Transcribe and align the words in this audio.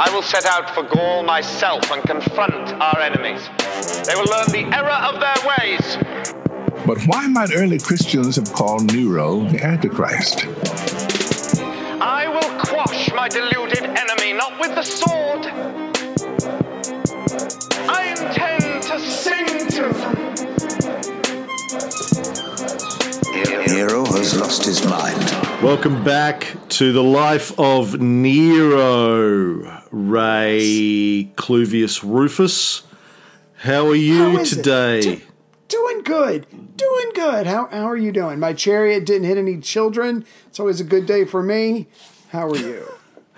I 0.00 0.08
will 0.14 0.22
set 0.22 0.46
out 0.46 0.70
for 0.70 0.82
Gaul 0.82 1.22
myself 1.24 1.90
and 1.90 2.02
confront 2.02 2.72
our 2.72 3.00
enemies. 3.00 3.46
They 4.06 4.14
will 4.14 4.24
learn 4.24 4.46
the 4.48 4.64
error 4.74 4.88
of 4.88 5.20
their 5.20 5.36
ways. 5.46 5.98
But 6.86 7.02
why 7.02 7.26
might 7.26 7.50
early 7.54 7.78
Christians 7.78 8.36
have 8.36 8.50
called 8.50 8.90
Nero 8.94 9.44
the 9.50 9.62
Antichrist? 9.62 10.46
I 12.00 12.28
will 12.28 12.64
quash 12.64 13.12
my 13.12 13.28
deluded 13.28 13.84
enemy, 13.84 14.32
not 14.32 14.58
with 14.58 14.74
the 14.74 14.82
sword. 14.82 15.79
Nero 23.80 24.04
has 24.04 24.38
lost 24.38 24.66
his 24.66 24.84
mind. 24.84 25.16
Welcome 25.62 26.04
back 26.04 26.54
to 26.68 26.92
the 26.92 27.02
life 27.02 27.58
of 27.58 27.98
Nero, 27.98 29.82
Ray 29.90 31.32
Cluvius 31.36 32.02
Rufus. 32.02 32.82
How 33.56 33.86
are 33.86 33.94
you 33.94 34.18
How 34.32 34.36
is 34.40 34.52
it? 34.52 34.56
today? 34.56 35.00
Do- 35.00 35.20
doing 35.68 36.02
good. 36.02 36.76
Doing 36.76 37.10
good. 37.14 37.46
How, 37.46 37.68
how 37.68 37.88
are 37.88 37.96
you 37.96 38.12
doing? 38.12 38.38
My 38.38 38.52
chariot 38.52 39.06
didn't 39.06 39.24
hit 39.26 39.38
any 39.38 39.58
children. 39.60 40.26
It's 40.48 40.60
always 40.60 40.82
a 40.82 40.84
good 40.84 41.06
day 41.06 41.24
for 41.24 41.42
me. 41.42 41.86
How 42.32 42.48
are 42.48 42.56
you? 42.58 42.86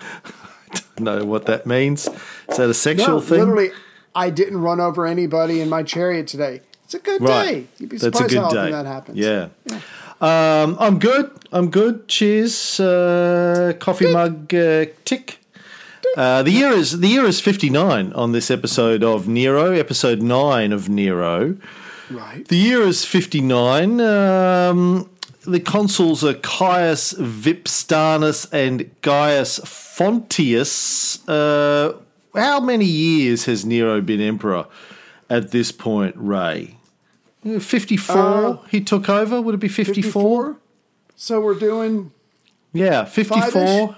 I 0.01 0.31
don't 0.97 1.05
know 1.05 1.23
what 1.23 1.45
that 1.45 1.65
means. 1.65 2.09
Is 2.49 2.57
that 2.57 2.69
a 2.69 2.73
sexual 2.73 3.07
No, 3.07 3.21
thing? 3.21 3.39
literally, 3.39 3.71
I 4.13 4.29
didn't 4.29 4.57
run 4.57 4.81
over 4.81 5.05
anybody 5.07 5.61
in 5.61 5.69
my 5.69 5.83
chariot 5.83 6.27
today. 6.27 6.59
It's 6.83 6.95
a 6.95 6.99
good 6.99 7.21
Right. 7.21 7.45
day. 7.49 7.67
You'd 7.77 7.89
be 7.89 7.95
That's 7.97 8.03
a 8.19 8.27
surprised 8.27 8.29
good 8.33 8.39
how 8.39 8.45
often 8.47 8.65
day. 8.65 8.71
that 8.71 8.85
happens. 8.85 9.17
Yeah. 9.17 9.47
Um, 10.23 10.77
I'm 10.79 10.99
good. 10.99 11.31
I'm 11.51 11.69
good. 11.69 12.07
Cheers. 12.07 12.79
Uh, 12.79 13.73
coffee 13.77 14.09
mug 14.09 14.53
uh, 14.55 14.85
tick. 15.03 15.39
Uh, 16.15 16.43
the 16.43 16.51
year 16.51 16.69
is 16.69 16.99
the 16.99 17.09
year 17.09 17.25
is 17.25 17.41
59 17.41 18.13
on 18.13 18.31
this 18.31 18.49
episode 18.49 19.03
of 19.03 19.27
Nero, 19.27 19.71
episode 19.73 20.21
9 20.21 20.71
of 20.71 20.87
Nero. 20.87 21.57
Right. 22.09 22.47
The 22.47 22.55
year 22.55 22.83
is 22.83 23.03
59. 23.03 23.99
Um, 23.99 25.09
the 25.45 25.59
consuls 25.59 26.23
are 26.23 26.35
Caius 26.35 27.13
Vipstanus 27.15 28.47
and 28.53 28.89
Gaius 29.01 29.59
Fontius. 29.59 31.19
Uh, 31.27 31.97
how 32.33 32.61
many 32.61 32.85
years 32.85 33.43
has 33.43 33.65
Nero 33.65 33.99
been 33.99 34.21
emperor 34.21 34.67
at 35.29 35.51
this 35.51 35.73
point, 35.73 36.15
Ray? 36.17 36.77
54 37.43 38.17
Uh, 38.17 38.57
he 38.69 38.81
took 38.81 39.09
over. 39.09 39.41
Would 39.41 39.55
it 39.55 39.59
be 39.59 39.67
54? 39.67 40.03
54? 40.53 40.57
So 41.15 41.39
we're 41.41 41.53
doing. 41.55 42.11
Yeah, 42.73 43.05
54. 43.05 43.51
Five-ish? 43.51 43.95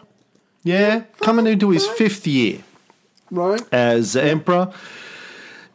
Yeah, 0.63 1.03
coming 1.21 1.45
into 1.47 1.69
his 1.69 1.85
five. 1.85 1.95
fifth 1.97 2.27
year 2.27 2.59
Right. 3.29 3.61
as 3.71 4.15
emperor. 4.15 4.73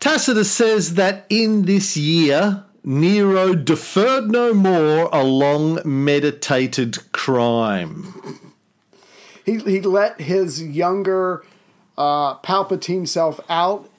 Tacitus 0.00 0.50
says 0.50 0.94
that 0.94 1.26
in 1.28 1.62
this 1.66 1.96
year, 1.96 2.64
Nero 2.82 3.54
deferred 3.54 4.30
no 4.30 4.54
more 4.54 5.08
a 5.12 5.22
long 5.22 5.78
meditated 5.84 7.12
crime. 7.12 8.12
He, 9.44 9.58
he 9.58 9.80
let 9.82 10.20
his 10.20 10.62
younger 10.62 11.44
uh, 11.98 12.36
Palpatine 12.38 13.06
self 13.06 13.40
out. 13.50 13.89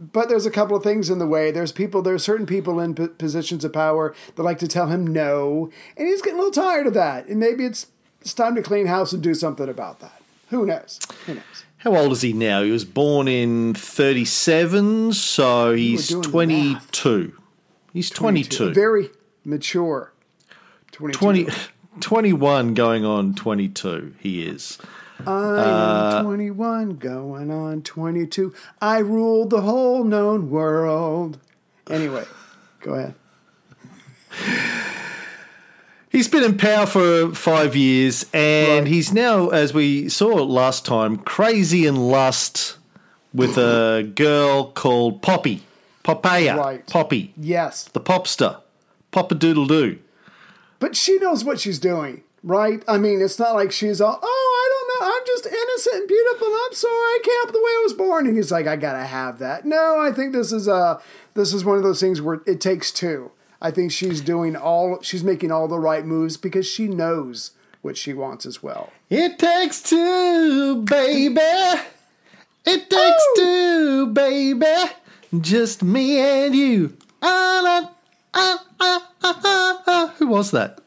But 0.00 0.28
there's 0.28 0.46
a 0.46 0.50
couple 0.50 0.76
of 0.76 0.84
things 0.84 1.10
in 1.10 1.18
the 1.18 1.26
way. 1.26 1.50
There's 1.50 1.72
people, 1.72 2.02
there's 2.02 2.22
certain 2.22 2.46
people 2.46 2.78
in 2.78 2.94
p- 2.94 3.08
positions 3.08 3.64
of 3.64 3.72
power 3.72 4.14
that 4.36 4.42
like 4.42 4.58
to 4.58 4.68
tell 4.68 4.86
him 4.86 5.06
no, 5.06 5.70
and 5.96 6.06
he's 6.06 6.22
getting 6.22 6.38
a 6.38 6.42
little 6.42 6.52
tired 6.52 6.86
of 6.86 6.94
that. 6.94 7.26
And 7.26 7.40
maybe 7.40 7.64
it's 7.64 7.88
it's 8.20 8.34
time 8.34 8.54
to 8.54 8.62
clean 8.62 8.86
house 8.86 9.12
and 9.12 9.22
do 9.22 9.34
something 9.34 9.68
about 9.68 10.00
that. 10.00 10.22
Who 10.50 10.66
knows? 10.66 11.00
Who 11.26 11.34
knows? 11.34 11.64
How 11.78 11.96
old 11.96 12.12
is 12.12 12.22
he 12.22 12.32
now? 12.32 12.62
He 12.62 12.70
was 12.72 12.84
born 12.84 13.28
in 13.28 13.74
37, 13.74 15.12
so 15.12 15.74
he's 15.74 16.08
doing 16.08 16.22
the 16.22 16.28
22. 16.30 17.38
He's 17.92 18.10
22. 18.10 18.74
Very 18.74 19.10
mature. 19.44 20.12
22. 20.92 21.18
20, 21.18 21.46
21 22.00 22.74
going 22.74 23.04
on 23.04 23.34
22, 23.34 24.14
he 24.18 24.42
is. 24.42 24.78
I 25.26 25.30
Uh, 25.30 26.16
am 26.18 26.24
21, 26.24 26.90
going 26.96 27.50
on 27.50 27.82
22. 27.82 28.52
I 28.80 28.98
ruled 28.98 29.50
the 29.50 29.62
whole 29.62 30.04
known 30.04 30.48
world. 30.50 31.38
Anyway, 31.90 32.24
go 32.80 32.94
ahead. 32.94 33.14
He's 36.10 36.26
been 36.28 36.42
in 36.42 36.56
power 36.56 36.86
for 36.86 37.34
five 37.34 37.76
years, 37.76 38.24
and 38.32 38.84
Right. 38.84 38.86
he's 38.88 39.12
now, 39.12 39.48
as 39.48 39.74
we 39.74 40.08
saw 40.08 40.28
last 40.42 40.86
time, 40.86 41.18
crazy 41.18 41.86
in 41.86 41.96
lust 41.96 42.76
with 43.34 43.58
a 43.58 44.10
girl 44.14 44.70
called 44.72 45.20
Poppy. 45.20 45.62
Popeye. 46.02 46.56
Right. 46.56 46.86
Poppy. 46.86 47.34
Yes. 47.36 47.84
The 47.92 48.00
popster. 48.00 48.56
Papa 49.10 49.34
Doodle 49.34 49.66
Doo. 49.66 49.98
But 50.78 50.96
she 50.96 51.18
knows 51.18 51.44
what 51.44 51.60
she's 51.60 51.78
doing, 51.78 52.22
right? 52.42 52.82
I 52.88 52.96
mean, 52.98 53.20
it's 53.20 53.38
not 53.38 53.54
like 53.54 53.70
she's 53.72 54.00
all, 54.00 54.18
oh, 54.22 54.26
I 54.26 54.26
don't 54.26 54.26
know. 54.26 54.57
I'm 55.00 55.22
just 55.26 55.46
innocent 55.46 55.96
and 55.96 56.08
beautiful. 56.08 56.46
I'm 56.48 56.72
sorry. 56.74 56.92
I 56.92 57.20
can't 57.24 57.36
help 57.44 57.52
the 57.52 57.58
way 57.58 57.70
I 57.70 57.80
was 57.84 57.92
born. 57.94 58.26
And 58.26 58.36
he's 58.36 58.50
like, 58.52 58.66
I 58.66 58.76
got 58.76 58.92
to 58.94 59.04
have 59.04 59.38
that. 59.38 59.64
No, 59.64 60.00
I 60.00 60.12
think 60.12 60.32
this 60.32 60.52
is 60.52 60.68
uh, 60.68 61.00
this 61.34 61.52
is 61.52 61.64
one 61.64 61.76
of 61.76 61.82
those 61.82 62.00
things 62.00 62.20
where 62.20 62.40
it 62.46 62.60
takes 62.60 62.90
two. 62.92 63.30
I 63.60 63.70
think 63.70 63.90
she's 63.90 64.20
doing 64.20 64.54
all, 64.56 65.00
she's 65.02 65.24
making 65.24 65.50
all 65.50 65.66
the 65.66 65.80
right 65.80 66.04
moves 66.06 66.36
because 66.36 66.66
she 66.66 66.86
knows 66.86 67.52
what 67.82 67.96
she 67.96 68.14
wants 68.14 68.46
as 68.46 68.62
well. 68.62 68.92
It 69.10 69.38
takes 69.38 69.82
two, 69.82 70.82
baby. 70.82 71.40
It 72.64 72.90
takes 72.90 73.24
two, 73.36 74.06
baby. 74.12 74.92
Just 75.40 75.82
me 75.82 76.18
and 76.18 76.54
you. 76.54 76.96
Ah, 77.22 77.62
ah, 77.64 77.94
ah, 78.34 78.66
ah, 78.80 79.12
ah, 79.24 79.82
ah. 79.86 80.14
Who 80.18 80.26
was 80.28 80.50
that? 80.52 80.80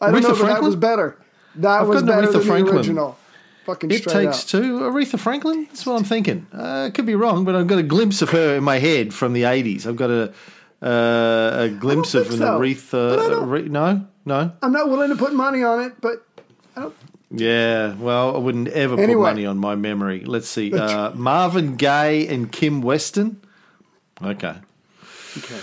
I 0.00 0.10
don't 0.10 0.20
Aretha 0.20 0.22
know, 0.22 0.28
but 0.28 0.34
that 0.34 0.36
Franklin? 0.44 0.64
was 0.66 0.76
better. 0.76 1.18
That 1.56 1.82
I've 1.82 1.88
was 1.88 2.02
got 2.02 2.10
an 2.10 2.16
better 2.20 2.28
Aretha 2.28 2.32
than 2.32 2.42
Franklin. 2.42 2.74
the 2.74 2.78
original. 2.80 3.18
Fucking 3.66 3.90
It 3.90 4.04
takes 4.04 4.44
two. 4.44 4.80
Aretha 4.80 5.18
Franklin? 5.18 5.64
That's 5.70 5.86
what 5.86 5.96
I'm 5.96 6.04
thinking. 6.04 6.46
Uh, 6.52 6.90
could 6.92 7.06
be 7.06 7.14
wrong, 7.14 7.44
but 7.46 7.54
I've 7.56 7.66
got 7.66 7.78
a 7.78 7.82
glimpse 7.82 8.20
of 8.20 8.30
her 8.30 8.56
in 8.56 8.64
my 8.64 8.78
head 8.78 9.14
from 9.14 9.32
the 9.32 9.42
80s. 9.44 9.86
I've 9.86 9.96
got 9.96 10.10
a 10.10 10.32
uh, 10.82 11.62
a 11.64 11.68
glimpse 11.70 12.14
of 12.14 12.30
an 12.30 12.38
so. 12.38 12.58
Aretha. 12.60 12.90
But 13.16 13.18
I 13.20 13.28
don't- 13.30 13.48
Are- 13.48 13.68
no, 13.68 14.06
no. 14.26 14.52
I'm 14.60 14.72
not 14.72 14.90
willing 14.90 15.08
to 15.08 15.16
put 15.16 15.32
money 15.32 15.62
on 15.62 15.80
it, 15.82 15.98
but 16.00 16.26
I 16.76 16.82
don't. 16.82 16.94
Yeah, 17.30 17.94
well, 17.94 18.36
I 18.36 18.38
wouldn't 18.38 18.68
ever 18.68 18.96
put 18.96 19.16
money 19.18 19.46
on 19.46 19.56
my 19.58 19.74
memory. 19.76 20.20
Let's 20.24 20.48
see. 20.48 20.72
Uh, 20.74 21.10
Marvin 21.14 21.76
Gaye 21.76 22.28
and 22.28 22.52
Kim 22.52 22.82
Weston. 22.82 23.40
Okay. 24.22 24.54
Okay. 25.38 25.60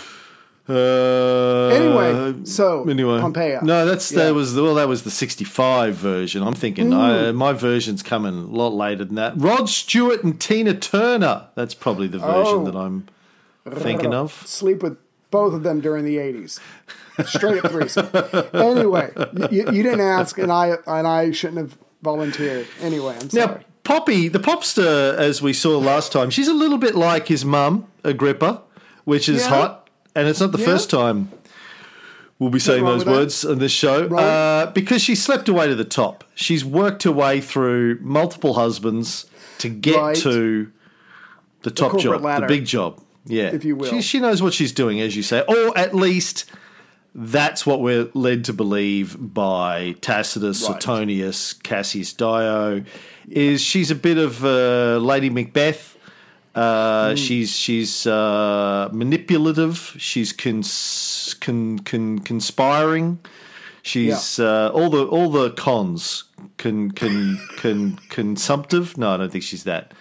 Uh, 0.72 1.68
Anyway, 1.70 2.46
so, 2.46 2.88
anyway, 2.90 3.20
Pompeia. 3.20 3.62
No, 3.64 3.86
that's 3.86 4.12
Yeah. 4.12 4.26
that 4.26 4.34
was 4.34 4.54
the, 4.54 4.64
well, 4.64 4.76
that 4.76 4.88
was 4.88 5.04
the 5.04 5.12
'65 5.12 5.96
version. 5.96 6.44
I'm 6.44 6.54
thinking 6.54 6.94
uh, 6.94 7.32
my 7.34 7.54
version's 7.54 8.04
coming 8.04 8.34
a 8.36 8.46
lot 8.48 8.74
later 8.74 9.06
than 9.06 9.16
that. 9.16 9.34
Rod 9.38 9.70
Stewart 9.70 10.24
and 10.24 10.40
Tina 10.40 10.74
Turner. 10.74 11.48
That's 11.56 11.74
probably 11.74 12.08
the 12.08 12.20
version 12.20 12.60
Oh. 12.60 12.64
that 12.66 12.76
I'm 12.76 13.08
thinking 13.76 14.14
of. 14.14 14.32
Sleep 14.46 14.82
with 14.84 14.98
both 15.30 15.54
of 15.54 15.64
them 15.64 15.80
during 15.82 16.04
the 16.06 16.18
80s. 16.18 16.60
Straight 17.26 17.64
up 17.64 17.72
threesome. 17.72 18.08
anyway, 18.54 19.12
you, 19.52 19.70
you 19.72 19.84
didn't 19.84 20.02
ask, 20.02 20.38
and 20.38 20.52
I 20.52 20.78
and 20.88 21.06
I 21.08 21.32
shouldn't 21.32 21.58
have 21.60 21.78
volunteered. 22.02 22.68
Anyway, 22.82 23.16
I'm 23.20 23.30
Now. 23.34 23.60
Poppy, 23.84 24.28
the 24.28 24.40
popster, 24.40 25.16
as 25.18 25.42
we 25.42 25.54
saw 25.54 25.78
last 25.80 26.12
time, 26.12 26.30
she's 26.30 26.48
a 26.48 26.54
little 26.54 26.78
bit 26.78 26.94
like 26.96 27.28
his 27.28 27.44
mum, 27.44 27.88
Agrippa, 28.04 28.62
which 29.06 29.28
is 29.28 29.42
Yeah. 29.42 29.50
hot, 29.50 29.81
and 30.16 30.28
it's 30.28 30.40
not 30.40 30.52
the 30.52 30.58
Yeah. 30.60 30.66
first 30.66 30.90
time 30.90 31.30
we'll 32.40 32.50
be 32.50 32.60
saying 32.60 32.84
those 32.84 33.00
with 33.00 33.06
that. 33.08 33.12
words 33.14 33.46
on 33.46 33.60
this 33.60 33.72
show 33.72 34.06
Right. 34.08 34.24
uh, 34.24 34.72
because 34.74 35.02
she 35.02 35.14
slept 35.16 35.48
her 35.48 35.54
way 35.54 35.68
to 35.68 35.76
the 35.76 35.84
top. 35.86 36.24
She's 36.34 36.66
worked 36.66 37.04
her 37.04 37.12
way 37.12 37.40
through 37.42 38.00
multiple 38.02 38.54
husbands 38.56 39.26
to 39.60 39.70
get 39.70 39.96
Right. 39.98 40.16
to 40.18 40.68
the 41.64 41.70
top 41.72 41.92
corporate 41.92 42.14
job, 42.14 42.22
ladder, 42.24 42.48
the 42.48 42.54
big 42.54 42.66
job. 42.66 43.00
Yeah, 43.28 43.52
if 43.54 43.64
you 43.64 43.76
will. 43.76 43.90
She, 43.90 44.02
she 44.02 44.20
knows 44.20 44.42
what 44.42 44.54
she's 44.54 44.72
doing, 44.72 45.00
as 45.00 45.16
you 45.16 45.22
say, 45.22 45.44
or 45.48 45.78
at 45.78 45.94
least 45.94 46.46
that's 47.14 47.66
what 47.66 47.80
we're 47.82 48.08
led 48.16 48.44
to 48.46 48.54
believe 48.54 49.16
by 49.20 49.96
Tacitus, 50.02 50.64
Right. 50.64 50.82
Suetonius, 50.82 51.54
Cassius 51.54 52.14
Dio. 52.14 52.84
Is 53.30 53.62
she's 53.62 53.92
a 53.92 53.96
bit 53.96 54.18
of 54.18 54.44
uh, 54.44 54.98
Lady 54.98 55.30
Macbeth. 55.30 55.96
Hmm. 56.54 56.60
Uh, 56.60 57.16
She's 57.16 57.56
she's 57.56 58.06
uh, 58.06 58.90
manipulative. 58.92 59.96
She's 59.98 60.34
cons, 60.34 61.36
con, 61.40 61.80
con, 61.80 62.20
conspiring. 62.20 63.20
She's 63.84 64.40
uh, 64.40 64.72
all 64.74 64.90
the 64.90 65.06
all 65.06 65.30
the 65.30 65.52
cons. 65.52 66.26
Con, 66.58 66.92
con, 66.92 67.40
con, 67.58 68.00
consumptive. 68.10 68.98
No, 68.98 69.12
I 69.14 69.18
don't 69.18 69.32
think 69.32 69.44
she's 69.44 69.64
that. 69.64 69.94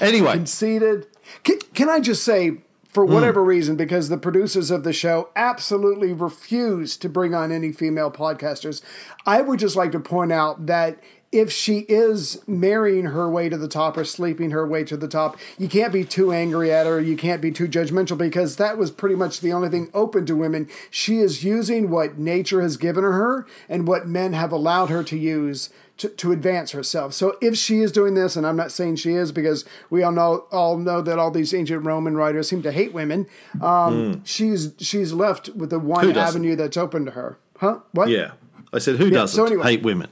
Anyway, 0.00 0.32
Conceited. 0.32 1.06
Can, 1.42 1.58
can 1.74 1.88
I 1.88 2.00
just 2.00 2.22
say, 2.22 2.58
for 2.88 3.04
whatever 3.04 3.42
reason, 3.42 3.76
because 3.76 4.08
the 4.08 4.16
producers 4.16 4.70
of 4.70 4.84
the 4.84 4.92
show 4.92 5.30
absolutely 5.36 6.12
refuse 6.12 6.96
to 6.98 7.08
bring 7.08 7.34
on 7.34 7.52
any 7.52 7.72
female 7.72 8.10
podcasters, 8.10 8.82
I 9.26 9.42
would 9.42 9.58
just 9.58 9.76
like 9.76 9.92
to 9.92 10.00
point 10.00 10.32
out 10.32 10.66
that 10.66 10.98
if 11.36 11.52
she 11.52 11.80
is 11.80 12.42
marrying 12.46 13.06
her 13.06 13.28
way 13.28 13.50
to 13.50 13.58
the 13.58 13.68
top 13.68 13.98
or 13.98 14.04
sleeping 14.04 14.52
her 14.52 14.66
way 14.66 14.84
to 14.84 14.96
the 14.96 15.06
top, 15.06 15.36
you 15.58 15.68
can't 15.68 15.92
be 15.92 16.02
too 16.02 16.32
angry 16.32 16.72
at 16.72 16.86
her. 16.86 16.98
You 16.98 17.14
can't 17.14 17.42
be 17.42 17.52
too 17.52 17.68
judgmental 17.68 18.16
because 18.16 18.56
that 18.56 18.78
was 18.78 18.90
pretty 18.90 19.16
much 19.16 19.40
the 19.40 19.52
only 19.52 19.68
thing 19.68 19.90
open 19.92 20.24
to 20.26 20.34
women. 20.34 20.66
She 20.90 21.18
is 21.18 21.44
using 21.44 21.90
what 21.90 22.16
nature 22.18 22.62
has 22.62 22.78
given 22.78 23.04
her 23.04 23.46
and 23.68 23.86
what 23.86 24.08
men 24.08 24.32
have 24.32 24.50
allowed 24.50 24.88
her 24.88 25.04
to 25.04 25.16
use 25.16 25.68
to, 25.98 26.08
to 26.08 26.32
advance 26.32 26.70
herself. 26.72 27.12
So 27.12 27.36
if 27.42 27.56
she 27.56 27.80
is 27.80 27.92
doing 27.92 28.14
this, 28.14 28.34
and 28.34 28.46
I'm 28.46 28.56
not 28.56 28.72
saying 28.72 28.96
she 28.96 29.12
is 29.12 29.30
because 29.30 29.64
we 29.90 30.02
all 30.02 30.12
know 30.12 30.46
all 30.50 30.78
know 30.78 31.02
that 31.02 31.18
all 31.18 31.30
these 31.30 31.52
ancient 31.52 31.84
Roman 31.84 32.16
writers 32.16 32.48
seem 32.48 32.62
to 32.62 32.72
hate 32.72 32.92
women, 32.94 33.26
um, 33.60 34.24
she's 34.24 34.72
she's 34.78 35.12
left 35.12 35.50
with 35.50 35.70
the 35.70 35.78
one 35.78 36.16
avenue 36.16 36.56
that's 36.56 36.76
open 36.76 37.04
to 37.04 37.10
her. 37.12 37.38
Huh? 37.58 37.80
What? 37.92 38.08
Yeah. 38.08 38.32
I 38.72 38.78
said, 38.78 38.96
who 38.96 39.10
doesn't 39.10 39.34
so 39.34 39.46
anyway. 39.46 39.64
hate 39.64 39.82
women? 39.82 40.10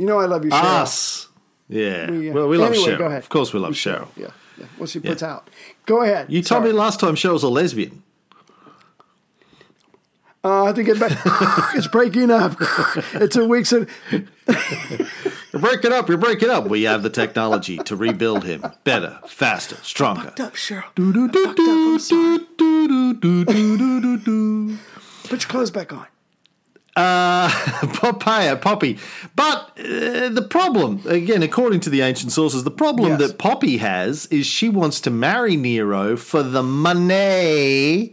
You 0.00 0.06
know 0.06 0.18
I 0.18 0.24
love 0.26 0.44
you, 0.44 0.50
Cheryl. 0.50 0.64
Us. 0.82 1.28
Yeah. 1.68 2.10
We, 2.10 2.30
uh, 2.30 2.34
well, 2.34 2.48
we 2.48 2.56
love 2.56 2.72
anyway, 2.72 2.92
Cheryl. 2.92 2.98
go 2.98 3.04
ahead. 3.06 3.22
Of 3.22 3.28
course, 3.28 3.52
we 3.52 3.60
love 3.60 3.74
Cheryl. 3.74 4.08
Yeah, 4.16 4.28
yeah. 4.58 4.66
What 4.78 4.88
she 4.88 4.98
puts 5.00 5.22
out. 5.22 5.48
Go 5.86 6.02
ahead. 6.02 6.26
You 6.30 6.40
told 6.42 6.62
Sorry. 6.62 6.72
me 6.72 6.78
last 6.78 7.00
time 7.00 7.14
Cheryl's 7.14 7.42
a 7.42 7.48
lesbian. 7.48 8.02
Uh, 10.42 10.62
I 10.62 10.66
have 10.68 10.76
to 10.76 10.82
get 10.82 10.98
back. 10.98 11.12
it's 11.74 11.86
breaking 11.86 12.30
up. 12.30 12.56
it's 13.14 13.36
a 13.36 13.44
week's. 13.44 13.72
Of, 13.82 13.88
You're 15.52 15.60
breaking 15.62 15.92
up. 15.92 16.08
You're 16.08 16.18
breaking 16.18 16.48
up. 16.50 16.66
We 16.66 16.84
have 16.84 17.02
the 17.02 17.10
technology 17.10 17.76
to 17.78 17.94
rebuild 17.94 18.44
him 18.44 18.64
better, 18.84 19.18
faster, 19.26 19.76
stronger. 19.82 20.28
up, 20.28 20.54
Cheryl. 20.54 20.84
Do, 20.94 21.12
do, 21.12 21.28
do, 21.28 21.44
Fucked 21.44 21.56
do, 21.58 22.38
do, 22.56 23.14
do, 23.14 23.44
do, 23.44 23.44
do, 23.44 24.00
do, 24.00 24.16
do. 24.18 24.78
Put 25.24 25.42
your 25.42 25.48
clothes 25.50 25.70
back 25.70 25.92
on. 25.92 26.06
Uh, 27.00 27.48
Popeye, 27.98 28.60
Poppy. 28.60 28.98
But 29.34 29.70
uh, 29.78 30.28
the 30.28 30.46
problem, 30.48 31.00
again, 31.06 31.42
according 31.42 31.80
to 31.80 31.90
the 31.90 32.02
ancient 32.02 32.32
sources, 32.32 32.64
the 32.64 32.70
problem 32.70 33.12
Yes. 33.12 33.20
that 33.30 33.38
Poppy 33.38 33.78
has 33.78 34.26
is 34.26 34.46
she 34.46 34.68
wants 34.68 35.00
to 35.02 35.10
marry 35.10 35.56
Nero 35.56 36.16
for 36.16 36.42
the 36.42 36.62
money, 36.62 38.12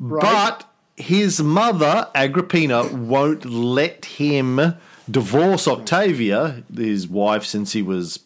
but 0.00 0.64
his 0.96 1.40
mother, 1.42 2.08
Agrippina, 2.14 2.84
won't 2.92 3.44
let 3.44 4.04
him 4.06 4.74
divorce 5.08 5.68
Octavia, 5.68 6.64
his 6.74 7.06
wife 7.06 7.44
since 7.44 7.72
he 7.72 7.82
was 7.82 8.20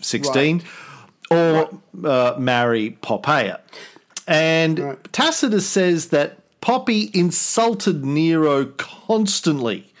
16, 0.00 0.62
or 1.30 1.68
uh, 2.04 2.34
marry 2.38 2.96
Poppaea. 3.02 3.58
And 4.26 4.78
Right. 4.78 5.12
Tacitus 5.12 5.66
says 5.68 6.06
that 6.08 6.38
Poppy 6.62 7.10
insulted 7.12 8.04
Nero 8.04 8.64
constantly 8.78 9.92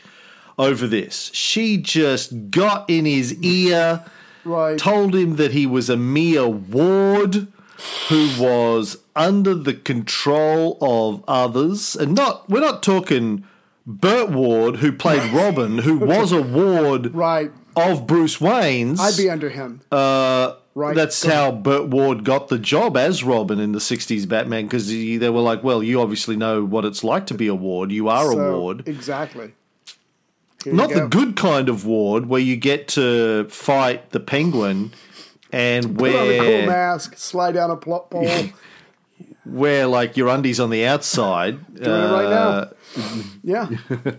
over 0.58 0.86
this. 0.86 1.30
She 1.34 1.76
just 1.76 2.50
got 2.50 2.88
in 2.88 3.04
his 3.04 3.34
ear, 3.42 4.04
Right. 4.44 4.78
told 4.78 5.14
him 5.14 5.36
that 5.36 5.52
he 5.52 5.66
was 5.66 5.90
a 5.90 5.96
mere 5.96 6.48
ward 6.48 7.48
who 8.08 8.28
was 8.38 8.98
under 9.14 9.54
the 9.54 9.74
control 9.74 10.78
of 10.80 11.22
others. 11.28 11.94
And 11.96 12.14
not 12.14 12.48
we're 12.48 12.60
not 12.60 12.82
talking 12.82 13.44
Burt 13.86 14.30
Ward, 14.30 14.76
who 14.76 14.92
played 14.92 15.32
Robin, 15.34 15.78
who 15.78 15.98
was 15.98 16.30
a 16.32 16.40
ward 16.40 17.12
Right. 17.14 17.50
of 17.74 18.06
Bruce 18.06 18.40
Wayne's. 18.40 19.00
I'd 19.00 19.16
be 19.16 19.28
under 19.28 19.48
him. 19.50 19.80
Uh, 19.90 20.52
Right. 20.74 20.96
That's 20.96 21.22
Go 21.22 21.30
how 21.30 21.52
Burt 21.52 21.88
Ward 21.88 22.24
got 22.24 22.48
the 22.48 22.58
job 22.58 22.96
as 22.96 23.22
Robin 23.22 23.60
in 23.60 23.72
the 23.72 23.78
60s 23.78 24.26
Batman 24.26 24.64
because 24.64 24.88
they 24.88 25.28
were 25.28 25.40
like, 25.42 25.62
well, 25.62 25.82
you 25.82 26.00
obviously 26.00 26.34
know 26.34 26.64
what 26.64 26.84
it's 26.86 27.04
like 27.04 27.26
to 27.26 27.34
be 27.34 27.46
a 27.46 27.54
ward. 27.54 27.92
You 27.92 28.08
are 28.08 28.30
a 28.30 28.34
ward. 28.56 28.88
Exactly. 28.88 29.52
Here 30.64 30.72
Not 30.72 30.90
the 30.90 31.06
good 31.08 31.36
kind 31.36 31.68
of 31.68 31.84
ward 31.84 32.26
where 32.26 32.40
you 32.40 32.56
get 32.56 32.88
to 32.88 33.44
fight 33.50 34.10
the 34.10 34.20
penguin 34.20 34.92
and 35.50 35.98
Put 35.98 36.14
on 36.14 36.28
a 36.30 36.38
cool 36.38 36.66
mask, 36.66 37.18
slide 37.18 37.52
down 37.52 37.70
a 37.70 37.76
plot 37.76 38.10
pole. 38.10 38.22
Doing 38.24 38.52
wear 39.44 39.86
like 39.86 40.16
your 40.16 40.28
undies 40.28 40.58
on 40.60 40.70
the 40.70 40.86
outside. 40.86 41.58
it 41.74 41.86
right 41.86 42.24
Uh, 42.26 42.68
now. 42.96 43.12
Yeah. 43.42 43.68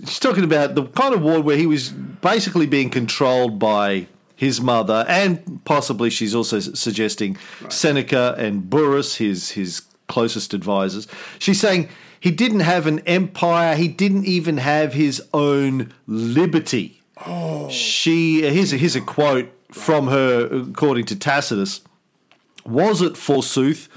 She's 0.00 0.18
talking 0.18 0.42
about 0.44 0.74
the 0.74 0.84
kind 0.86 1.14
of 1.14 1.22
ward 1.22 1.44
where 1.44 1.56
he 1.56 1.66
was 1.66 1.90
basically 1.90 2.66
being 2.66 2.90
controlled 2.90 3.58
by 3.58 4.08
his 4.36 4.60
mother, 4.60 5.04
and 5.08 5.64
possibly 5.64 6.10
she's 6.10 6.34
also 6.34 6.60
suggesting 6.60 7.36
Seneca 7.68 8.34
and 8.38 8.68
Burrus, 8.68 9.16
his 9.16 9.50
his 9.50 9.82
closest 10.08 10.54
advisors. 10.54 11.06
She's 11.38 11.60
saying 11.60 11.88
he 12.18 12.30
didn't 12.30 12.60
have 12.60 12.86
an 12.86 13.00
empire; 13.00 13.76
he 13.76 13.88
didn't 13.88 14.24
even 14.26 14.58
have 14.58 14.94
his 14.94 15.22
own 15.32 15.92
liberty. 16.06 17.02
Oh. 17.26 17.68
She 17.70 18.42
here's 18.42 18.72
a, 18.72 18.76
here's 18.76 18.96
a 18.96 19.00
quote 19.00 19.52
from 19.72 20.08
her, 20.08 20.46
according 20.46 21.06
to 21.06 21.16
Tacitus. 21.16 21.80
Was 22.66 23.02
it, 23.02 23.16
forsooth, 23.16 23.88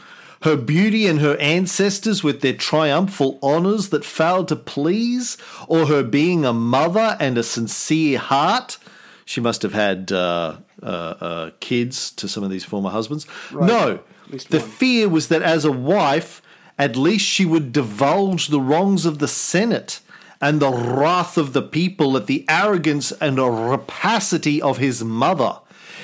her 0.42 0.57
beauty 0.57 1.07
and 1.07 1.19
her 1.19 1.38
ancestors 1.38 2.24
with 2.24 2.42
their 2.42 2.54
triumphal 2.54 3.40
honours 3.42 3.90
that 3.90 4.06
failed 4.06 4.50
to 4.50 4.56
please, 4.56 5.38
or 5.68 5.88
her 5.88 6.04
being 6.04 6.45
a 6.45 6.54
mother 6.54 7.18
and 7.19 7.38
a 7.38 7.44
sincere 7.44 8.19
heart? 8.19 8.78
She 9.27 9.41
must 9.41 9.62
have 9.63 9.74
had 9.74 10.09
uh, 10.13 10.56
uh, 10.81 10.85
uh, 10.85 11.50
kids 11.59 12.12
to 12.12 12.29
some 12.29 12.45
of 12.45 12.50
these 12.50 12.63
former 12.63 12.89
husbands. 12.89 13.27
No, 13.51 14.00
the 14.29 14.59
one. 14.59 14.69
fear 14.69 15.09
was 15.09 15.27
that 15.27 15.41
as 15.41 15.65
a 15.65 15.71
wife, 15.71 16.41
at 16.79 16.95
least 16.95 17.25
she 17.25 17.45
would 17.45 17.74
divulge 17.74 18.47
the 18.47 18.62
wrongs 18.62 19.06
of 19.06 19.19
the 19.19 19.27
Senate 19.27 20.00
and 20.39 20.62
the 20.62 20.71
wrath 20.71 21.38
of 21.38 21.51
the 21.51 21.62
people 21.62 22.15
at 22.15 22.27
the 22.27 22.45
arrogance 22.47 23.12
and 23.12 23.38
rapacity 23.38 24.62
of 24.62 24.77
his 24.77 25.03
mother. 25.03 25.57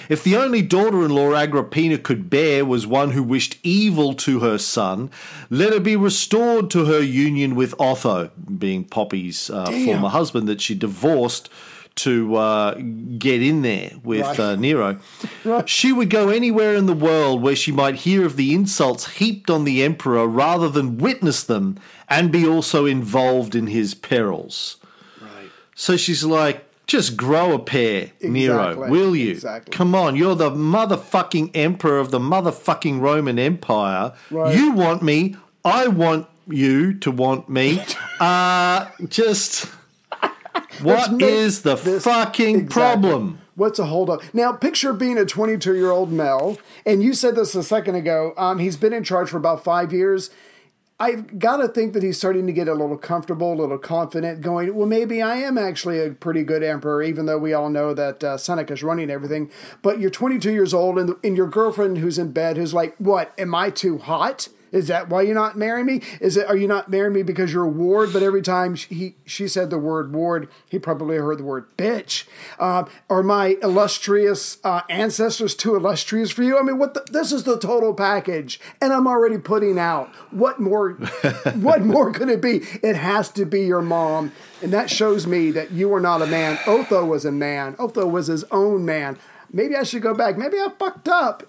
If 0.10 0.22
the 0.22 0.36
only 0.36 0.62
daughter 0.62 1.06
in 1.06 1.12
law 1.12 1.34
Agrippina 1.34 2.00
could 2.00 2.30
bear 2.30 2.66
was 2.66 2.86
one 2.86 3.12
who 3.12 3.24
wished 3.24 3.58
evil 3.64 4.14
to 4.16 4.42
her 4.42 4.58
son, 4.58 5.10
let 5.50 5.72
her 5.72 5.80
be 5.80 5.96
restored 5.96 6.70
to 6.72 6.84
her 6.86 7.02
union 7.02 7.56
with 7.56 7.74
Otho, 7.80 8.32
being 8.58 8.84
Poppy's 8.84 9.50
uh, 9.50 9.72
former 9.86 10.10
husband 10.10 10.50
that 10.50 10.60
she 10.60 10.76
divorced 10.76 11.50
to 11.96 12.36
uh, 12.36 12.74
get 13.18 13.42
in 13.42 13.62
there 13.62 13.92
with 14.04 14.22
Right. 14.22 14.40
uh, 14.40 14.56
Nero. 14.56 15.00
She 15.66 15.92
would 15.92 16.10
go 16.10 16.30
anywhere 16.30 16.74
in 16.74 16.86
the 16.88 16.94
world 16.94 17.42
where 17.42 17.56
she 17.56 17.72
might 17.72 17.96
hear 17.96 18.26
of 18.26 18.36
the 18.36 18.54
insults 18.54 19.14
heaped 19.18 19.50
on 19.50 19.64
the 19.64 19.84
emperor 19.84 20.28
rather 20.28 20.70
than 20.70 20.98
witness 20.98 21.44
them 21.44 21.78
and 22.10 22.32
be 22.32 22.48
also 22.48 22.86
involved 22.86 23.54
in 23.56 23.68
his 23.68 23.94
perils. 23.94 24.78
Right. 25.22 25.50
So 25.76 25.96
she's 25.98 26.24
like, 26.24 26.66
just 26.88 27.16
grow 27.16 27.54
a 27.54 27.60
pair, 27.60 28.12
Nero, 28.22 28.90
will 28.90 29.16
you? 29.16 29.32
Exactly. 29.32 29.72
Come 29.72 29.96
on, 29.96 30.16
you're 30.16 30.36
the 30.36 30.52
motherfucking 30.52 31.52
emperor 31.56 32.00
of 32.00 32.12
the 32.12 32.20
motherfucking 32.20 33.00
Roman 33.00 33.40
Empire. 33.40 34.14
Right. 34.32 34.56
You 34.56 34.72
want 34.74 35.02
me, 35.02 35.36
I 35.64 35.88
want 35.88 36.28
you 36.48 36.94
to 37.00 37.10
want 37.12 37.48
me. 37.50 37.82
uh 38.20 38.88
just 39.08 39.72
what 40.82 41.22
is 41.22 41.62
the 41.62 41.78
fucking 41.78 42.56
Exactly. 42.56 42.74
problem? 42.74 43.40
What's 43.56 43.78
a 43.78 43.86
hold 43.86 44.10
up? 44.10 44.22
Now, 44.34 44.52
picture 44.54 44.94
being 44.94 45.18
a 45.18 45.26
22 45.26 45.76
year 45.76 45.92
old 45.92 46.12
male, 46.12 46.58
and 46.86 47.04
you 47.04 47.14
said 47.14 47.36
this 47.36 47.54
a 47.54 47.64
second 47.64 47.96
ago. 47.96 48.34
Um, 48.36 48.60
he's 48.60 48.78
been 48.78 48.94
in 48.94 49.04
charge 49.04 49.30
for 49.30 49.38
about 49.38 49.64
five 49.64 49.94
years. 49.94 50.32
I've 51.00 51.38
got 51.38 51.58
to 51.58 51.68
think 51.68 51.94
that 51.94 52.04
he's 52.04 52.18
starting 52.18 52.48
to 52.48 52.54
get 52.54 52.68
a 52.68 52.74
little 52.74 52.98
comfortable, 52.98 53.52
a 53.54 53.56
little 53.56 53.78
confident, 53.80 54.42
going, 54.42 54.74
well, 54.74 54.88
maybe 54.88 55.22
I 55.22 55.36
am 55.38 55.58
actually 55.58 56.00
a 56.00 56.12
pretty 56.12 56.44
good 56.44 56.64
emperor, 56.64 57.04
even 57.04 57.26
though 57.26 57.38
we 57.40 57.52
all 57.54 57.70
know 57.70 57.94
that 57.94 58.24
uh, 58.24 58.38
Seneca's 58.38 58.84
running 58.84 59.10
everything. 59.10 59.52
But 59.82 60.00
you're 60.00 60.12
22 60.12 60.52
years 60.54 60.74
old, 60.74 60.98
and, 60.98 61.16
and 61.24 61.36
your 61.36 61.48
girlfriend 61.48 61.98
who's 61.98 62.18
in 62.18 62.32
bed 62.32 62.58
who's 62.58 62.74
like, 62.74 62.96
what, 63.00 63.34
am 63.38 63.54
I 63.54 63.70
too 63.70 63.98
hot? 63.98 64.48
Is 64.74 64.88
that 64.88 65.08
why 65.08 65.22
you're 65.22 65.36
not 65.36 65.56
marrying 65.56 65.86
me? 65.86 66.02
Is 66.20 66.36
it 66.36 66.48
are 66.48 66.58
you 66.58 66.68
not 66.68 66.90
marrying 66.90 67.14
me 67.14 67.22
because 67.22 67.54
you're 67.54 67.64
a 67.64 67.70
ward? 67.70 68.12
But 68.12 68.24
every 68.24 68.42
time 68.42 68.76
she, 68.76 68.96
he 68.96 69.16
she 69.24 69.48
said 69.48 69.70
the 69.70 69.78
word 69.78 70.12
ward, 70.12 70.50
he 70.68 70.80
probably 70.80 71.16
heard 71.18 71.38
the 71.38 71.44
word 71.44 71.66
bitch. 71.78 72.26
Uh, 72.58 72.86
are 73.08 73.22
my 73.22 73.58
illustrious 73.62 74.58
uh, 74.64 74.82
ancestors 74.90 75.54
too 75.54 75.76
illustrious 75.76 76.32
for 76.32 76.42
you? 76.42 76.58
I 76.58 76.64
mean, 76.64 76.80
what? 76.80 76.96
The, 76.96 77.06
this 77.12 77.32
is 77.32 77.44
the 77.44 77.60
total 77.60 77.94
package, 77.94 78.60
and 78.82 78.92
I'm 78.92 79.08
already 79.08 79.38
putting 79.38 79.78
out 79.78 80.10
what 80.32 80.60
more? 80.60 80.94
what 81.54 81.82
more 81.84 82.12
could 82.12 82.30
it 82.30 82.42
be? 82.42 82.58
It 82.82 82.96
has 82.96 83.30
to 83.34 83.46
be 83.46 83.62
your 83.62 83.84
mom, 83.84 84.32
and 84.64 84.74
that 84.74 84.90
shows 84.90 85.28
me 85.28 85.52
that 85.52 85.72
you 85.72 85.94
are 85.94 86.02
not 86.02 86.24
a 86.24 86.28
man. 86.28 86.58
Otho 86.66 87.06
was 87.06 87.26
a 87.26 87.32
man. 87.32 87.76
Otho 87.78 88.08
was 88.08 88.26
his 88.26 88.44
own 88.46 88.86
man. 88.86 89.20
Maybe 89.52 89.76
I 89.76 89.84
should 89.84 90.02
go 90.02 90.16
back. 90.16 90.36
Maybe 90.36 90.58
I 90.58 90.70
fucked 90.80 91.08
up 91.08 91.44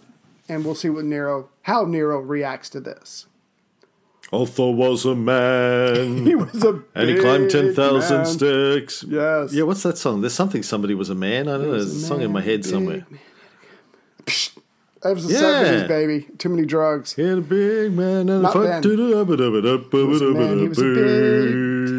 and 0.48 0.64
we'll 0.64 0.74
see 0.74 0.88
what 0.90 1.04
Nero, 1.04 1.48
how 1.62 1.84
Nero 1.84 2.18
reacts 2.18 2.68
to 2.70 2.80
this. 2.80 3.26
Otho 4.32 4.70
was 4.70 5.04
a 5.04 5.14
man. 5.14 6.24
He 6.26 6.34
was 6.34 6.64
a 6.64 6.82
and 6.94 7.08
he 7.10 7.18
climbed 7.20 7.52
big 7.52 7.74
10,000 7.74 8.16
man. 8.16 8.26
sticks. 8.26 9.04
Yes. 9.08 9.52
Yeah, 9.52 9.62
what's 9.64 9.82
that 9.84 9.98
song? 9.98 10.22
There's 10.22 10.32
something 10.34 10.62
somebody 10.62 10.94
was 10.94 11.10
a 11.10 11.14
man. 11.14 11.46
I 11.48 11.52
don't 11.52 11.62
know. 11.66 11.70
There's 11.72 11.94
a 11.94 12.00
song 12.06 12.22
in 12.22 12.32
my 12.32 12.40
head 12.40 12.64
somewhere. 12.64 13.06
man. 13.10 13.20
Psst. 14.24 14.58
That 15.02 15.14
was 15.14 15.26
the 15.26 15.34
Yeah. 15.34 15.40
seventies, 15.40 15.88
baby. 15.88 16.26
Too 16.38 16.48
many 16.48 16.64
drugs. 16.66 17.12
He 17.12 17.22
had 17.22 17.36
a 17.38 17.42
big 17.42 17.92
man 17.92 18.20
and 18.20 18.30
a 18.30 18.38
Not 18.40 18.52
fight. 18.54 18.82
then. 18.82 18.82
He 18.82 18.96
was 18.96 20.22
a 20.22 20.30
man, 20.30 20.58
he 20.60 20.68
was 20.68 20.78
a 20.78 20.82
big- 20.82 20.94
big. 20.94 21.04
It's 21.04 21.90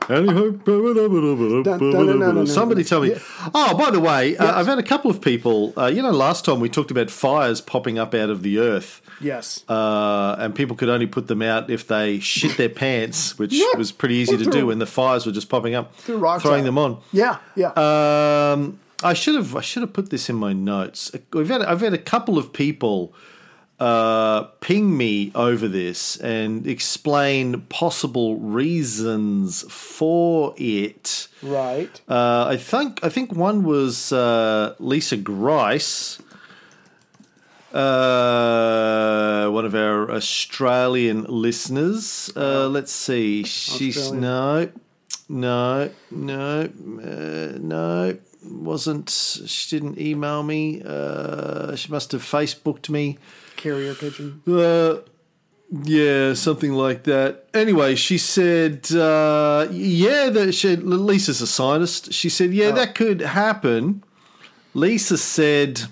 go. 0.00 2.46
Somebody 2.46 2.84
tell 2.84 3.00
me. 3.00 3.10
Yeah. 3.10 3.18
Oh, 3.54 3.76
by 3.76 3.90
the 3.90 4.00
way, 4.00 4.36
uh, 4.36 4.58
I've 4.58 4.66
had 4.66 4.78
a 4.78 4.82
couple 4.82 5.10
of 5.10 5.20
people. 5.20 5.72
Uh, 5.76 5.86
you 5.86 6.02
know, 6.02 6.10
last 6.10 6.44
time 6.44 6.60
we 6.60 6.68
talked 6.68 6.90
about 6.90 7.10
fires 7.10 7.60
popping 7.60 7.98
up 7.98 8.14
out 8.14 8.30
of 8.30 8.42
the 8.42 8.58
earth. 8.58 9.00
Yes. 9.20 9.62
uh, 9.68 10.34
and 10.38 10.52
people 10.54 10.74
could 10.74 10.88
only 10.88 11.06
put 11.06 11.28
them 11.28 11.42
out 11.42 11.70
if 11.70 11.86
they 11.86 12.18
shit 12.18 12.56
their 12.56 12.68
pants, 12.68 13.38
which 13.38 13.52
Yeah. 13.52 13.76
was 13.78 13.92
pretty 13.92 14.16
easy 14.16 14.34
Or 14.34 14.38
to 14.38 14.50
do 14.50 14.66
when 14.66 14.80
the 14.80 14.86
fires 14.86 15.26
were 15.26 15.32
just 15.32 15.48
popping 15.48 15.74
up, 15.76 15.94
throwing 15.96 16.60
at 16.60 16.64
them 16.64 16.76
on. 16.78 16.98
yeah, 17.12 17.36
yeah. 17.54 17.68
Um, 17.76 18.78
I 19.04 19.14
should 19.14 19.34
have 19.36 19.54
I 19.56 19.60
should 19.60 19.82
have 19.82 19.92
put 19.92 20.10
this 20.10 20.28
in 20.28 20.36
my 20.36 20.52
notes. 20.52 21.10
We've 21.32 21.48
had 21.48 21.62
I've 21.62 21.80
had 21.80 21.92
a 21.94 21.98
couple 21.98 22.36
of 22.38 22.52
people 22.52 23.12
uh, 23.82 24.44
ping 24.60 24.96
me 24.96 25.32
over 25.34 25.66
this 25.66 26.16
and 26.18 26.68
explain 26.68 27.62
possible 27.62 28.36
reasons 28.36 29.62
for 29.68 30.54
it. 30.56 31.26
right. 31.42 32.00
Uh, 32.08 32.44
I 32.48 32.56
think 32.58 33.00
I 33.02 33.08
think 33.08 33.32
one 33.32 33.64
was 33.64 34.12
uh, 34.12 34.76
Lisa 34.78 35.16
Grice, 35.16 36.22
uh, 37.72 39.48
one 39.50 39.64
of 39.64 39.74
our 39.74 40.12
Australian 40.12 41.24
listeners. 41.24 42.30
Uh, 42.36 42.68
let's 42.68 42.92
see, 42.92 43.42
she's 43.42 43.98
Australian. 43.98 44.20
no, 45.28 45.90
no, 45.90 45.90
no, 46.12 46.70
uh, 47.02 47.58
no. 47.58 48.16
Wasn't 48.44 49.08
she? 49.10 49.70
Didn't 49.70 49.98
email 49.98 50.42
me. 50.42 50.82
Uh, 50.84 51.74
she 51.74 51.90
must 51.90 52.12
have 52.12 52.22
Facebooked 52.22 52.88
me. 52.88 53.18
Carrier 53.62 53.94
pigeon. 53.94 54.42
Uh, 54.46 54.96
yeah, 55.84 56.34
something 56.34 56.72
like 56.72 57.04
that. 57.04 57.46
Anyway, 57.54 57.94
she 57.94 58.18
said, 58.18 58.90
uh, 58.92 59.68
yeah, 59.70 60.28
that 60.30 60.52
she, 60.52 60.76
Lisa's 60.76 61.40
a 61.40 61.46
scientist. 61.46 62.12
She 62.12 62.28
said, 62.28 62.52
yeah, 62.52 62.72
that 62.72 62.94
could 62.94 63.20
happen. 63.20 64.02
Lisa 64.74 65.16
said, 65.16 65.82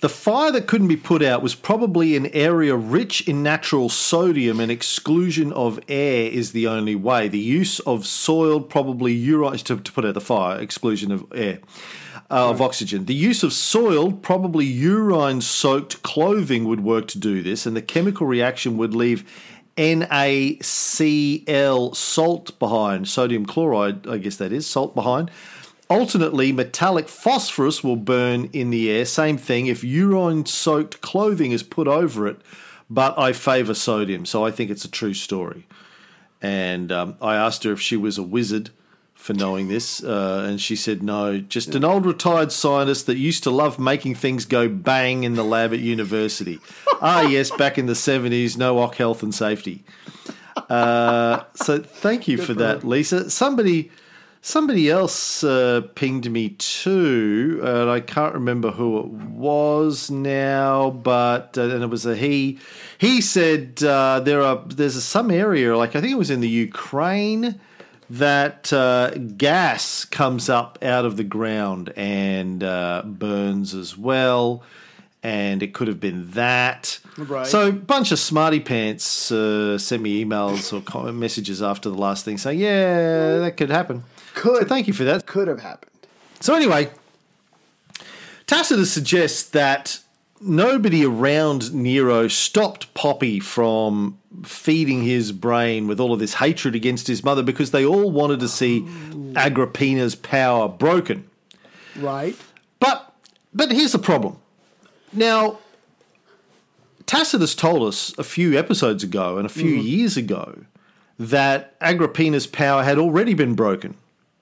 the 0.00 0.08
fire 0.10 0.52
that 0.52 0.66
couldn't 0.66 0.88
be 0.88 0.96
put 0.96 1.22
out 1.22 1.42
was 1.42 1.54
probably 1.54 2.14
an 2.14 2.26
area 2.26 2.76
rich 2.76 3.26
in 3.26 3.42
natural 3.42 3.88
sodium 3.88 4.60
and 4.60 4.70
exclusion 4.70 5.50
of 5.52 5.80
air 5.88 6.30
is 6.30 6.52
the 6.52 6.66
only 6.66 6.94
way. 6.94 7.26
The 7.26 7.38
use 7.38 7.80
of 7.80 8.06
soiled, 8.06 8.68
probably 8.68 9.14
urine, 9.14 9.56
to, 9.56 9.78
to 9.78 9.92
put 9.92 10.04
out 10.04 10.12
the 10.12 10.20
fire, 10.20 10.60
exclusion 10.60 11.10
of 11.10 11.24
air, 11.34 11.60
uh, 12.30 12.50
of 12.50 12.60
oxygen. 12.60 13.06
The 13.06 13.14
use 13.14 13.42
of 13.42 13.52
soiled, 13.52 14.22
probably 14.22 14.64
urine 14.64 15.40
soaked 15.40 16.02
clothing 16.02 16.64
would 16.64 16.80
work 16.80 17.08
to 17.08 17.18
do 17.18 17.42
this, 17.42 17.66
and 17.66 17.76
the 17.76 17.82
chemical 17.82 18.26
reaction 18.26 18.76
would 18.76 18.94
leave 18.94 19.24
NaCl 19.76 20.64
salt 21.94 22.58
behind, 22.58 23.08
sodium 23.08 23.44
chloride, 23.46 24.06
I 24.06 24.18
guess 24.18 24.36
that 24.36 24.52
is, 24.52 24.66
salt 24.66 24.94
behind. 24.94 25.30
Alternately, 25.90 26.50
metallic 26.52 27.08
phosphorus 27.08 27.84
will 27.84 27.96
burn 27.96 28.48
in 28.52 28.70
the 28.70 28.90
air. 28.90 29.04
Same 29.04 29.36
thing 29.36 29.66
if 29.66 29.84
urine 29.84 30.46
soaked 30.46 31.02
clothing 31.02 31.52
is 31.52 31.62
put 31.62 31.86
over 31.86 32.26
it, 32.26 32.40
but 32.88 33.18
I 33.18 33.32
favour 33.32 33.74
sodium, 33.74 34.24
so 34.24 34.44
I 34.44 34.50
think 34.50 34.70
it's 34.70 34.84
a 34.84 34.90
true 34.90 35.14
story. 35.14 35.66
And 36.40 36.90
um, 36.90 37.16
I 37.20 37.36
asked 37.36 37.64
her 37.64 37.72
if 37.72 37.80
she 37.80 37.96
was 37.96 38.16
a 38.18 38.22
wizard 38.22 38.70
for 39.24 39.32
knowing 39.32 39.68
this, 39.68 40.04
uh, 40.04 40.44
and 40.46 40.60
she 40.60 40.76
said 40.76 41.02
no, 41.02 41.40
just 41.40 41.74
an 41.74 41.82
old 41.82 42.04
retired 42.04 42.52
scientist 42.52 43.06
that 43.06 43.16
used 43.16 43.42
to 43.42 43.50
love 43.50 43.78
making 43.78 44.14
things 44.14 44.44
go 44.44 44.68
bang 44.68 45.24
in 45.24 45.34
the 45.34 45.42
lab 45.42 45.72
at 45.72 45.78
university. 45.78 46.60
ah, 47.00 47.22
yes, 47.22 47.50
back 47.50 47.78
in 47.78 47.86
the 47.86 47.94
70s, 47.94 48.58
no 48.58 48.78
OC 48.80 48.96
health 48.96 49.22
and 49.22 49.34
safety. 49.34 49.82
Uh, 50.68 51.42
so 51.54 51.78
thank 51.78 52.28
you 52.28 52.36
for 52.36 52.52
that, 52.52 52.84
Lisa. 52.84 53.30
Somebody. 53.30 53.90
Somebody 54.46 54.90
else 54.90 55.42
uh, 55.42 55.80
pinged 55.94 56.30
me 56.30 56.50
too, 56.50 57.62
and 57.64 57.88
I 57.88 58.00
can't 58.00 58.34
remember 58.34 58.72
who 58.72 58.98
it 59.00 59.06
was 59.06 60.10
now, 60.10 60.90
but 60.90 61.56
uh, 61.56 61.62
and 61.62 61.82
it 61.82 61.86
was 61.86 62.04
a 62.04 62.14
he. 62.14 62.58
He 62.98 63.22
said 63.22 63.82
uh, 63.82 64.20
there 64.20 64.42
are 64.42 64.62
there's 64.66 65.02
some 65.02 65.30
area, 65.30 65.74
like 65.74 65.96
I 65.96 66.02
think 66.02 66.12
it 66.12 66.18
was 66.18 66.28
in 66.28 66.42
the 66.42 66.48
Ukraine, 66.50 67.58
that 68.10 68.72
uh, 68.72 69.10
gas 69.10 70.04
comes 70.04 70.48
up 70.48 70.78
out 70.82 71.04
of 71.04 71.16
the 71.16 71.24
ground 71.24 71.92
and 71.96 72.62
uh, 72.62 73.02
burns 73.04 73.74
as 73.74 73.96
well, 73.96 74.62
and 75.22 75.62
it 75.62 75.72
could 75.74 75.88
have 75.88 76.00
been 76.00 76.30
that. 76.32 76.98
Right. 77.16 77.46
So 77.46 77.68
a 77.68 77.72
bunch 77.72 78.12
of 78.12 78.18
smarty 78.18 78.60
pants 78.60 79.32
uh, 79.32 79.78
sent 79.78 80.02
me 80.02 80.24
emails 80.24 80.72
or 80.72 81.12
messages 81.12 81.62
after 81.62 81.88
the 81.88 81.96
last 81.96 82.24
thing 82.24 82.38
saying, 82.38 82.58
"Yeah, 82.58 83.38
that 83.38 83.56
could 83.56 83.70
happen." 83.70 84.04
Could. 84.34 84.62
So 84.62 84.68
thank 84.68 84.86
you 84.86 84.92
for 84.92 85.04
that. 85.04 85.26
Could 85.26 85.48
have 85.48 85.60
happened. 85.60 85.90
So 86.40 86.54
anyway, 86.54 86.90
Tacitus 88.46 88.92
suggests 88.92 89.48
that 89.50 90.00
nobody 90.44 91.04
around 91.04 91.72
Nero 91.72 92.28
stopped 92.28 92.92
Poppy 92.94 93.40
from 93.40 94.18
feeding 94.44 95.02
his 95.02 95.32
brain 95.32 95.86
with 95.86 95.98
all 95.98 96.12
of 96.12 96.18
this 96.20 96.34
hatred 96.34 96.74
against 96.74 97.06
his 97.06 97.24
mother 97.24 97.42
because 97.42 97.70
they 97.70 97.84
all 97.84 98.10
wanted 98.10 98.40
to 98.40 98.48
see 98.48 98.86
Agrippina's 99.34 100.14
power 100.14 100.68
broken. 100.68 101.28
Right. 101.96 102.36
But 102.78 103.12
but 103.52 103.70
here's 103.72 103.92
the 103.92 103.98
problem. 103.98 104.36
Now, 105.12 105.58
Tacitus 107.06 107.54
told 107.54 107.86
us 107.86 108.16
a 108.18 108.24
few 108.24 108.58
episodes 108.58 109.02
ago 109.04 109.38
and 109.38 109.46
a 109.46 109.50
few 109.50 109.76
mm-hmm. 109.76 109.86
years 109.86 110.16
ago 110.16 110.64
that 111.18 111.74
Agrippina's 111.80 112.46
power 112.46 112.82
had 112.82 112.98
already 112.98 113.34
been 113.34 113.54
broken. 113.54 113.94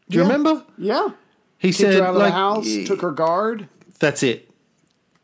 Do 0.08 0.16
you 0.18 0.24
Yeah. 0.24 0.28
remember? 0.28 0.64
Yeah. 0.78 1.08
He 1.58 1.68
Kicked 1.68 1.78
said, 1.78 1.94
her 1.94 2.02
out 2.04 2.10
of 2.10 2.16
like, 2.16 2.28
the 2.28 2.32
house, 2.32 2.68
took 2.86 3.02
her 3.02 3.12
guard. 3.12 3.68
That's 3.98 4.22
it. 4.22 4.50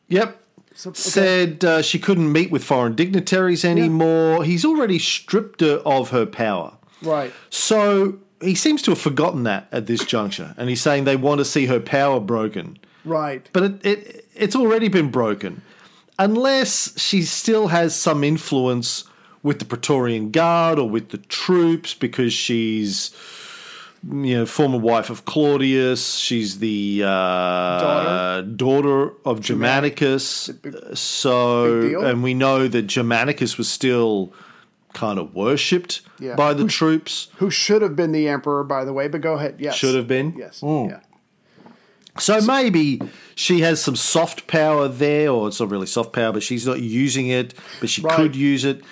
Yep. 0.09 0.38
So- 0.79 0.91
okay. 0.91 1.01
Said 1.01 1.65
uh, 1.65 1.83
she 1.83 1.99
couldn't 1.99 2.31
meet 2.31 2.53
with 2.53 2.63
foreign 2.63 2.95
dignitaries 2.95 3.65
anymore. 3.65 4.45
He's 4.45 4.65
already 4.65 5.01
stripped 5.01 5.61
her 5.61 5.83
of 5.85 6.11
her 6.11 6.25
power. 6.25 6.75
Right. 7.03 7.33
So 7.51 8.19
he 8.41 8.55
seems 8.55 8.83
to 8.83 8.93
have 8.93 9.01
forgotten 9.01 9.43
that 9.43 9.67
at 9.73 9.87
this 9.87 10.05
juncture, 10.05 10.55
and 10.57 10.69
he's 10.69 10.81
saying 10.81 11.03
they 11.03 11.17
want 11.17 11.39
to 11.41 11.45
see 11.45 11.67
her 11.67 11.81
power 11.81 12.21
broken. 12.21 12.79
Right. 13.05 13.49
But 13.53 13.63
it, 13.65 13.87
it 13.87 14.25
it's 14.37 14.55
already 14.55 14.87
been 14.87 15.11
broken, 15.11 15.63
unless 16.17 16.97
she 16.97 17.23
still 17.23 17.67
has 17.69 17.97
some 17.97 18.23
influence 18.23 19.03
with 19.43 19.59
the 19.59 19.65
Praetorian 19.65 20.31
Guard 20.31 20.79
or 20.79 20.89
with 20.89 21.09
the 21.09 21.19
troops 21.19 21.93
because 21.93 22.33
she's 22.33 23.11
you 24.05 24.37
know 24.39 24.47
former 24.47 24.79
wife 24.79 25.11
of 25.11 25.25
Claudius. 25.25 26.17
She's 26.17 26.59
the 26.59 27.03
uh, 27.05 27.09
Daughter. 27.81 28.43
daughter 28.49 29.13
of 29.25 29.41
Germanicus. 29.41 30.49
big 30.49 30.77
so 30.97 31.83
deal. 31.83 32.05
and 32.05 32.23
we 32.23 32.35
know 32.35 32.69
that 32.69 32.83
Germanicus 32.83 33.59
was 33.59 33.69
still 33.69 34.33
kind 34.95 35.19
of 35.19 35.35
worshipped 35.35 36.01
Yeah. 36.19 36.35
by 36.35 36.55
the 36.55 36.65
troops. 36.67 37.29
Who 37.37 37.51
should 37.51 37.83
have 37.83 37.95
been 37.97 38.13
the 38.13 38.29
emperor, 38.29 38.65
by 38.65 38.85
the 38.85 38.93
way? 38.93 39.09
But 39.09 39.21
go 39.21 39.35
ahead. 39.35 39.57
Yes. 39.59 39.75
Should 39.77 39.95
have 39.95 40.09
been? 40.09 40.35
Yes. 40.37 40.61
Mm. 40.61 40.91
Yeah. 40.91 41.01
So 42.19 42.41
maybe 42.41 43.01
she 43.37 43.61
has 43.61 43.81
some 43.81 43.95
soft 43.95 44.49
power 44.49 44.89
there, 44.89 45.31
or 45.31 45.47
it's 45.49 45.61
not 45.61 45.71
really 45.71 45.87
soft 45.87 46.13
power, 46.13 46.33
but 46.33 46.43
she's 46.43 46.67
not 46.67 46.81
using 46.81 47.29
it, 47.29 47.55
but 47.79 47.89
she 47.91 48.03
Right. 48.03 48.17
could 48.17 48.35
use 48.35 48.65
it. 48.65 48.83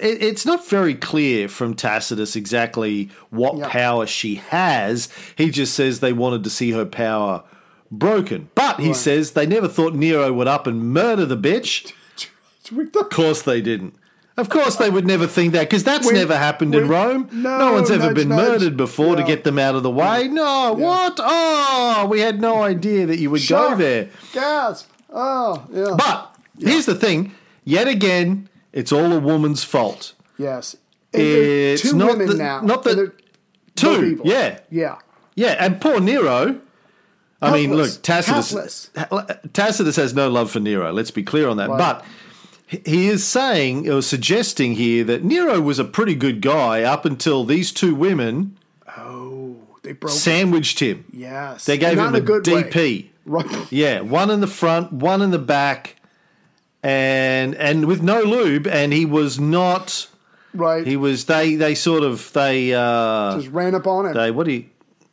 It- 0.00 0.22
It's 0.22 0.46
not 0.46 0.68
very 0.68 0.94
clear 0.94 1.48
from 1.48 1.74
Tacitus 1.74 2.36
exactly 2.36 3.10
what 3.30 3.56
Yeah. 3.56 3.68
power 3.68 4.06
she 4.06 4.36
has. 4.50 5.08
He 5.36 5.50
just 5.50 5.74
says 5.74 6.00
they 6.00 6.12
wanted 6.12 6.44
to 6.44 6.50
see 6.50 6.70
her 6.70 6.84
power 6.84 7.42
broken. 7.90 8.48
But 8.54 8.78
he 8.80 8.88
Right. 8.88 8.96
says 8.96 9.32
they 9.32 9.46
never 9.46 9.68
thought 9.68 9.94
Nero 9.94 10.32
would 10.32 10.48
up 10.48 10.66
and 10.66 10.92
murder 10.94 11.26
the 11.26 11.36
bitch. 11.36 11.92
Of 12.96 13.10
course 13.10 13.42
they 13.42 13.60
didn't. 13.60 13.94
Of 14.36 14.48
course 14.48 14.76
they 14.76 14.88
would 14.88 15.06
never 15.06 15.26
think 15.26 15.52
that 15.52 15.68
because 15.68 15.84
that's 15.84 16.10
never 16.10 16.38
happened 16.38 16.74
in 16.74 16.88
Rome. 16.88 17.28
no, 17.32 17.72
one's 17.74 17.90
ever 17.90 18.06
nudge, 18.06 18.14
been 18.14 18.28
nudge. 18.30 18.48
murdered 18.48 18.76
before 18.78 19.16
to 19.16 19.22
get 19.22 19.44
them 19.44 19.58
out 19.58 19.74
of 19.74 19.82
the 19.82 19.90
way. 19.90 20.26
No, 20.28 20.72
what? 20.72 21.20
Oh, 21.22 22.06
we 22.08 22.20
had 22.20 22.40
no 22.40 22.62
idea 22.62 23.04
that 23.06 23.18
you 23.18 23.28
would 23.30 23.46
go 23.46 23.74
there. 23.76 24.08
Gasp. 24.32 24.88
Oh, 25.12 25.64
yeah. 25.70 25.96
But 25.98 26.34
here's 26.58 26.86
the 26.86 26.94
thing: 26.94 27.32
yet 27.64 27.88
again, 27.88 28.48
it's 28.72 28.92
all 28.92 29.12
a 29.12 29.20
woman's 29.20 29.64
fault. 29.64 30.14
yes. 30.38 30.76
And 31.14 31.22
It's 31.22 31.82
two 31.82 31.94
not 31.96 32.12
women 32.12 32.26
the- 32.28 32.34
now. 32.36 32.60
not 32.62 32.84
the- 32.84 32.90
and 32.90 32.98
they're 32.98 33.06
both 33.08 33.16
Two, 33.74 34.20
yeah, 34.24 34.58
Yeah. 34.70 34.96
yeah, 35.34 35.56
and 35.58 35.80
poor 35.80 36.00
Nero. 36.00 36.58
I 37.42 37.52
mean, 37.52 37.74
look, 37.76 38.02
Tacitus. 38.02 38.90
Helpless. 38.94 39.36
Tacitus 39.52 39.96
has 39.96 40.14
no 40.14 40.28
love 40.30 40.50
for 40.50 40.60
Nero. 40.60 40.92
Let's 40.92 41.10
be 41.10 41.22
clear 41.22 41.48
on 41.48 41.56
that. 41.56 41.68
Right. 41.70 41.78
But 41.78 42.04
he 42.86 43.08
is 43.08 43.24
saying 43.24 43.90
or 43.90 44.00
suggesting 44.00 44.74
here 44.74 45.04
that 45.04 45.24
Nero 45.24 45.60
was 45.60 45.78
a 45.78 45.84
pretty 45.84 46.14
good 46.14 46.40
guy 46.40 46.82
up 46.82 47.04
until 47.04 47.44
these 47.44 47.72
two 47.72 47.94
women 47.94 48.56
Oh, 48.96 49.56
they 49.82 49.92
broke. 49.92 50.12
sandwiched 50.14 50.78
him. 50.80 51.04
yes. 51.12 51.64
They 51.64 51.76
gave 51.78 51.96
Not 51.96 52.08
him 52.10 52.14
in 52.14 52.22
a, 52.22 52.24
good 52.24 52.46
way. 52.46 52.62
DP. 52.62 53.06
Right. 53.26 53.46
Yeah, 53.72 54.00
one 54.00 54.30
in 54.30 54.40
the 54.40 54.46
front, 54.46 54.92
one 54.92 55.20
in 55.20 55.30
the 55.30 55.38
back, 55.38 55.96
and 56.82 57.54
and 57.54 57.86
with 57.86 58.02
no 58.02 58.22
lube, 58.22 58.66
and 58.66 58.92
he 58.92 59.04
was 59.04 59.38
not 59.38 60.08
Right. 60.54 60.86
He 60.86 60.96
was. 60.96 61.24
They. 61.24 61.54
They 61.56 61.74
sort 61.74 62.02
of. 62.02 62.32
They. 62.32 62.74
Uh, 62.74 63.36
Just 63.40 63.48
ran 63.52 63.74
up 63.74 63.86
on 63.86 64.06
him, 64.06 64.14
they. 64.14 64.30
What 64.30 64.46
do 64.46 64.52
you? 64.52 64.66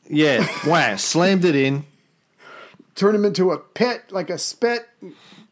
Yeah. 0.09 0.45
wow. 0.67 0.95
Slammed 0.95 1.45
it 1.45 1.55
in. 1.55 1.85
turned 2.95 3.15
him 3.15 3.25
into 3.25 3.51
a 3.51 3.57
pit, 3.57 4.11
like 4.11 4.29
a 4.29 4.37
spit, 4.37 4.89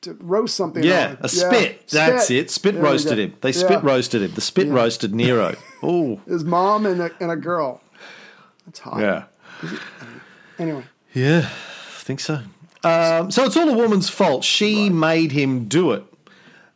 to 0.01 0.13
roast 0.15 0.55
something. 0.57 0.83
Yeah. 0.83 1.11
on. 1.11 1.17
A 1.21 1.29
spit. 1.29 1.87
That's 1.87 2.29
it. 2.29 2.51
Spit 2.51 2.75
There 2.75 2.83
roasted 2.83 3.19
him. 3.19 3.35
They 3.41 3.51
Yeah. 3.51 3.65
spit 3.65 3.83
roasted 3.83 4.23
him. 4.23 4.31
The 4.33 4.41
spit 4.41 4.67
roasted 4.67 5.15
Nero. 5.15 5.55
Oh. 5.83 6.19
His 6.27 6.43
mom 6.43 6.87
and 6.87 6.99
a, 6.99 7.11
and 7.19 7.29
a 7.29 7.35
girl. 7.35 7.81
That's 8.65 8.79
hot. 8.79 8.99
Yeah. 8.99 9.23
Anyway, 10.57 10.83
Yeah. 11.13 11.47
I 11.47 12.01
think 12.01 12.19
so. 12.19 12.39
Um, 12.87 13.31
so 13.31 13.43
it's 13.45 13.57
all 13.57 13.69
a 13.69 13.75
woman's 13.77 14.09
fault. 14.09 14.43
She 14.43 14.89
made 14.89 15.31
him 15.31 15.65
do 15.65 15.91
it. 15.91 16.03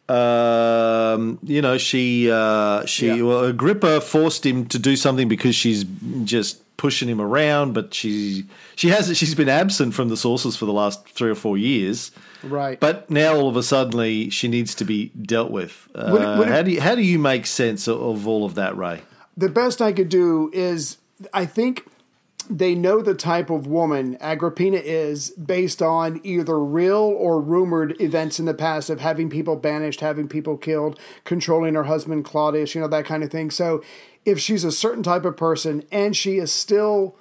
Um, 0.10 1.40
you 1.44 1.62
know, 1.62 1.78
she 1.78 2.30
uh, 2.30 2.86
she 2.86 3.08
Yeah. 3.08 3.22
well, 3.24 3.44
Agrippa 3.46 4.02
forced 4.02 4.46
him 4.46 4.66
to 4.68 4.80
do 4.80 4.96
something 4.96 5.28
because 5.28 5.56
she's 5.56 5.86
just 6.24 6.60
pushing 6.78 7.08
him 7.08 7.22
around, 7.22 7.74
but 7.74 7.94
she 7.94 8.46
she 8.76 8.90
has 8.90 9.16
she's 9.18 9.36
been 9.36 9.50
absent 9.50 9.94
from 9.94 10.10
the 10.10 10.18
sources 10.18 10.56
for 10.58 10.66
the 10.66 10.74
last 10.74 11.08
three 11.10 11.30
or 11.30 11.36
four 11.36 11.58
years. 11.58 12.12
right. 12.44 12.80
But 12.80 13.10
now 13.10 13.36
all 13.36 13.48
of 13.48 13.56
a 13.56 13.64
sudden 13.64 14.30
she 14.32 14.48
needs 14.48 14.76
to 14.76 14.86
be 14.86 15.12
dealt 15.22 15.52
with. 15.52 15.88
Uh, 15.96 16.10
Would 16.12 16.22
it- 16.22 16.38
would 16.40 16.48
it- 16.48 16.52
how 16.52 16.62
do 16.64 16.72
you, 16.72 16.82
how 16.82 16.96
do 16.96 17.02
you 17.04 17.20
make 17.20 17.46
sense 17.46 17.88
of, 17.88 18.02
of 18.02 18.28
all 18.28 18.44
of 18.46 18.56
that, 18.56 18.76
Ray? 18.78 19.02
the 19.38 19.48
best 19.50 19.82
I 19.82 19.94
could 19.94 20.10
do 20.10 20.50
is 20.54 20.98
I 21.34 21.46
think 21.46 21.86
they 22.58 22.76
know 22.76 23.02
the 23.02 23.14
type 23.14 23.50
of 23.50 23.66
woman 23.66 24.18
Agrippina 24.20 24.78
is 24.78 25.30
based 25.32 25.82
on 25.82 26.20
either 26.24 26.60
real 26.60 26.98
or 26.98 27.40
rumored 27.40 28.00
events 28.02 28.40
in 28.40 28.46
the 28.46 28.54
past 28.54 28.90
of 28.90 29.00
having 29.00 29.30
people 29.30 29.56
banished, 29.56 30.02
having 30.02 30.28
people 30.28 30.58
killed, 30.58 31.00
controlling 31.24 31.76
her 31.76 31.86
husband 31.86 32.26
Claudius, 32.26 32.76
you 32.76 32.82
know, 32.82 32.88
that 32.90 33.06
kind 33.06 33.24
of 33.24 33.32
thing. 33.32 33.52
So 33.52 33.82
if 34.26 34.38
she's 34.40 34.64
a 34.66 34.72
certain 34.72 35.02
type 35.02 35.24
of 35.24 35.38
person 35.38 35.84
and 35.92 36.16
she 36.16 36.38
is 36.38 36.52
still 36.52 37.16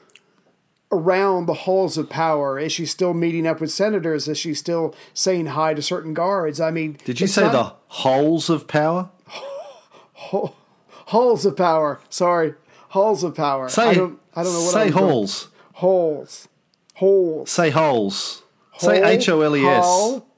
around 0.92 1.46
the 1.46 1.54
halls 1.54 1.96
of 1.96 2.10
power, 2.10 2.58
is 2.58 2.72
she 2.72 2.84
still 2.84 3.14
meeting 3.14 3.46
up 3.46 3.60
with 3.60 3.70
senators? 3.70 4.26
Is 4.26 4.36
she 4.38 4.54
still 4.54 4.94
saying 5.14 5.46
hi 5.46 5.74
to 5.74 5.80
certain 5.82 6.12
guards? 6.12 6.60
I 6.60 6.72
mean, 6.72 6.98
Did 7.04 7.20
you 7.20 7.28
say 7.28 7.42
not- 7.42 7.52
the 7.52 7.72
halls 7.94 8.50
of 8.50 8.66
power? 8.66 9.10
halls 10.12 11.46
of 11.46 11.56
power? 11.56 12.00
Sorry, 12.08 12.54
halls 12.90 13.24
of 13.24 13.34
power. 13.34 13.68
Say 13.68 13.88
I 13.90 13.94
don't. 13.94 14.18
I 14.34 14.42
don't 14.44 14.52
know 14.52 14.60
what 14.62 14.72
say 14.72 14.80
I 14.82 14.84
was 14.86 14.94
doing. 14.94 15.08
holes. 15.08 15.48
Holes. 15.72 16.48
Holes. 16.94 17.50
Say 17.50 17.70
holes. 17.70 18.42
Say 18.78 19.02
H 19.02 19.28
O 19.28 19.40
L 19.40 19.56
E 19.56 19.64
S. 19.66 20.20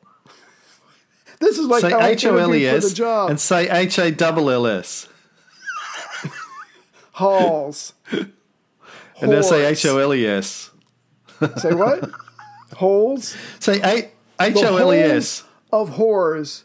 This 1.40 1.58
is 1.58 1.66
like 1.66 1.80
Say 1.80 1.92
H 1.92 2.24
O 2.26 2.36
L 2.36 2.54
E 2.54 2.66
interviewed 2.66 2.82
for 2.82 2.86
the 2.86 2.86
S 2.86 2.92
job. 2.92 3.30
and 3.30 3.40
say 3.40 3.68
H 3.68 3.98
A 3.98 4.12
double 4.12 4.48
L 4.48 4.64
S. 4.64 5.08
Halls. 7.12 7.94
And 8.12 9.30
now 9.30 9.40
say 9.40 9.66
H 9.66 9.84
O 9.86 9.98
L 9.98 10.14
E 10.14 10.24
S. 10.24 10.70
Say 11.56 11.74
what? 11.74 12.08
Holes. 12.76 13.36
Say 13.58 13.80
A- 13.82 14.10
H 14.40 14.56
O 14.62 14.76
L 14.76 14.94
E 14.94 15.00
holes 15.02 15.42
of 15.72 15.90
whores 15.96 16.62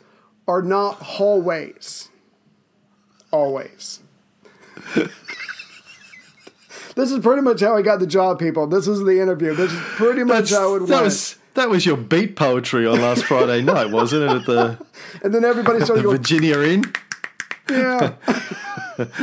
are 0.48 0.62
not 0.62 0.98
hallways. 1.02 2.10
Always. 3.32 4.02
this 6.98 7.12
is 7.12 7.20
pretty 7.20 7.42
much 7.42 7.62
how 7.62 7.78
I 7.78 7.82
got 7.82 8.00
the 8.00 8.08
job, 8.08 8.40
people. 8.40 8.68
This 8.68 8.88
is 8.88 9.00
the 9.04 9.22
interview. 9.22 9.54
This 9.56 9.72
is 9.72 9.80
pretty 9.80 10.24
much 10.24 10.50
That's- 10.50 10.52
how 10.52 10.76
it 10.76 10.88
that 10.88 11.04
was 11.04 11.38
that 11.54 11.70
was 11.70 11.86
your 11.86 11.98
beat 11.98 12.36
poetry 12.36 12.86
on 12.86 13.02
last 13.02 13.24
Friday 13.24 13.62
night, 13.62 13.90
wasn't 13.92 14.24
it? 14.24 14.36
At 14.42 14.46
the, 14.46 14.86
and 15.24 15.34
then 15.34 15.46
everybody 15.46 15.80
the 15.80 15.86
started 15.86 16.04
going, 16.04 16.18
Virginia 16.18 16.60
Inn. 16.60 16.84
yeah. 17.70 18.14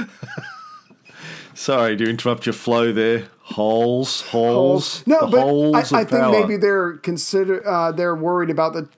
Sorry 1.54 1.96
to 1.96 2.04
interrupt 2.04 2.46
your 2.46 2.52
flow 2.52 2.92
there. 2.92 3.28
Holes, 3.40 4.22
holes, 4.22 5.06
No, 5.06 5.28
but 5.28 5.40
holes 5.42 5.92
I, 5.92 6.00
I 6.00 6.04
think 6.04 6.30
maybe 6.30 6.56
they're 6.56 6.94
consider 6.94 7.66
uh, 7.66 7.92
they're 7.92 8.14
worried 8.14 8.50
about 8.50 8.72
the 8.72 8.88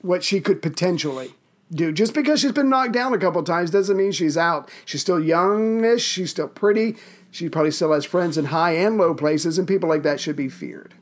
what 0.00 0.24
she 0.24 0.40
could 0.40 0.62
potentially 0.62 1.34
do. 1.70 1.92
Just 1.92 2.14
because 2.14 2.40
she's 2.40 2.52
been 2.52 2.68
knocked 2.70 2.92
down 2.92 3.12
a 3.14 3.18
couple 3.18 3.40
of 3.40 3.46
times 3.46 3.70
doesn't 3.70 3.96
mean 3.96 4.10
she's 4.10 4.36
out. 4.36 4.68
She's 4.84 5.02
still 5.02 5.22
youngish. 5.22 6.02
She's 6.02 6.30
still 6.30 6.48
pretty. 6.48 6.96
She 7.32 7.48
probably 7.48 7.70
still 7.72 7.92
has 7.92 8.04
friends 8.04 8.38
in 8.38 8.46
high 8.46 8.72
and 8.72 8.96
low 8.98 9.14
places, 9.14 9.58
and 9.58 9.66
people 9.66 9.88
like 9.88 10.02
that 10.04 10.20
should 10.20 10.36
be 10.36 10.48
feared 10.48 10.94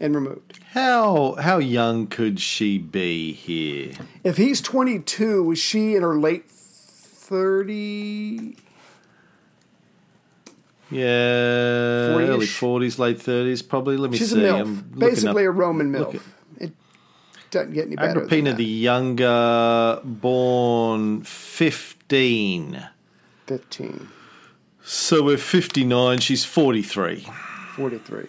and 0.00 0.14
removed. 0.14 0.58
how 0.72 1.36
how 1.38 1.58
young 1.58 2.06
could 2.08 2.40
she 2.40 2.78
be 2.78 3.32
here? 3.34 3.92
If 4.24 4.38
he's 4.38 4.60
22, 4.62 5.42
was 5.44 5.58
she 5.58 5.94
in 5.94 6.02
her 6.02 6.18
late 6.18 6.50
30? 6.50 8.56
Yeah, 10.90 12.08
40-ish? 12.16 12.28
early 12.30 12.46
forties, 12.46 12.98
late 12.98 13.22
thirties, 13.22 13.62
probably. 13.62 13.96
Let 13.96 14.10
me 14.10 14.18
She's 14.18 14.32
see. 14.32 14.44
a 14.44 14.56
I'm 14.56 14.66
MILF. 14.66 14.76
looking 14.94 14.98
Basically 14.98 15.46
up- 15.46 15.54
a 15.54 15.56
Roman 15.56 15.92
MILF. 15.92 16.14
at- 16.16 16.20
It 16.62 16.72
doesn't 17.52 17.72
get 17.74 17.86
any 17.86 17.94
better. 17.96 18.10
Agrippina 18.22 18.50
than 18.50 18.58
the. 18.58 18.64
Younger, 18.64 20.00
born 20.04 21.22
15. 21.22 22.88
15, 23.46 24.08
So 24.92 25.22
we're 25.22 25.36
59, 25.38 26.18
she's 26.18 26.44
43. 26.44 27.24
43. 27.76 28.26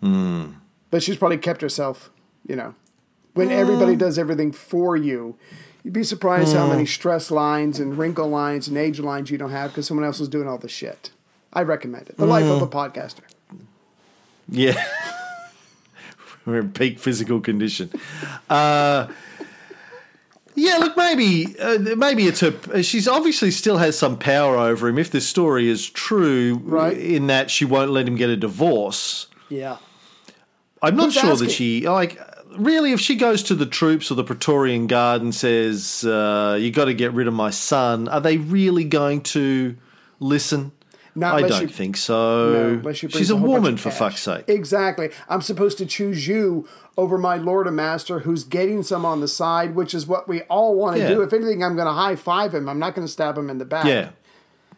Hmm. 0.00 0.44
But 0.88 1.02
she's 1.02 1.16
probably 1.16 1.38
kept 1.38 1.62
herself, 1.62 2.10
you 2.46 2.54
know. 2.54 2.76
When 3.34 3.50
everybody 3.50 3.96
does 3.96 4.20
everything 4.20 4.52
for 4.52 4.96
you, 4.96 5.34
you'd 5.82 5.94
be 5.94 6.04
surprised 6.04 6.54
how 6.54 6.66
Hmm. 6.66 6.70
many 6.74 6.86
stress 6.86 7.32
lines 7.32 7.80
and 7.80 7.98
wrinkle 7.98 8.28
lines 8.28 8.68
and 8.68 8.78
age 8.78 9.00
lines 9.00 9.32
you 9.32 9.38
don't 9.38 9.50
have 9.50 9.72
because 9.72 9.84
someone 9.88 10.06
else 10.06 10.20
is 10.20 10.28
doing 10.28 10.46
all 10.46 10.58
the 10.58 10.68
shit. 10.68 11.10
I 11.52 11.62
recommend 11.62 12.08
it. 12.08 12.18
The 12.18 12.26
Life 12.26 12.44
Hmm. 12.44 12.52
of 12.52 12.62
a 12.62 12.68
Podcaster. 12.68 13.22
Yeah. 14.48 14.80
we're 16.46 16.60
in 16.60 16.70
peak 16.70 17.00
physical 17.00 17.40
condition. 17.40 17.90
Uh, 18.48 19.08
yeah, 20.54 20.76
look, 20.78 20.96
maybe 20.96 21.56
uh, 21.58 21.78
maybe 21.96 22.26
it's 22.26 22.40
her. 22.40 22.82
She's 22.82 23.08
obviously 23.08 23.50
still 23.50 23.78
has 23.78 23.98
some 23.98 24.18
power 24.18 24.56
over 24.56 24.88
him 24.88 24.98
if 24.98 25.10
this 25.10 25.26
story 25.28 25.68
is 25.68 25.88
true, 25.88 26.60
Right. 26.64 26.96
In 26.96 27.26
that 27.28 27.50
she 27.50 27.64
won't 27.64 27.90
let 27.90 28.06
him 28.06 28.16
get 28.16 28.30
a 28.30 28.36
divorce. 28.36 29.28
Yeah. 29.48 29.78
I'm 30.82 30.96
not 30.96 31.06
Who's 31.06 31.14
sure 31.14 31.30
asking? 31.30 31.46
that 31.48 31.52
she 31.54 31.88
like 31.88 32.18
really 32.58 32.92
if 32.92 33.00
she 33.00 33.14
goes 33.16 33.42
to 33.44 33.54
the 33.54 33.66
troops 33.66 34.10
or 34.10 34.14
the 34.14 34.24
Praetorian 34.24 34.86
Guard 34.86 35.22
and 35.22 35.34
says 35.34 36.04
uh, 36.04 36.58
you 36.60 36.70
got 36.70 36.86
to 36.86 36.94
get 36.94 37.12
rid 37.12 37.28
of 37.28 37.34
my 37.34 37.50
son, 37.50 38.08
are 38.08 38.20
they 38.20 38.36
really 38.38 38.84
going 38.84 39.20
to 39.22 39.76
listen? 40.20 40.72
Not 41.14 41.34
I 41.44 41.46
don't 41.48 41.62
you- 41.62 41.68
think 41.68 41.96
so. 41.98 42.52
No, 42.52 42.68
unless 42.78 43.02
you 43.02 43.08
bring 43.08 43.18
She's 43.20 43.30
a 43.30 43.34
bunch 43.34 43.46
woman 43.46 43.76
for 43.76 43.90
fuck's 43.90 44.20
sake. 44.20 44.44
Exactly. 44.48 45.10
I'm 45.28 45.42
supposed 45.42 45.76
to 45.78 45.86
choose 45.86 46.26
you 46.26 46.66
over 46.96 47.18
my 47.18 47.36
lord 47.36 47.66
and 47.66 47.76
master 47.76 48.20
who's 48.20 48.44
getting 48.44 48.82
some 48.82 49.04
on 49.04 49.20
the 49.20 49.28
side, 49.28 49.74
which 49.74 49.92
is 49.94 50.06
what 50.06 50.26
we 50.28 50.42
all 50.42 50.74
want 50.74 50.96
to 50.96 51.02
Yeah. 51.02 51.08
do. 51.08 51.22
If 51.22 51.32
anything, 51.32 51.62
I'm 51.62 51.74
going 51.76 51.86
to 51.86 51.92
high 51.92 52.16
five 52.16 52.54
him. 52.54 52.68
I'm 52.68 52.78
not 52.78 52.94
going 52.94 53.06
to 53.06 53.12
stab 53.12 53.36
him 53.36 53.50
in 53.50 53.58
the 53.58 53.64
back. 53.66 53.84
Yeah, 53.84 54.10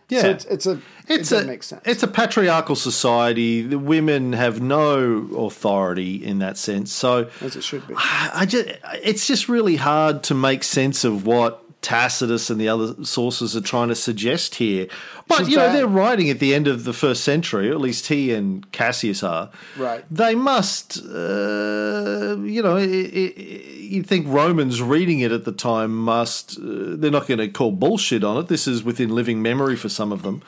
yeah. 0.09 0.23
So 0.23 0.31
it's, 0.31 0.45
it's 0.47 0.67
a 0.67 0.81
it's 1.09 1.33
it 1.33 1.35
a 1.35 1.47
doesn't 1.47 1.65
sense. 1.65 1.83
it's 1.87 2.03
a 2.03 2.09
patriarchal 2.09 2.77
society. 2.77 3.63
The 3.63 3.79
women 3.79 4.33
have 4.33 4.61
no 4.61 5.29
authority 5.37 6.25
in 6.25 6.41
that 6.41 6.57
sense. 6.59 6.93
So 6.93 7.29
as 7.41 7.55
it 7.57 7.63
should 7.63 7.87
be. 7.87 7.95
I 7.97 8.31
I 8.35 8.47
just 8.47 8.69
it's 9.03 9.27
just 9.27 9.49
really 9.49 9.77
hard 9.77 10.23
to 10.25 10.35
make 10.35 10.65
sense 10.65 11.05
of 11.05 11.27
what 11.27 11.64
Tacitus 11.85 12.49
and 12.49 12.59
the 12.59 12.67
other 12.69 13.05
sources 13.05 13.55
are 13.55 13.61
trying 13.61 13.89
to 13.89 13.95
suggest 13.95 14.55
here. 14.55 14.89
But 15.29 15.49
you 15.51 15.57
know 15.59 15.71
they're 15.71 15.87
writing 15.87 16.31
at 16.31 16.39
the 16.39 16.55
end 16.55 16.67
of 16.67 16.85
the 16.85 16.95
first 16.95 17.23
century, 17.23 17.69
or 17.69 17.73
at 17.73 17.81
least 17.81 18.07
he 18.09 18.33
and 18.33 18.71
Cassius 18.73 19.23
are. 19.23 19.51
Right. 19.77 20.03
They 20.11 20.35
must, 20.35 20.99
uh, 21.05 22.37
you 22.41 22.63
know, 22.63 22.79
you 22.79 24.03
think 24.03 24.27
Romans 24.29 24.81
reading 24.81 25.21
it 25.21 25.31
at 25.31 25.45
the 25.45 25.53
time 25.53 25.95
must. 25.95 26.59
Uh, 26.59 26.97
they're 26.97 27.11
not 27.11 27.27
going 27.27 27.39
to 27.39 27.49
call 27.49 27.71
bullshit 27.71 28.25
on 28.25 28.39
it. 28.39 28.49
This 28.49 28.67
is 28.67 28.83
within 28.83 29.15
living 29.15 29.43
memory 29.43 29.77
for 29.77 29.91
some 29.91 30.11
of 30.11 30.23
them 30.23 30.43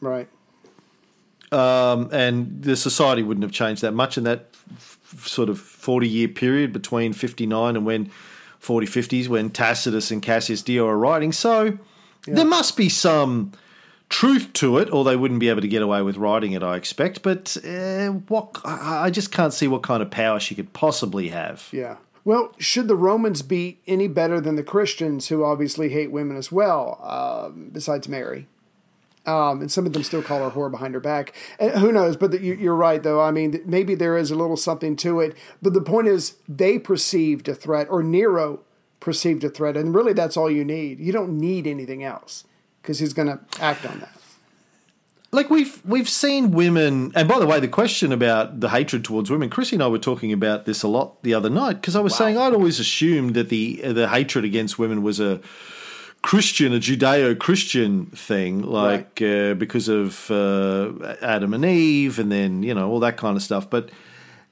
Right. 0.00 0.28
and 1.52 2.62
the 2.62 2.76
society 2.76 3.22
wouldn't 3.22 3.44
have 3.44 3.52
changed 3.52 3.82
that 3.82 3.92
much 3.92 4.18
in 4.18 4.24
that 4.24 4.46
f- 4.76 4.98
sort 5.26 5.48
of 5.48 5.58
40 5.58 6.08
year 6.08 6.28
period 6.28 6.72
between 6.72 7.12
59 7.12 7.76
and 7.76 7.86
when 7.86 8.10
40 8.60 8.86
50s 8.86 9.28
when 9.28 9.50
Tacitus 9.50 10.10
and 10.10 10.22
Cassius 10.22 10.62
Dio 10.62 10.86
are 10.86 10.96
writing 10.96 11.32
so 11.32 11.78
there 12.26 12.44
must 12.44 12.76
be 12.76 12.88
some 12.88 13.52
truth 14.08 14.52
to 14.54 14.78
it 14.78 14.92
or 14.92 15.04
they 15.04 15.16
wouldn't 15.16 15.40
be 15.40 15.48
able 15.48 15.60
to 15.60 15.68
get 15.68 15.82
away 15.82 16.02
with 16.02 16.16
writing 16.16 16.52
it 16.52 16.62
I 16.62 16.76
expect 16.76 17.22
but 17.22 17.56
uh, 17.64 18.08
what 18.28 18.60
I 18.64 19.04
I 19.06 19.10
just 19.10 19.32
can't 19.32 19.52
see 19.52 19.68
what 19.68 19.82
kind 19.82 20.02
of 20.02 20.10
power 20.10 20.38
she 20.38 20.54
could 20.54 20.72
possibly 20.72 21.28
have 21.28 21.68
Yeah. 21.72 21.96
Well, 22.24 22.52
should 22.58 22.86
the 22.86 22.96
Romans 22.96 23.42
be 23.42 23.78
any 23.86 24.06
better 24.06 24.40
than 24.40 24.56
the 24.56 24.62
Christians, 24.62 25.28
who 25.28 25.42
obviously 25.42 25.88
hate 25.88 26.12
women 26.12 26.36
as 26.36 26.52
well, 26.52 27.00
um, 27.02 27.70
besides 27.72 28.08
Mary? 28.08 28.46
Um, 29.26 29.60
and 29.60 29.70
some 29.70 29.84
of 29.86 29.92
them 29.92 30.02
still 30.02 30.22
call 30.22 30.42
her 30.48 30.50
whore 30.50 30.70
behind 30.70 30.94
her 30.94 31.00
back. 31.00 31.34
And 31.58 31.72
who 31.72 31.92
knows? 31.92 32.16
But 32.16 32.30
the, 32.30 32.40
you, 32.40 32.54
you're 32.54 32.74
right, 32.74 33.02
though. 33.02 33.20
I 33.20 33.30
mean, 33.30 33.60
maybe 33.66 33.94
there 33.94 34.16
is 34.16 34.30
a 34.30 34.34
little 34.34 34.56
something 34.56 34.96
to 34.96 35.20
it. 35.20 35.36
But 35.60 35.74
the 35.74 35.82
point 35.82 36.08
is, 36.08 36.36
they 36.48 36.78
perceived 36.78 37.46
a 37.48 37.54
threat, 37.54 37.86
or 37.90 38.02
Nero 38.02 38.60
perceived 38.98 39.44
a 39.44 39.50
threat, 39.50 39.76
and 39.76 39.94
really, 39.94 40.14
that's 40.14 40.36
all 40.36 40.50
you 40.50 40.64
need. 40.64 41.00
You 41.00 41.12
don't 41.12 41.38
need 41.38 41.66
anything 41.66 42.02
else. 42.02 42.44
because 42.82 42.98
he's 42.98 43.12
going 43.12 43.28
to 43.28 43.38
act 43.60 43.84
on 43.84 44.00
that. 44.00 44.16
like 45.32 45.50
we've 45.50 45.80
we've 45.84 46.08
seen 46.08 46.50
women 46.50 47.12
and 47.14 47.28
by 47.28 47.38
the 47.38 47.46
way 47.46 47.60
the 47.60 47.68
question 47.68 48.10
about 48.12 48.58
the 48.60 48.70
hatred 48.70 49.04
towards 49.04 49.30
women 49.30 49.48
chrissy 49.48 49.76
and 49.76 49.82
i 49.82 49.86
were 49.86 49.98
talking 49.98 50.32
about 50.32 50.64
this 50.64 50.82
a 50.82 50.88
lot 50.88 51.22
the 51.22 51.32
other 51.34 51.48
night 51.50 51.74
because 51.74 51.94
i 51.94 52.00
was 52.00 52.14
saying 52.16 52.36
i'd 52.36 52.52
always 52.52 52.80
assumed 52.80 53.34
that 53.34 53.48
the 53.48 53.80
the 53.92 54.08
hatred 54.08 54.44
against 54.44 54.78
women 54.78 55.02
was 55.02 55.20
a 55.20 55.40
christian 56.22 56.74
a 56.74 56.78
judeo-christian 56.78 58.06
thing 58.06 58.62
like 58.62 59.22
uh, 59.22 59.54
because 59.54 59.88
of 59.88 60.30
uh, 60.30 61.14
adam 61.22 61.54
and 61.54 61.64
eve 61.64 62.18
and 62.18 62.30
then 62.30 62.62
you 62.62 62.74
know 62.74 62.90
all 62.90 63.00
that 63.00 63.16
kind 63.16 63.36
of 63.36 63.42
stuff 63.42 63.68
but 63.70 63.90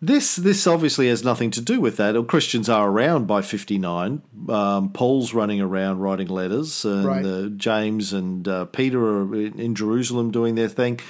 this 0.00 0.36
this 0.36 0.66
obviously 0.66 1.08
has 1.08 1.24
nothing 1.24 1.50
to 1.50 1.60
do 1.60 1.80
with 1.80 1.96
that. 1.96 2.14
Christians 2.28 2.68
are 2.68 2.88
around 2.88 3.26
by 3.26 3.42
fifty 3.42 3.78
nine. 3.78 4.22
Um, 4.48 4.92
Paul's 4.92 5.34
running 5.34 5.60
around 5.60 5.98
writing 5.98 6.28
letters, 6.28 6.84
and 6.84 7.04
Right. 7.04 7.26
uh, 7.26 7.48
James 7.48 8.12
and 8.12 8.46
uh, 8.46 8.66
Peter 8.66 9.04
are 9.04 9.34
in, 9.34 9.74
Jerusalem 9.74 10.30
doing 10.30 10.54
their 10.54 10.68
thing. 10.68 11.00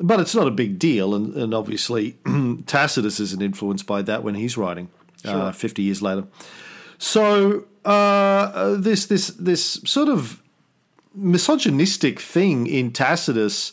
But 0.00 0.18
it's 0.20 0.34
not 0.34 0.46
a 0.46 0.50
big 0.50 0.78
deal, 0.78 1.14
and, 1.14 1.34
and 1.34 1.52
obviously 1.52 2.16
Tacitus 2.66 3.20
isn't 3.20 3.42
influenced 3.42 3.86
by 3.86 4.00
that 4.00 4.22
when 4.24 4.34
he's 4.34 4.56
writing 4.56 4.88
uh, 5.26 5.52
fifty 5.52 5.82
years 5.82 6.00
later. 6.00 6.24
So 6.96 7.66
uh, 7.88 8.76
this 8.76 9.06
this 9.06 9.28
this 9.28 9.80
sort 9.84 10.08
of 10.08 10.42
misogynistic 11.14 12.20
thing 12.20 12.66
in 12.66 12.92
Tacitus 12.92 13.72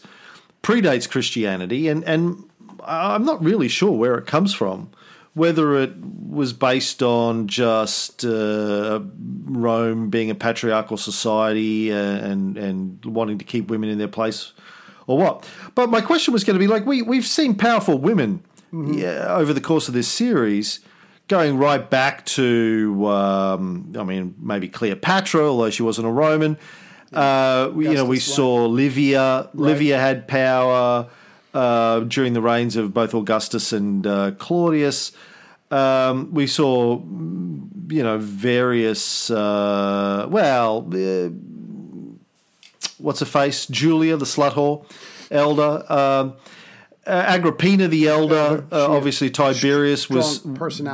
predates 0.63 1.09
Christianity, 1.09 1.89
and 1.89 2.03
and 2.05 2.43
I'm 2.83 3.25
not 3.25 3.43
really 3.43 3.67
sure 3.67 3.91
where 3.91 4.15
it 4.15 4.25
comes 4.25 4.53
from. 4.53 4.89
Whether 5.33 5.75
it 5.75 5.97
was 5.97 6.53
based 6.53 7.03
on 7.03 7.47
just 7.47 8.23
uh, 8.23 9.01
Rome 9.43 10.09
being 10.09 10.29
a 10.29 10.35
patriarchal 10.35 10.95
society 10.95 11.91
uh, 11.91 11.97
and 11.97 12.57
and 12.57 13.03
wanting 13.03 13.37
to 13.39 13.43
keep 13.43 13.69
women 13.69 13.89
in 13.89 13.97
their 13.97 14.07
place, 14.07 14.53
or 15.07 15.17
what. 15.17 15.45
But 15.75 15.89
my 15.89 15.99
question 15.99 16.33
was 16.33 16.45
going 16.45 16.57
to 16.57 16.59
be 16.59 16.67
like 16.67 16.85
we 16.85 17.01
we've 17.01 17.27
seen 17.27 17.53
powerful 17.53 17.97
women 17.97 18.45
yeah, 18.71 19.35
over 19.35 19.51
the 19.53 19.59
course 19.59 19.89
of 19.89 19.93
this 19.93 20.07
series. 20.07 20.79
Going 21.27 21.57
right 21.57 21.89
back 21.89 22.23
to, 22.27 23.07
um, 23.07 23.93
I 23.97 24.03
mean, 24.03 24.35
maybe 24.39 24.67
Cleopatra, 24.67 25.41
although 25.49 25.71
she 25.71 25.81
wasn't 25.81 26.05
a 26.07 26.11
Roman. 26.11 26.55
Uh, 27.11 27.71
we- 27.73 27.87
you 27.89 27.95
know, 27.95 28.05
we 28.05 28.19
saw 28.19 28.65
Livia. 28.67 29.49
Livia 29.55 29.97
had 29.97 30.27
power 30.27 31.07
uh, 31.53 31.99
during 32.01 32.33
the 32.33 32.41
reigns 32.41 32.75
of 32.75 32.93
both 32.93 33.15
Augustus 33.15 33.73
and 33.73 34.05
uh, 34.05 34.31
Claudius. 34.37 35.13
Um, 35.71 36.31
we 36.31 36.45
saw, 36.45 36.99
you 36.99 38.03
know, 38.03 38.19
various. 38.19 39.31
Uh, 39.31 40.27
well, 40.29 40.81
what's 42.99 43.19
her 43.19 43.25
face? 43.25 43.65
Julia, 43.65 44.15
the 44.17 44.25
slut 44.25 44.51
whore, 44.51 44.85
elder. 45.31 45.91
Um, 45.91 46.33
Agrippina 47.07 47.87
the 47.87 48.07
elder, 48.07 48.65
uh, 48.71 48.87
obviously 48.91 49.29
Tiberius 49.29 50.09
was 50.09 50.39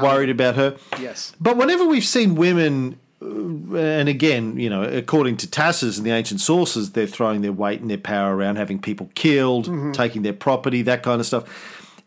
worried 0.01 0.29
about 0.29 0.55
her. 0.55 0.77
Yes. 0.99 1.33
But 1.39 1.57
whenever 1.57 1.85
we've 1.85 2.03
seen 2.05 2.35
women, 2.35 2.99
uh, 3.21 3.75
and 3.77 4.09
again, 4.09 4.57
you 4.57 4.69
know, 4.69 4.83
according 4.83 5.37
to 5.37 5.49
Tacitus 5.49 5.97
and 5.97 6.05
the 6.05 6.11
ancient 6.11 6.41
sources, 6.41 6.91
they're 6.91 7.07
throwing 7.07 7.41
their 7.41 7.53
weight 7.53 7.79
and 7.81 7.89
their 7.89 7.97
power 7.97 8.35
around, 8.35 8.57
having 8.57 8.79
people 8.79 9.09
killed, 9.15 9.67
Mm-hmm. 9.67 9.91
taking 9.93 10.21
their 10.23 10.33
property, 10.33 10.81
that 10.83 11.03
kind 11.03 11.19
of 11.21 11.25
stuff. 11.27 11.43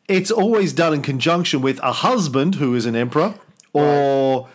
It's 0.08 0.30
always 0.30 0.72
done 0.74 0.92
in 0.92 1.00
conjunction 1.02 1.62
with 1.62 1.78
a 1.82 1.92
husband 1.92 2.56
who 2.56 2.74
is 2.74 2.84
an 2.84 2.94
emperor 2.96 3.34
or 3.72 4.48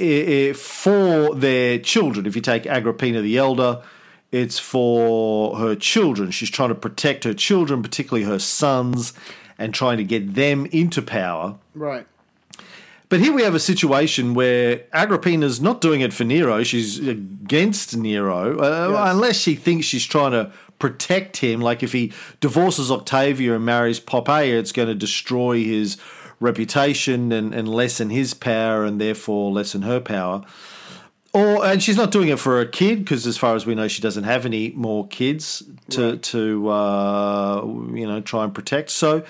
i- 0.00 0.48
i- 0.48 0.52
for 0.52 1.34
their 1.34 1.78
children. 1.78 2.26
If 2.26 2.34
you 2.34 2.42
take 2.42 2.66
Agrippina 2.66 3.20
the 3.22 3.36
elder, 3.38 3.82
it's 4.32 4.58
for 4.58 5.56
her 5.56 5.74
children. 5.74 6.30
She's 6.30 6.50
trying 6.50 6.68
to 6.70 6.74
protect 6.74 7.24
her 7.24 7.34
children, 7.34 7.82
particularly 7.82 8.24
her 8.24 8.38
sons, 8.38 9.12
and 9.58 9.72
trying 9.74 9.96
to 9.98 10.04
get 10.04 10.34
them 10.34 10.66
into 10.66 11.02
power. 11.02 11.56
Right. 11.74 12.06
But 13.08 13.20
here 13.20 13.32
we 13.32 13.42
have 13.42 13.54
a 13.54 13.60
situation 13.60 14.34
where 14.34 14.82
Agrippina's 14.92 15.62
not 15.62 15.80
doing 15.80 16.02
it 16.02 16.12
for 16.12 16.24
Nero. 16.24 16.62
She's 16.62 16.98
against 17.08 17.96
Nero, 17.96 18.58
uh, 18.58 18.90
Yes. 18.92 19.12
unless 19.14 19.36
she 19.40 19.54
thinks 19.54 19.86
she's 19.86 20.04
trying 20.04 20.32
to 20.32 20.52
protect 20.78 21.38
him. 21.38 21.60
Like 21.62 21.82
if 21.82 21.92
he 21.92 22.12
divorces 22.40 22.90
Octavia 22.90 23.54
and 23.56 23.64
marries 23.64 23.98
Poppaea, 23.98 24.58
it's 24.58 24.72
going 24.72 24.88
to 24.88 24.94
destroy 24.94 25.64
his 25.64 25.96
reputation 26.38 27.32
and, 27.32 27.54
and 27.54 27.66
lessen 27.66 28.10
his 28.10 28.34
power 28.34 28.84
and 28.84 29.00
therefore 29.00 29.50
lessen 29.52 29.82
her 29.82 30.00
power. 30.00 30.42
Or 31.38 31.64
and 31.64 31.82
she's 31.82 31.96
not 31.96 32.10
doing 32.10 32.28
it 32.28 32.38
for 32.38 32.60
a 32.60 32.66
kid 32.66 33.00
because, 33.00 33.26
as 33.26 33.36
far 33.36 33.54
as 33.54 33.64
we 33.64 33.74
know, 33.74 33.86
she 33.86 34.02
doesn't 34.02 34.24
have 34.24 34.44
any 34.44 34.70
more 34.70 35.06
kids 35.06 35.62
to 35.90 36.16
to 36.16 36.68
uh, 36.68 37.62
you 37.92 38.06
know 38.06 38.20
try 38.20 38.44
and 38.44 38.54
protect. 38.54 38.90
So 38.90 39.24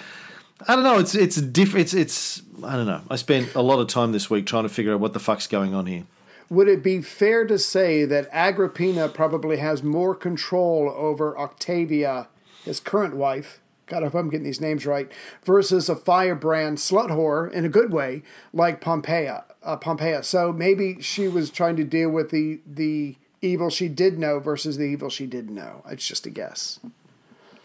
I 0.67 0.75
don't 0.75 0.85
know. 0.85 0.99
It's 0.99 1.15
it's 1.15 1.37
diff. 1.37 1.75
It's 1.75 1.95
it's 1.95 2.43
I 2.65 2.77
don't 2.77 2.87
know. 2.87 3.03
I 3.11 3.17
spent 3.17 3.55
a 3.55 3.63
lot 3.63 3.79
of 3.79 3.89
time 3.89 4.13
this 4.13 4.31
week 4.31 4.47
trying 4.47 4.63
to 4.63 4.69
figure 4.69 4.95
out 4.95 5.01
what 5.01 5.13
the 5.13 5.21
fuck's 5.21 5.47
going 5.47 5.75
on 5.75 5.87
here. 5.87 6.05
Would 6.51 6.69
it 6.69 6.83
be 6.83 7.03
fair 7.03 7.47
to 7.47 7.59
say 7.59 8.07
that 8.07 8.27
Agrippina 8.33 9.11
probably 9.11 9.59
has 9.59 9.83
more 9.83 10.15
control 10.15 10.91
over 10.97 11.37
Octavia, 11.39 12.29
his 12.65 12.81
current 12.81 13.17
wife? 13.17 13.61
God, 13.87 14.03
I 14.03 14.07
hope 14.07 14.15
I'm 14.15 14.31
getting 14.31 14.45
these 14.45 14.61
names 14.61 14.87
right. 14.87 15.11
Versus 15.45 15.89
a 15.89 15.97
firebrand 15.97 16.79
slut 16.79 17.11
whore 17.11 17.51
in 17.53 17.65
a 17.65 17.71
good 17.71 17.93
way, 17.93 18.23
like 18.53 18.81
Pompeia. 18.81 19.45
Uh, 19.63 19.77
Pompeia. 19.77 20.25
So 20.25 20.53
maybe 20.53 21.03
she 21.03 21.29
was 21.29 21.51
trying 21.51 21.77
to 21.77 21.85
deal 21.85 22.11
with 22.11 22.31
the 22.31 22.61
the 22.67 23.17
evil 23.43 23.71
she 23.71 23.89
did 23.89 24.19
know 24.19 24.39
versus 24.39 24.77
the 24.77 24.85
evil 24.85 25.11
she 25.11 25.27
didn't 25.27 25.55
know. 25.55 25.83
It's 25.89 26.07
just 26.07 26.27
a 26.27 26.31
guess. 26.31 26.81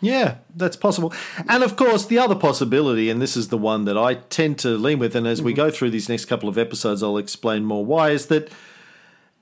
Yeah, 0.02 0.36
that's 0.54 0.76
possible. 0.76 1.14
And 1.48 1.64
of 1.64 1.78
course, 1.78 2.06
the 2.06 2.18
other 2.18 2.36
possibility, 2.36 3.10
and 3.10 3.22
this 3.22 3.38
is 3.38 3.48
the 3.48 3.58
one 3.58 3.86
that 3.86 3.98
I 3.98 4.16
tend 4.16 4.60
to 4.60 4.70
lean 4.78 5.00
with, 5.00 5.16
and 5.16 5.26
as 5.26 5.42
we 5.42 5.54
go 5.54 5.72
through 5.72 5.92
these 5.92 6.10
next 6.10 6.26
couple 6.26 6.50
of 6.50 6.58
episodes, 6.58 7.02
I'll 7.02 7.18
explain 7.18 7.64
more 7.64 7.86
why, 7.86 8.10
is 8.10 8.26
that 8.26 8.52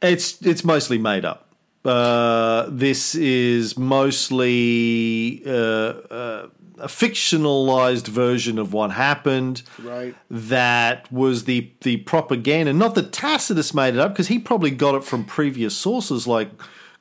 it's 0.03 0.39
it's 0.41 0.63
mostly 0.63 0.99
made 0.99 1.25
up. 1.25 1.47
Uh, 1.83 2.67
this 2.69 3.15
is 3.15 3.75
mostly 3.75 5.41
uh, 5.47 5.51
uh, 5.51 6.47
a 6.81 6.87
fictionalized 6.87 8.07
version 8.07 8.57
of 8.59 8.73
what 8.73 8.91
happened. 8.91 9.63
Right. 9.81 10.15
That 10.29 11.11
was 11.11 11.43
the 11.45 11.71
the 11.81 11.97
propaganda. 11.97 12.73
Not 12.73 12.95
that 12.95 13.11
Tacitus 13.11 13.73
made 13.73 13.93
it 13.95 13.99
up, 13.99 14.13
because 14.13 14.27
he 14.27 14.39
probably 14.39 14.71
got 14.71 14.95
it 14.95 15.03
from 15.03 15.23
previous 15.25 15.75
sources 15.75 16.27
like 16.27 16.49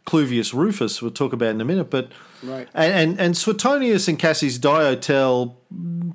Cluvius 0.06 0.52
Rufus. 0.54 1.00
We'll 1.02 1.10
talk 1.10 1.32
about 1.32 1.50
in 1.50 1.60
a 1.60 1.64
minute, 1.64 1.90
but 1.90 2.10
Right. 2.42 2.68
and 2.74 2.92
and, 2.92 3.20
and 3.20 3.36
Suetonius 3.36 4.08
and 4.08 4.18
Cassius 4.18 4.58
Dio 4.58 4.94
tell 4.96 5.58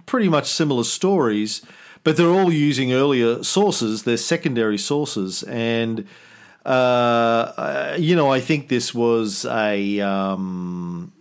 pretty 0.06 0.28
much 0.30 0.48
similar 0.48 0.84
stories, 0.84 1.62
but 2.04 2.18
they're 2.18 2.30
all 2.30 2.52
using 2.52 2.94
earlier 2.94 3.44
sources. 3.44 4.04
They're 4.04 4.18
secondary 4.18 4.78
sources, 4.80 5.44
and 5.44 6.06
uh, 6.66 6.70
uh, 6.70 7.98
you 8.00 8.16
know 8.16 8.32
I 8.32 8.40
think 8.40 8.70
this 8.70 8.94
was 8.94 9.46
a. 9.46 10.00
Um, 10.02 11.12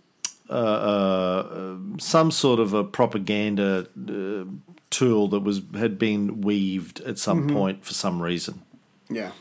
uh, 0.49 0.53
uh, 0.53 1.77
some 1.97 2.31
sort 2.31 2.59
of 2.59 2.73
a 2.73 2.83
propaganda 2.83 3.87
uh, 4.09 4.45
tool 4.89 5.27
that 5.29 5.39
was 5.41 5.61
had 5.75 5.97
been 5.97 6.41
weaved 6.41 7.01
at 7.01 7.17
some 7.17 7.49
point 7.49 7.83
for 7.83 7.93
some 7.93 8.21
reason. 8.21 8.61
Yeah. 9.09 9.31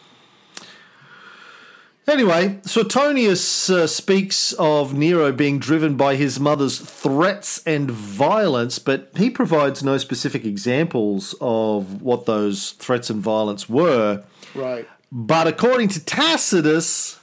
Anyway, 2.07 2.61
Suetonius 2.65 3.71
uh, 3.71 3.87
speaks 3.87 4.53
of 4.55 4.93
Nero 4.93 5.33
being 5.33 5.59
driven 5.59 5.97
by 5.97 6.17
his 6.17 6.39
mother's 6.39 6.79
threats 6.79 7.63
and 7.67 7.91
violence, 7.91 8.79
but 8.79 9.11
he 9.17 9.31
provides 9.31 9.83
no 9.83 9.97
specific 9.97 10.45
examples 10.45 11.35
of 11.41 12.03
what 12.03 12.27
those 12.27 12.73
threats 12.73 13.09
and 13.09 13.23
violence 13.23 13.71
were. 13.71 14.23
Right. 14.55 14.87
But 15.11 15.47
according 15.47 15.89
to 15.89 16.05
Tacitus, 16.05 17.19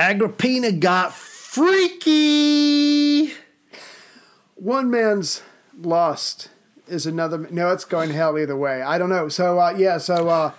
Agrippina 0.00 0.72
got 0.72 1.12
freaky. 1.12 1.70
one 4.54 4.90
man's 4.90 5.42
lost 5.78 6.48
is 6.88 7.04
another. 7.04 7.46
No, 7.50 7.70
it's 7.70 7.84
going 7.84 8.08
to 8.08 8.14
hell 8.14 8.38
either 8.38 8.56
way. 8.56 8.80
I 8.80 8.96
don't 8.96 9.10
know. 9.10 9.28
So 9.28 9.60
uh, 9.60 9.74
yeah, 9.76 9.98
so 9.98 10.30
uh, 10.30 10.52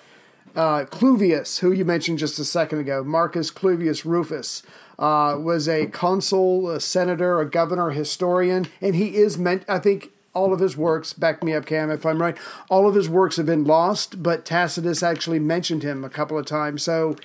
uh, 0.55 0.85
Cluvius, 0.85 1.57
who 1.57 1.71
you 1.71 1.83
mentioned 1.83 2.19
just 2.19 2.37
a 2.37 2.45
second 2.45 2.81
ago, 2.81 3.03
Marcus 3.03 3.49
Cluvius 3.49 4.05
Rufus, 4.05 4.61
uh, 4.99 5.35
was 5.39 5.67
a 5.67 5.87
consul, 5.87 6.69
a 6.69 6.79
senator, 6.79 7.41
a 7.41 7.49
governor, 7.49 7.89
a 7.89 7.95
historian, 7.95 8.67
and 8.79 8.93
he 8.93 9.15
is 9.15 9.39
meant. 9.39 9.65
I 9.67 9.79
think 9.79 10.11
all 10.35 10.53
of 10.53 10.59
his 10.59 10.77
works. 10.77 11.13
Back 11.13 11.43
me 11.43 11.55
up, 11.55 11.65
Cam, 11.65 11.89
if 11.89 12.05
I'm 12.05 12.21
right. 12.21 12.37
All 12.69 12.87
of 12.87 12.93
his 12.93 13.09
works 13.09 13.37
have 13.37 13.47
been 13.47 13.63
lost, 13.63 14.21
but 14.21 14.45
Tacitus 14.45 15.01
actually 15.01 15.39
mentioned 15.39 15.81
him 15.81 16.03
a 16.03 16.11
couple 16.11 16.37
of 16.37 16.45
times. 16.45 16.83
So 16.83 17.15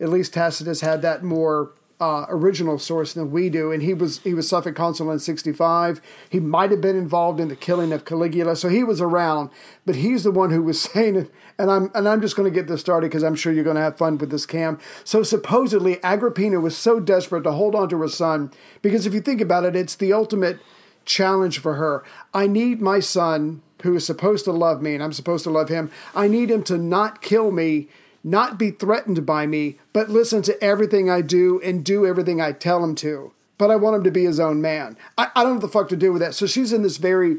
at 0.00 0.08
least 0.08 0.34
Tacitus 0.34 0.80
had 0.80 1.02
that 1.02 1.22
more 1.22 1.72
uh, 1.98 2.26
original 2.28 2.78
source 2.78 3.14
than 3.14 3.30
we 3.30 3.48
do, 3.48 3.72
and 3.72 3.82
he 3.82 3.94
was 3.94 4.18
he 4.18 4.34
was 4.34 4.48
suffect 4.48 4.76
consul 4.76 5.10
in 5.10 5.18
'65. 5.18 6.00
He 6.28 6.40
might 6.40 6.70
have 6.70 6.80
been 6.80 6.96
involved 6.96 7.40
in 7.40 7.48
the 7.48 7.56
killing 7.56 7.92
of 7.92 8.04
Caligula, 8.04 8.56
so 8.56 8.68
he 8.68 8.84
was 8.84 9.00
around. 9.00 9.50
But 9.86 9.96
he's 9.96 10.24
the 10.24 10.30
one 10.30 10.50
who 10.50 10.62
was 10.62 10.80
saying 10.92 11.16
it, 11.16 11.32
and 11.58 11.70
I'm 11.70 11.90
and 11.94 12.06
I'm 12.08 12.20
just 12.20 12.36
going 12.36 12.50
to 12.50 12.54
get 12.54 12.68
this 12.68 12.80
started 12.80 13.08
because 13.08 13.24
I'm 13.24 13.34
sure 13.34 13.52
you're 13.52 13.64
going 13.64 13.76
to 13.76 13.82
have 13.82 13.96
fun 13.96 14.18
with 14.18 14.30
this, 14.30 14.44
Cam. 14.44 14.78
So 15.04 15.22
supposedly 15.22 16.02
Agrippina 16.04 16.60
was 16.60 16.76
so 16.76 17.00
desperate 17.00 17.44
to 17.44 17.52
hold 17.52 17.74
on 17.74 17.88
to 17.88 17.98
her 17.98 18.08
son 18.08 18.50
because 18.82 19.06
if 19.06 19.14
you 19.14 19.20
think 19.20 19.40
about 19.40 19.64
it, 19.64 19.74
it's 19.74 19.94
the 19.94 20.12
ultimate 20.12 20.58
challenge 21.06 21.58
for 21.58 21.74
her. 21.74 22.04
I 22.34 22.46
need 22.46 22.82
my 22.82 23.00
son 23.00 23.62
who 23.82 23.94
is 23.94 24.04
supposed 24.04 24.44
to 24.44 24.52
love 24.52 24.82
me 24.82 24.94
and 24.94 25.02
I'm 25.02 25.12
supposed 25.12 25.44
to 25.44 25.50
love 25.50 25.68
him. 25.68 25.90
I 26.14 26.28
need 26.28 26.50
him 26.50 26.62
to 26.64 26.76
not 26.76 27.22
kill 27.22 27.52
me, 27.52 27.88
not 28.26 28.58
be 28.58 28.72
threatened 28.72 29.24
by 29.24 29.46
me, 29.46 29.78
but 29.92 30.10
listen 30.10 30.42
to 30.42 30.62
everything 30.62 31.08
I 31.08 31.20
do 31.20 31.60
and 31.62 31.84
do 31.84 32.04
everything 32.04 32.40
I 32.40 32.50
tell 32.50 32.82
him 32.82 32.96
to. 32.96 33.32
But 33.56 33.70
I 33.70 33.76
want 33.76 33.96
him 33.96 34.04
to 34.04 34.10
be 34.10 34.24
his 34.24 34.40
own 34.40 34.60
man. 34.60 34.98
I, 35.16 35.28
I 35.36 35.42
don't 35.42 35.52
know 35.52 35.54
what 35.54 35.60
the 35.62 35.68
fuck 35.68 35.88
to 35.90 35.96
do 35.96 36.12
with 36.12 36.20
that. 36.20 36.34
So 36.34 36.46
she's 36.46 36.72
in 36.72 36.82
this 36.82 36.96
very 36.96 37.38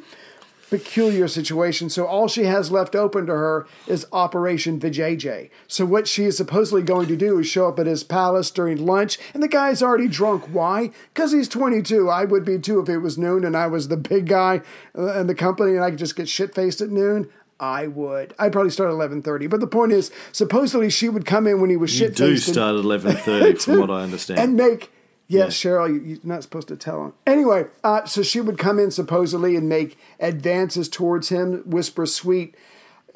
peculiar 0.69 1.27
situation. 1.27 1.89
So 1.89 2.05
all 2.05 2.27
she 2.27 2.43
has 2.43 2.71
left 2.71 2.95
open 2.95 3.25
to 3.27 3.33
her 3.33 3.67
is 3.85 4.07
Operation 4.11 4.79
Vijay. 4.79 5.49
So 5.67 5.85
what 5.85 6.07
she 6.07 6.23
is 6.23 6.37
supposedly 6.37 6.81
going 6.81 7.07
to 7.07 7.15
do 7.15 7.39
is 7.39 7.47
show 7.47 7.67
up 7.67 7.79
at 7.79 7.85
his 7.85 8.03
palace 8.03 8.51
during 8.51 8.85
lunch, 8.85 9.17
and 9.33 9.41
the 9.41 9.47
guy's 9.47 9.83
already 9.83 10.07
drunk. 10.07 10.45
Why? 10.51 10.91
Because 11.13 11.31
he's 11.31 11.49
22. 11.49 12.09
I 12.09 12.25
would 12.25 12.45
be 12.45 12.59
too 12.59 12.79
if 12.79 12.89
it 12.89 12.99
was 12.99 13.17
noon 13.17 13.43
and 13.43 13.55
I 13.55 13.67
was 13.67 13.87
the 13.87 13.97
big 13.97 14.27
guy 14.27 14.61
uh, 14.97 15.19
in 15.19 15.27
the 15.27 15.35
company 15.35 15.75
and 15.75 15.83
I 15.83 15.89
could 15.89 15.99
just 15.99 16.15
get 16.15 16.29
shit 16.29 16.55
faced 16.55 16.81
at 16.81 16.89
noon. 16.89 17.29
I 17.59 17.87
would. 17.87 18.33
I'd 18.37 18.51
probably 18.51 18.71
start 18.71 18.89
at 18.89 18.93
eleven 18.93 19.21
thirty. 19.21 19.47
But 19.47 19.59
the 19.59 19.67
point 19.67 19.91
is, 19.91 20.11
supposedly 20.31 20.89
she 20.89 21.09
would 21.09 21.25
come 21.25 21.47
in 21.47 21.59
when 21.61 21.69
he 21.69 21.77
was 21.77 21.91
You 21.99 22.07
shit 22.07 22.15
do 22.15 22.37
start 22.37 22.75
at 22.75 22.79
eleven 22.83 23.15
thirty, 23.15 23.57
from 23.57 23.79
what 23.79 23.91
I 23.91 24.03
understand. 24.03 24.39
And 24.39 24.55
make 24.55 24.91
yes, 25.27 25.55
Cheryl, 25.55 25.89
you, 25.89 26.01
you're 26.01 26.19
not 26.23 26.43
supposed 26.43 26.67
to 26.67 26.75
tell 26.75 27.05
him. 27.05 27.13
Anyway, 27.25 27.65
uh, 27.83 28.05
so 28.05 28.21
she 28.21 28.41
would 28.41 28.57
come 28.57 28.79
in 28.79 28.91
supposedly 28.91 29.55
and 29.55 29.67
make 29.67 29.97
advances 30.19 30.87
towards 30.87 31.29
him, 31.29 31.63
whisper 31.65 32.05
sweet 32.05 32.55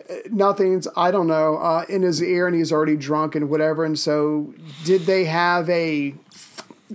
uh, 0.10 0.15
nothing's 0.30 0.88
I 0.95 1.12
don't 1.12 1.27
know 1.27 1.58
uh, 1.58 1.86
in 1.88 2.01
his 2.01 2.21
ear, 2.21 2.47
and 2.47 2.56
he's 2.56 2.71
already 2.71 2.95
drunk 2.95 3.36
and 3.36 3.49
whatever. 3.49 3.86
And 3.86 3.97
so, 3.97 4.54
did 4.84 5.01
they 5.01 5.25
have 5.25 5.69
a 5.69 6.15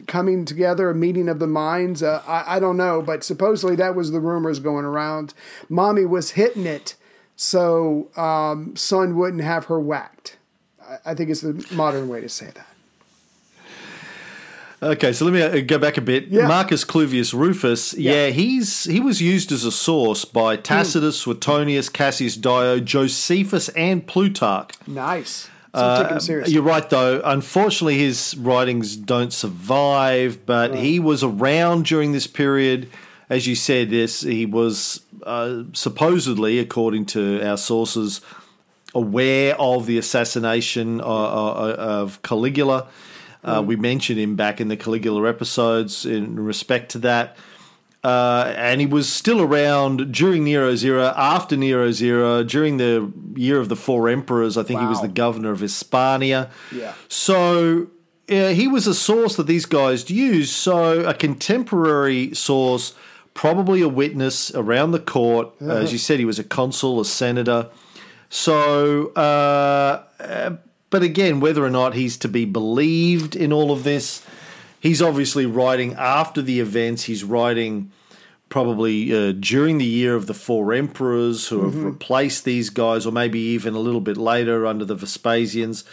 coming 0.07 0.45
together, 0.45 0.91
a 0.91 0.95
meeting 0.95 1.29
of 1.29 1.39
the 1.39 1.47
minds? 1.47 2.03
Uh, 2.03 2.23
I, 2.27 2.57
I 2.57 2.61
don't 2.61 2.77
know, 2.77 3.03
but 3.03 3.25
supposedly 3.25 3.77
that 3.77 3.95
was 3.95 4.11
the 4.11 4.21
rumors 4.21 4.59
going 4.59 4.85
around. 4.85 5.35
Mommy 5.69 6.05
was 6.05 6.33
hitting 6.33 6.67
it, 6.67 6.97
so 7.37 8.09
um, 8.17 8.75
son 8.75 9.17
wouldn't 9.17 9.43
have 9.43 9.67
her 9.67 9.79
whacked. 9.79 10.39
I, 10.83 11.11
I 11.11 11.15
think 11.15 11.31
it's 11.31 11.43
the 11.43 11.67
modern 11.73 12.09
way 12.09 12.21
to 12.21 12.29
say 12.29 12.51
that. 12.55 12.67
Okay, 14.83 15.13
so 15.15 15.25
let 15.25 15.33
me 15.33 15.43
uh, 15.43 15.65
go 15.65 15.79
back 15.79 15.97
a 15.97 16.03
bit. 16.03 16.27
Yeah. 16.29 16.47
Marcus 16.47 16.85
Cluvius 16.85 17.33
Rufus, 17.33 17.95
yeah. 17.95 18.29
he's 18.29 18.85
he 18.85 19.01
was 19.01 19.23
used 19.23 19.51
as 19.51 19.65
a 19.65 19.73
source 19.73 20.27
by 20.27 20.57
Tacitus, 20.57 21.19
Suetonius, 21.19 21.89
Cassius 21.89 22.37
Dio, 22.37 22.79
Josephus, 22.79 23.71
and 23.71 24.07
Plutarch. 24.07 24.75
Nice. 24.87 25.49
So 25.75 26.03
take 26.03 26.13
him 26.13 26.21
seriously. 26.21 26.55
You're 26.55 26.63
right, 26.63 26.89
though. 26.89 27.21
Unfortunately, 27.23 27.99
his 27.99 28.35
writings 28.39 28.97
don't 28.97 29.33
survive, 29.33 30.47
but 30.47 30.75
he 30.75 30.99
was 30.99 31.23
around 31.23 31.85
during 31.85 32.13
this 32.13 32.27
period. 32.27 32.89
As 33.29 33.47
you 33.47 33.55
said, 33.55 33.91
this 33.91 34.21
he 34.21 34.47
was 34.47 35.01
uh, 35.25 35.65
supposedly, 35.73 36.59
according 36.59 37.07
to 37.07 37.41
our 37.43 37.57
sources, 37.57 38.21
aware 38.95 39.55
of 39.61 39.87
the 39.87 39.99
assassination 39.99 41.01
of, 41.01 41.79
of 41.79 42.23
Caligula. 42.23 42.87
Uh, 43.45 43.63
we 43.65 43.77
mentioned 43.77 44.19
him 44.19 44.35
back 44.35 44.61
in 44.61 44.69
the 44.69 44.77
Caligula 44.77 45.29
episodes 45.29 46.05
in 46.05 46.39
respect 46.39 46.91
to 46.93 46.99
that. 46.99 47.37
Uh, 48.03 48.55
and 48.57 48.81
he 48.81 48.87
was 48.87 49.13
still 49.13 49.43
around 49.43 50.13
during 50.13 50.45
Nero's 50.45 50.85
era, 50.85 51.13
after 51.17 51.57
Nero's 51.57 52.01
era, 52.01 52.45
during 52.45 52.77
the 52.77 53.13
year 53.35 53.59
of 53.59 53.69
the 53.69 53.75
four 53.75 54.09
emperors. 54.09 54.57
I 54.57 54.63
think 54.63 54.81
he 54.81 54.87
was 54.87 55.01
the 55.01 55.09
governor 55.09 55.51
of 55.51 55.59
Hispania. 55.59 56.51
Yeah. 56.71 56.95
So 57.09 57.89
yeah, 58.29 58.51
he 58.51 58.69
was 58.69 58.87
a 58.87 58.95
source 58.95 59.37
that 59.37 59.47
these 59.47 59.67
guys 59.67 60.09
used. 60.11 60.53
So 60.53 61.05
a 61.05 61.15
contemporary 61.15 62.35
source, 62.35 62.95
probably 63.37 63.83
a 63.83 63.89
witness 63.89 64.51
around 64.55 64.93
the 64.93 64.99
court. 64.99 65.53
As 65.61 65.93
you 65.93 65.99
said, 65.99 66.19
he 66.19 66.25
was 66.25 66.39
a 66.39 66.45
consul, 66.45 67.01
a 67.01 67.05
senator. 67.05 67.69
So, 68.31 69.13
uh, 69.15 70.03
uh, 70.19 70.57
but 70.89 71.03
again, 71.03 71.39
whether 71.41 71.63
or 71.63 71.69
not 71.69 71.93
he's 71.95 72.17
to 72.19 72.29
be 72.29 72.47
believed 72.47 73.37
in 73.37 73.53
all 73.53 73.71
of 73.71 73.85
this, 73.85 74.25
he's 74.81 75.03
obviously 75.03 75.45
writing 75.45 75.93
after 75.95 76.41
the 76.41 76.61
events. 76.61 77.05
He's 77.05 77.23
writing 77.23 77.93
probably 78.49 79.13
uh, 79.13 79.33
during 79.33 79.77
the 79.77 79.85
year 79.85 80.15
of 80.15 80.27
the 80.27 80.35
four 80.35 80.73
emperors 80.73 81.49
who 81.49 81.63
have 81.65 81.85
replaced 81.85 82.47
these 82.47 82.71
guys, 82.71 83.05
or 83.05 83.13
maybe 83.13 83.39
even 83.39 83.75
a 83.75 83.81
little 83.81 84.01
bit 84.01 84.17
later 84.17 84.65
under 84.65 84.87
the 84.87 84.95
Vespasians, 84.95 85.85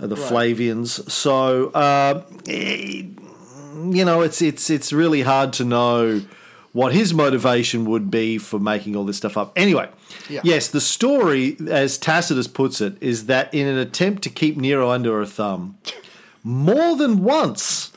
uh, 0.00 0.08
the 0.08 0.16
Flavians. 0.16 1.12
So, 1.12 1.68
uh, 1.68 2.24
eh, 2.48 3.04
you 3.90 4.04
know, 4.04 4.22
it's 4.22 4.42
it's 4.42 4.68
it's 4.68 4.92
really 4.92 5.22
hard 5.22 5.52
to 5.54 5.64
know 5.64 6.22
what 6.72 6.92
his 6.92 7.14
motivation 7.14 7.84
would 7.86 8.10
be 8.10 8.38
for 8.38 8.58
making 8.58 8.94
all 8.94 9.04
this 9.04 9.16
stuff 9.16 9.36
up. 9.36 9.52
Anyway, 9.56 9.88
yes, 10.28 10.68
the 10.68 10.80
story, 10.80 11.56
as 11.68 11.98
Tacitus 11.98 12.46
puts 12.46 12.80
it, 12.80 12.96
is 13.00 13.26
that 13.26 13.52
in 13.52 13.66
an 13.66 13.78
attempt 13.78 14.22
to 14.24 14.30
keep 14.30 14.56
Nero 14.56 14.90
under 14.90 15.18
her 15.18 15.26
thumb, 15.26 15.78
more 16.42 16.96
than 16.96 17.22
once. 17.24 17.92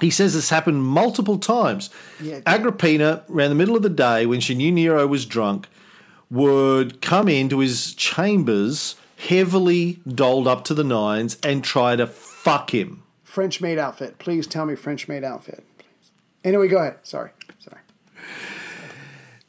He 0.00 0.10
says 0.10 0.32
this 0.32 0.48
happened 0.48 0.82
multiple 0.82 1.38
times. 1.38 1.90
Yeah. 2.22 2.40
Agrippina, 2.46 3.24
around 3.28 3.50
the 3.50 3.54
middle 3.54 3.76
of 3.76 3.82
the 3.82 3.90
day, 3.90 4.24
when 4.24 4.40
she 4.40 4.54
knew 4.54 4.72
Nero 4.72 5.06
was 5.06 5.26
drunk, 5.26 5.68
would 6.30 7.02
come 7.02 7.28
into 7.28 7.58
his 7.58 7.92
chambers, 7.94 8.94
heavily 9.18 10.00
dolled 10.08 10.48
up 10.48 10.64
to 10.64 10.74
the 10.74 10.84
nines, 10.84 11.36
and 11.42 11.62
try 11.62 11.96
to 11.96 12.06
fuck 12.06 12.72
him. 12.72 13.02
French 13.24 13.60
maid 13.60 13.78
outfit. 13.78 14.18
Please 14.18 14.46
tell 14.46 14.64
me 14.64 14.74
French 14.74 15.06
maid 15.06 15.22
outfit. 15.22 15.64
Anyway, 16.42 16.68
go 16.68 16.78
ahead. 16.78 16.96
Sorry. 17.02 17.30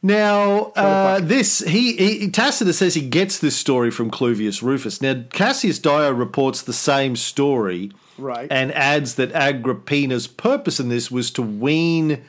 Now, 0.04 0.72
uh, 0.76 1.20
this 1.20 1.60
he, 1.60 1.94
he 1.96 2.30
Tacitus 2.32 2.80
says 2.80 2.96
he 2.96 3.08
gets 3.08 3.38
this 3.38 3.56
story 3.56 3.92
from 3.92 4.10
Cluvius 4.10 4.64
Rufus. 4.64 5.00
Now, 5.02 5.24
Cassius 5.32 5.78
Dio 5.78 6.12
reports 6.12 6.64
the 6.64 6.74
same 6.74 7.16
story, 7.16 7.92
Right. 8.18 8.48
and 8.52 8.72
adds 8.74 9.16
that 9.16 9.32
Agrippina's 9.32 10.26
purpose 10.28 10.80
in 10.80 10.90
this 10.90 11.12
was 11.12 11.30
to 11.32 11.42
wean 11.44 12.24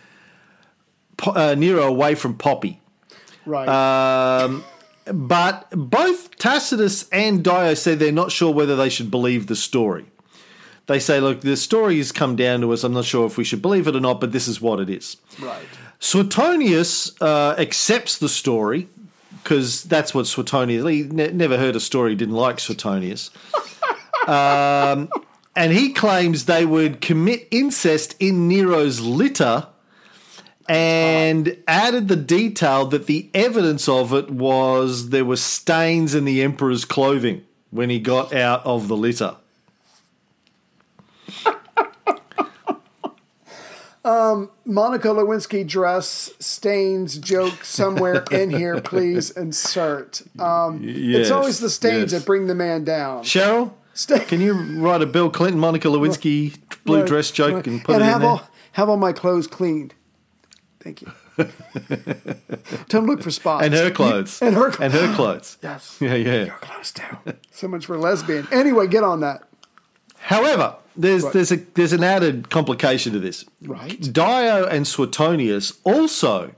uh, 1.24 1.54
Nero 1.56 1.84
away 1.84 2.14
from 2.14 2.36
Poppy. 2.36 2.80
Right. 3.46 3.68
Um, 3.68 4.64
but 5.06 5.68
both 5.70 6.36
Tacitus 6.36 7.08
and 7.10 7.42
Dio 7.42 7.74
say 7.74 7.94
they're 7.94 8.12
not 8.12 8.30
sure 8.32 8.52
whether 8.52 8.76
they 8.76 8.88
should 8.88 9.10
believe 9.10 9.46
the 9.46 9.56
story. 9.56 10.04
They 10.86 10.98
say, 10.98 11.20
look, 11.20 11.40
the 11.40 11.56
story 11.56 11.96
has 11.98 12.12
come 12.12 12.36
down 12.36 12.60
to 12.60 12.72
us. 12.72 12.84
I'm 12.84 12.92
not 12.92 13.04
sure 13.04 13.24
if 13.26 13.38
we 13.38 13.44
should 13.44 13.62
believe 13.62 13.86
it 13.86 13.96
or 13.96 14.00
not, 14.00 14.20
but 14.20 14.32
this 14.32 14.46
is 14.48 14.60
what 14.60 14.78
it 14.80 14.90
is. 14.90 15.16
right. 15.40 15.66
Suetonius 16.02 17.12
uh, 17.22 17.54
accepts 17.56 18.18
the 18.18 18.28
story 18.28 18.88
because 19.40 19.84
that's 19.84 20.12
what 20.12 20.26
Suetonius. 20.26 20.84
He 20.84 21.04
ne- 21.04 21.30
never 21.30 21.56
heard 21.56 21.76
a 21.76 21.80
story 21.80 22.10
he 22.10 22.16
didn't 22.16 22.34
like 22.34 22.58
Suetonius, 22.58 23.30
um, 24.26 25.08
and 25.54 25.72
he 25.72 25.92
claims 25.92 26.46
they 26.46 26.66
would 26.66 27.00
commit 27.00 27.46
incest 27.52 28.16
in 28.18 28.48
Nero's 28.48 29.00
litter, 29.00 29.68
and 30.68 31.56
added 31.68 32.08
the 32.08 32.16
detail 32.16 32.84
that 32.86 33.06
the 33.06 33.30
evidence 33.32 33.88
of 33.88 34.12
it 34.12 34.28
was 34.28 35.10
there 35.10 35.24
were 35.24 35.36
stains 35.36 36.16
in 36.16 36.24
the 36.24 36.42
emperor's 36.42 36.84
clothing 36.84 37.44
when 37.70 37.90
he 37.90 38.00
got 38.00 38.34
out 38.34 38.66
of 38.66 38.88
the 38.88 38.96
litter. 38.96 39.36
Monica 44.04 45.08
Lewinsky 45.08 45.66
dress 45.66 46.30
stains 46.38 47.18
joke 47.18 47.64
somewhere 47.64 48.24
in 48.30 48.50
here. 48.50 48.80
Please 48.80 49.30
insert. 49.30 50.22
Um, 50.40 50.80
yes, 50.82 51.20
it's 51.22 51.30
always 51.30 51.60
the 51.60 51.70
stains 51.70 52.12
yes. 52.12 52.20
that 52.20 52.26
bring 52.26 52.46
the 52.46 52.54
man 52.54 52.84
down. 52.84 53.22
Cheryl, 53.24 53.72
Sta- 53.94 54.20
can 54.20 54.40
you 54.40 54.54
write 54.80 55.02
a 55.02 55.06
Bill 55.06 55.30
Clinton, 55.30 55.60
Monica 55.60 55.88
Lewinsky 55.88 56.56
blue 56.84 56.98
Right, 57.00 57.06
dress 57.06 57.30
joke 57.30 57.54
right. 57.54 57.66
and 57.66 57.84
put 57.84 57.96
it 57.96 58.02
have 58.02 58.16
in 58.16 58.20
there? 58.22 58.30
all 58.30 58.48
have 58.72 58.88
all 58.88 58.96
my 58.96 59.12
clothes 59.12 59.46
cleaned. 59.46 59.94
Thank 60.80 61.02
you. 61.02 61.12
Don't 62.88 63.06
look 63.06 63.22
for 63.22 63.30
spots. 63.30 63.64
and 63.64 63.72
her 63.74 63.90
clothes. 63.90 64.42
And 64.42 64.54
her 64.54 64.72
And 64.80 64.92
her 64.92 65.14
clothes. 65.16 65.58
Yes. 65.62 65.96
Yeah, 66.00 66.14
yeah. 66.14 66.44
Your 66.44 66.54
clothes 66.56 66.92
too. 66.92 67.34
So 67.52 67.68
much 67.68 67.86
for 67.86 67.96
lesbian. 67.96 68.48
Anyway, 68.50 68.86
get 68.88 69.04
on 69.04 69.20
that. 69.20 69.42
However, 70.22 70.76
there's 70.96 71.24
Right. 71.24 71.32
there's 71.32 71.52
a 71.52 71.56
there's 71.74 71.92
an 71.92 72.04
added 72.04 72.48
complication 72.50 73.12
to 73.12 73.18
this. 73.18 73.44
Right. 73.64 74.00
Dio 74.12 74.66
and 74.66 74.86
Suetonius 74.86 75.74
also 75.84 76.52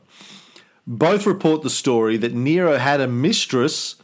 both 0.87 1.27
report 1.27 1.63
the 1.63 1.71
story 1.71 2.17
that 2.19 2.35
Nero 2.35 2.79
had 2.79 3.01
a 3.01 3.09
mistress. 3.09 3.97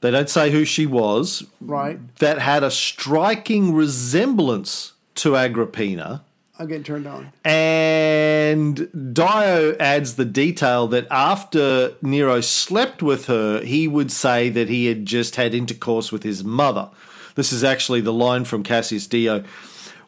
They 0.00 0.10
don't 0.10 0.30
say 0.30 0.50
who 0.50 0.64
she 0.64 0.86
was. 0.86 1.44
Right. 1.60 1.98
That 2.18 2.38
had 2.38 2.64
a 2.64 2.70
striking 2.70 3.74
resemblance 3.74 4.92
to 5.16 5.36
Agrippina. 5.36 6.22
I'm 6.58 6.68
getting 6.68 6.84
turned 6.84 7.06
on. 7.06 7.32
And 7.44 8.88
Dio 9.14 9.76
adds 9.80 10.14
the 10.14 10.24
detail 10.24 10.86
that 10.88 11.06
after 11.10 11.94
Nero 12.02 12.40
slept 12.40 13.02
with 13.02 13.26
her, 13.26 13.60
he 13.64 13.86
would 13.88 14.10
say 14.12 14.48
that 14.48 14.68
he 14.68 14.86
had 14.86 15.04
just 15.06 15.36
had 15.36 15.54
intercourse 15.54 16.10
with 16.12 16.22
his 16.22 16.42
mother. 16.44 16.88
This 17.34 17.52
is 17.52 17.64
actually 17.64 18.00
the 18.00 18.12
line 18.12 18.44
from 18.44 18.62
Cassius 18.62 19.06
Dio. 19.06 19.44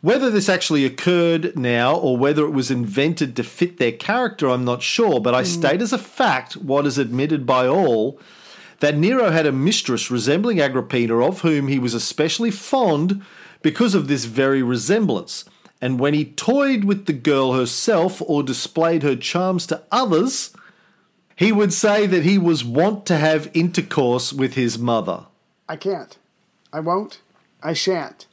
Whether 0.00 0.30
this 0.30 0.50
actually 0.50 0.84
occurred 0.84 1.56
now 1.58 1.96
or 1.96 2.16
whether 2.16 2.44
it 2.44 2.50
was 2.50 2.70
invented 2.70 3.34
to 3.36 3.42
fit 3.42 3.78
their 3.78 3.92
character, 3.92 4.50
I'm 4.50 4.64
not 4.64 4.82
sure, 4.82 5.18
but 5.18 5.34
I 5.34 5.40
hmm. 5.40 5.46
state 5.46 5.80
as 5.80 5.92
a 5.92 5.98
fact 5.98 6.56
what 6.56 6.86
is 6.86 6.98
admitted 6.98 7.46
by 7.46 7.66
all 7.66 8.20
that 8.80 8.98
Nero 8.98 9.30
had 9.30 9.46
a 9.46 9.52
mistress 9.52 10.10
resembling 10.10 10.60
Agrippina, 10.60 11.26
of 11.26 11.40
whom 11.40 11.68
he 11.68 11.78
was 11.78 11.94
especially 11.94 12.50
fond 12.50 13.24
because 13.62 13.94
of 13.94 14.08
this 14.08 14.26
very 14.26 14.62
resemblance. 14.62 15.46
And 15.80 15.98
when 15.98 16.12
he 16.12 16.26
toyed 16.26 16.84
with 16.84 17.06
the 17.06 17.14
girl 17.14 17.54
herself 17.54 18.22
or 18.26 18.42
displayed 18.42 19.02
her 19.02 19.16
charms 19.16 19.66
to 19.68 19.82
others, 19.90 20.52
he 21.34 21.50
would 21.50 21.72
say 21.72 22.06
that 22.06 22.24
he 22.24 22.36
was 22.36 22.64
wont 22.64 23.06
to 23.06 23.16
have 23.16 23.50
intercourse 23.54 24.32
with 24.32 24.54
his 24.54 24.78
mother. 24.78 25.26
I 25.68 25.76
can't. 25.76 26.18
I 26.74 26.80
won't. 26.80 27.20
I 27.62 27.72
shan't. 27.72 28.26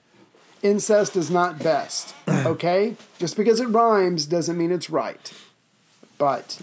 Incest 0.63 1.15
is 1.15 1.30
not 1.32 1.60
best. 1.60 2.13
Okay? 2.45 2.95
Just 3.19 3.38
because 3.38 3.60
it 3.60 3.67
rhymes 3.67 4.25
doesn't 4.25 4.58
mean 4.58 4.71
it's 4.71 4.89
right. 4.89 5.32
But. 6.17 6.58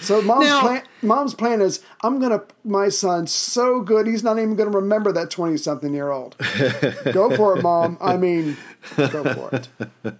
So 0.00 0.22
mom's 0.22 0.46
Now- 0.46 0.60
plan, 0.60 0.82
mom's 1.02 1.34
plan 1.34 1.60
is 1.60 1.80
I'm 2.02 2.20
gonna 2.20 2.42
my 2.64 2.88
son's 2.88 3.32
so 3.32 3.80
good 3.82 4.06
he's 4.06 4.22
not 4.24 4.38
even 4.38 4.54
gonna 4.56 4.70
remember 4.70 5.12
that 5.12 5.28
twenty 5.30 5.56
something 5.58 5.92
year 5.92 6.10
old. 6.10 6.36
go 7.12 7.36
for 7.36 7.58
it, 7.58 7.62
mom. 7.62 7.98
I 8.00 8.16
mean, 8.16 8.56
go 8.96 9.24
for 9.34 9.50
it. 9.56 9.68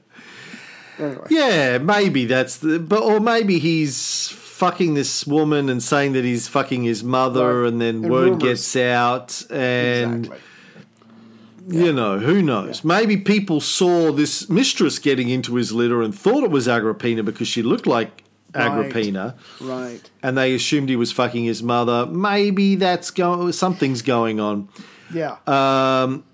Anyway, 0.99 1.27
Yeah, 1.31 1.79
maybe 1.79 2.27
that's 2.27 2.59
the, 2.59 2.79
but 2.79 3.03
or 3.03 3.21
maybe 3.21 3.59
he's 3.59 4.29
fucking 4.61 4.95
this 4.95 5.27
woman 5.27 5.69
and 5.69 5.83
saying 5.83 6.13
that 6.13 6.25
he's 6.25 6.47
fucking 6.47 6.83
his 6.85 7.03
mother, 7.03 7.63
Right. 7.63 7.69
and 7.69 7.81
then 7.81 7.97
And 8.05 8.11
word 8.11 8.25
rumors. 8.25 8.43
gets 8.43 8.77
out, 8.77 9.43
and 9.51 10.27
exactly. 10.27 11.81
you 11.85 11.93
know 11.93 12.19
who 12.19 12.43
knows? 12.43 12.85
Maybe 12.85 13.17
people 13.17 13.61
saw 13.61 14.13
this 14.13 14.49
mistress 14.49 14.99
getting 14.99 15.29
into 15.29 15.55
his 15.57 15.73
litter 15.73 16.03
and 16.03 16.15
thought 16.15 16.45
it 16.45 16.51
was 16.51 16.69
Agrippina 16.69 17.23
because 17.23 17.49
she 17.49 17.63
looked 17.63 17.87
like 17.87 18.23
Agrippina, 18.55 19.35
Right. 19.61 20.01
and 20.23 20.37
they 20.37 20.55
assumed 20.55 20.89
he 20.89 20.97
was 20.97 21.13
fucking 21.13 21.45
his 21.45 21.63
mother. 21.63 22.07
Maybe 22.07 22.75
that's 22.77 23.11
going. 23.11 23.53
something's 23.53 24.03
going 24.03 24.41
on. 24.41 24.69
Yeah. 25.15 25.37
Um, 25.47 26.25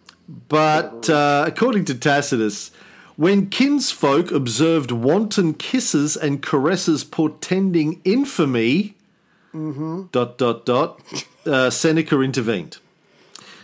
but 0.49 1.09
uh, 1.11 1.45
according 1.47 1.85
to 1.87 1.95
Tacitus, 1.95 2.71
when 3.17 3.49
kinsfolk 3.49 4.31
observed 4.31 4.91
wanton 4.91 5.55
kisses 5.55 6.17
and 6.17 6.43
caresses 6.43 7.03
portending 7.05 8.01
infamy, 8.05 8.95
dot 10.13 10.37
dot 10.39 10.67
dot, 10.67 11.01
uh, 11.47 11.71
Seneca 11.71 12.21
intervened. 12.21 12.77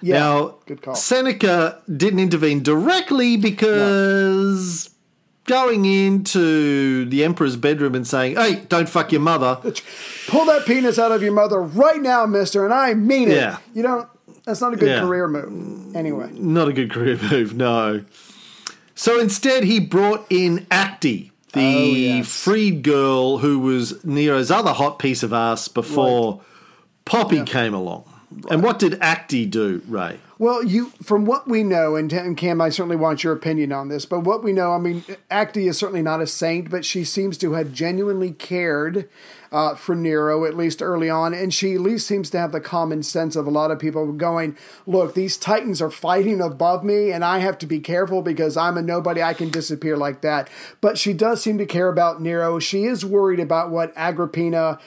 yeah. 0.01 0.19
Now, 0.19 0.55
good 0.67 0.81
call. 0.83 0.95
Seneca 0.95 1.83
didn't 1.95 2.19
intervene 2.21 2.63
directly 2.63 3.37
because 3.37 4.89
going 5.45 5.85
into 5.85 7.05
the 7.07 7.25
emperor's 7.25 7.57
bedroom 7.57 7.95
and 7.95 8.07
saying, 8.07 8.37
"Hey, 8.37 8.63
don't 8.69 8.89
fuck 8.89 9.13
your 9.13 9.21
mother," 9.21 9.59
Pull 10.29 10.47
that 10.47 10.65
penis 10.67 10.99
out 10.99 11.13
of 11.13 11.23
your 11.23 11.33
mother 11.33 11.61
right 11.61 12.01
now, 12.01 12.25
mister, 12.27 12.65
and 12.65 12.73
I 12.73 12.95
mean 12.95 13.31
it. 13.31 13.37
Yeah. 13.37 13.59
You 13.75 13.83
don't 13.83 14.09
that's 14.45 14.61
not 14.61 14.73
a 14.73 14.77
good 14.77 14.89
Yeah. 14.89 15.01
career 15.01 15.29
move. 15.29 15.95
Anyway. 15.95 16.31
Not 16.33 16.69
a 16.69 16.73
good 16.73 16.91
career 16.91 17.19
move, 17.31 17.55
no. 17.55 18.03
So 18.95 19.19
instead, 19.19 19.65
he 19.65 19.81
brought 19.81 20.27
in 20.31 20.67
Acte, 20.71 21.03
the 21.03 21.31
Oh, 21.55 21.85
yes. 21.93 22.29
freed 22.29 22.83
girl 22.83 23.39
who 23.39 23.59
was 23.59 24.03
Nero's 24.05 24.51
other 24.51 24.73
hot 24.73 24.99
piece 24.99 25.23
of 25.23 25.33
ass 25.33 25.69
before 25.69 26.41
Poppy 27.05 27.43
came 27.43 27.75
along. 27.75 28.05
And 28.51 28.63
what 28.63 28.79
did 28.79 28.99
Acte 29.03 29.51
do, 29.51 29.83
Ray? 29.87 30.19
Well, 30.39 30.65
you 30.65 30.87
from 31.03 31.27
what 31.27 31.47
we 31.47 31.63
know, 31.63 31.95
and, 31.97 32.13
and 32.13 32.37
Cam, 32.37 32.61
I 32.61 32.71
certainly 32.71 32.97
want 32.97 33.23
your 33.23 33.33
opinion 33.33 33.73
on 33.73 33.89
this. 33.89 34.07
But 34.07 34.21
what 34.21 34.43
we 34.43 34.53
know, 34.53 34.73
I 34.73 34.79
mean, 34.79 35.05
Acte 35.31 35.59
is 35.59 35.79
certainly 35.79 36.03
not 36.03 36.21
a 36.23 36.27
saint, 36.27 36.71
but 36.71 36.85
she 36.85 37.05
seems 37.05 37.37
to 37.39 37.53
have 37.53 37.73
genuinely 37.73 38.33
cared 38.33 39.09
uh, 39.53 39.75
for 39.75 39.95
Nero 39.95 40.45
at 40.45 40.57
least 40.57 40.83
early 40.83 41.11
on, 41.11 41.35
and 41.35 41.53
she 41.53 41.75
at 41.75 41.81
least 41.81 42.07
seems 42.07 42.31
to 42.31 42.39
have 42.39 42.53
the 42.53 42.61
common 42.61 43.03
sense 43.03 43.37
of 43.37 43.47
a 43.47 43.51
lot 43.51 43.71
of 43.71 43.79
people 43.79 44.11
going, 44.13 44.57
"Look, 44.87 45.15
these 45.15 45.37
titans 45.37 45.83
are 45.83 45.91
fighting 45.91 46.41
above 46.41 46.83
me, 46.83 47.13
and 47.13 47.25
I 47.25 47.39
have 47.39 47.59
to 47.59 47.67
be 47.67 47.79
careful 47.79 48.23
because 48.23 48.57
I'm 48.57 48.79
a 48.79 48.83
nobody. 48.83 49.23
I 49.23 49.35
can 49.35 49.51
disappear 49.51 49.97
like 49.97 50.23
that." 50.23 50.49
But 50.81 50.99
she 50.99 51.13
does 51.13 51.43
seem 51.43 51.59
to 51.59 51.67
care 51.67 51.89
about 51.89 52.23
Nero. 52.23 52.59
She 52.59 52.85
is 52.85 53.05
worried 53.05 53.41
about 53.41 53.71
what 53.71 53.93
Agrippina 53.97 54.79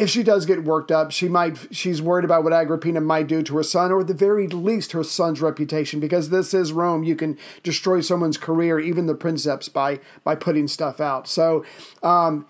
if 0.00 0.08
she 0.08 0.22
does 0.22 0.46
get 0.46 0.64
worked 0.64 0.90
up, 0.90 1.10
she 1.10 1.28
might 1.28 1.58
she's 1.76 2.00
worried 2.00 2.24
about 2.24 2.42
what 2.42 2.54
Agrippina 2.54 3.02
might 3.02 3.26
do 3.26 3.42
to 3.42 3.56
her 3.58 3.62
son, 3.62 3.92
or 3.92 4.00
at 4.00 4.06
the 4.06 4.14
very 4.14 4.48
least 4.48 4.92
her 4.92 5.04
son's 5.04 5.42
reputation, 5.42 6.00
because 6.00 6.30
this 6.30 6.54
is 6.54 6.72
Rome. 6.72 7.04
You 7.04 7.14
can 7.14 7.36
destroy 7.62 8.00
someone's 8.00 8.38
career, 8.38 8.80
even 8.80 9.06
the 9.06 9.14
princeps, 9.14 9.68
by 9.68 10.00
by 10.24 10.36
putting 10.36 10.68
stuff 10.68 11.02
out. 11.02 11.28
So 11.28 11.66
um 12.02 12.46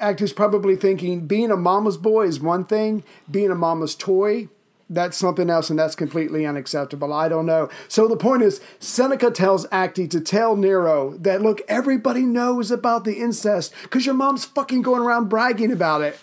Actor's 0.00 0.32
probably 0.32 0.76
thinking 0.76 1.26
being 1.26 1.50
a 1.50 1.56
mama's 1.56 1.96
boy 1.96 2.26
is 2.26 2.40
one 2.40 2.64
thing, 2.64 3.04
being 3.30 3.50
a 3.50 3.54
mama's 3.54 3.94
toy, 3.94 4.48
that's 4.90 5.16
something 5.16 5.48
else, 5.48 5.70
and 5.70 5.78
that's 5.78 5.94
completely 5.94 6.44
unacceptable. 6.44 7.12
I 7.12 7.28
don't 7.28 7.46
know. 7.46 7.68
So 7.88 8.06
the 8.06 8.16
point 8.16 8.42
is, 8.42 8.60
Seneca 8.78 9.30
tells 9.30 9.66
Acte 9.72 10.10
to 10.10 10.20
tell 10.20 10.56
Nero 10.56 11.16
that 11.18 11.42
look, 11.42 11.62
everybody 11.68 12.22
knows 12.22 12.70
about 12.70 13.04
the 13.04 13.14
incest 13.14 13.72
because 13.82 14.04
your 14.04 14.14
mom's 14.14 14.44
fucking 14.44 14.82
going 14.82 15.02
around 15.02 15.28
bragging 15.28 15.72
about 15.72 16.02
it. 16.02 16.18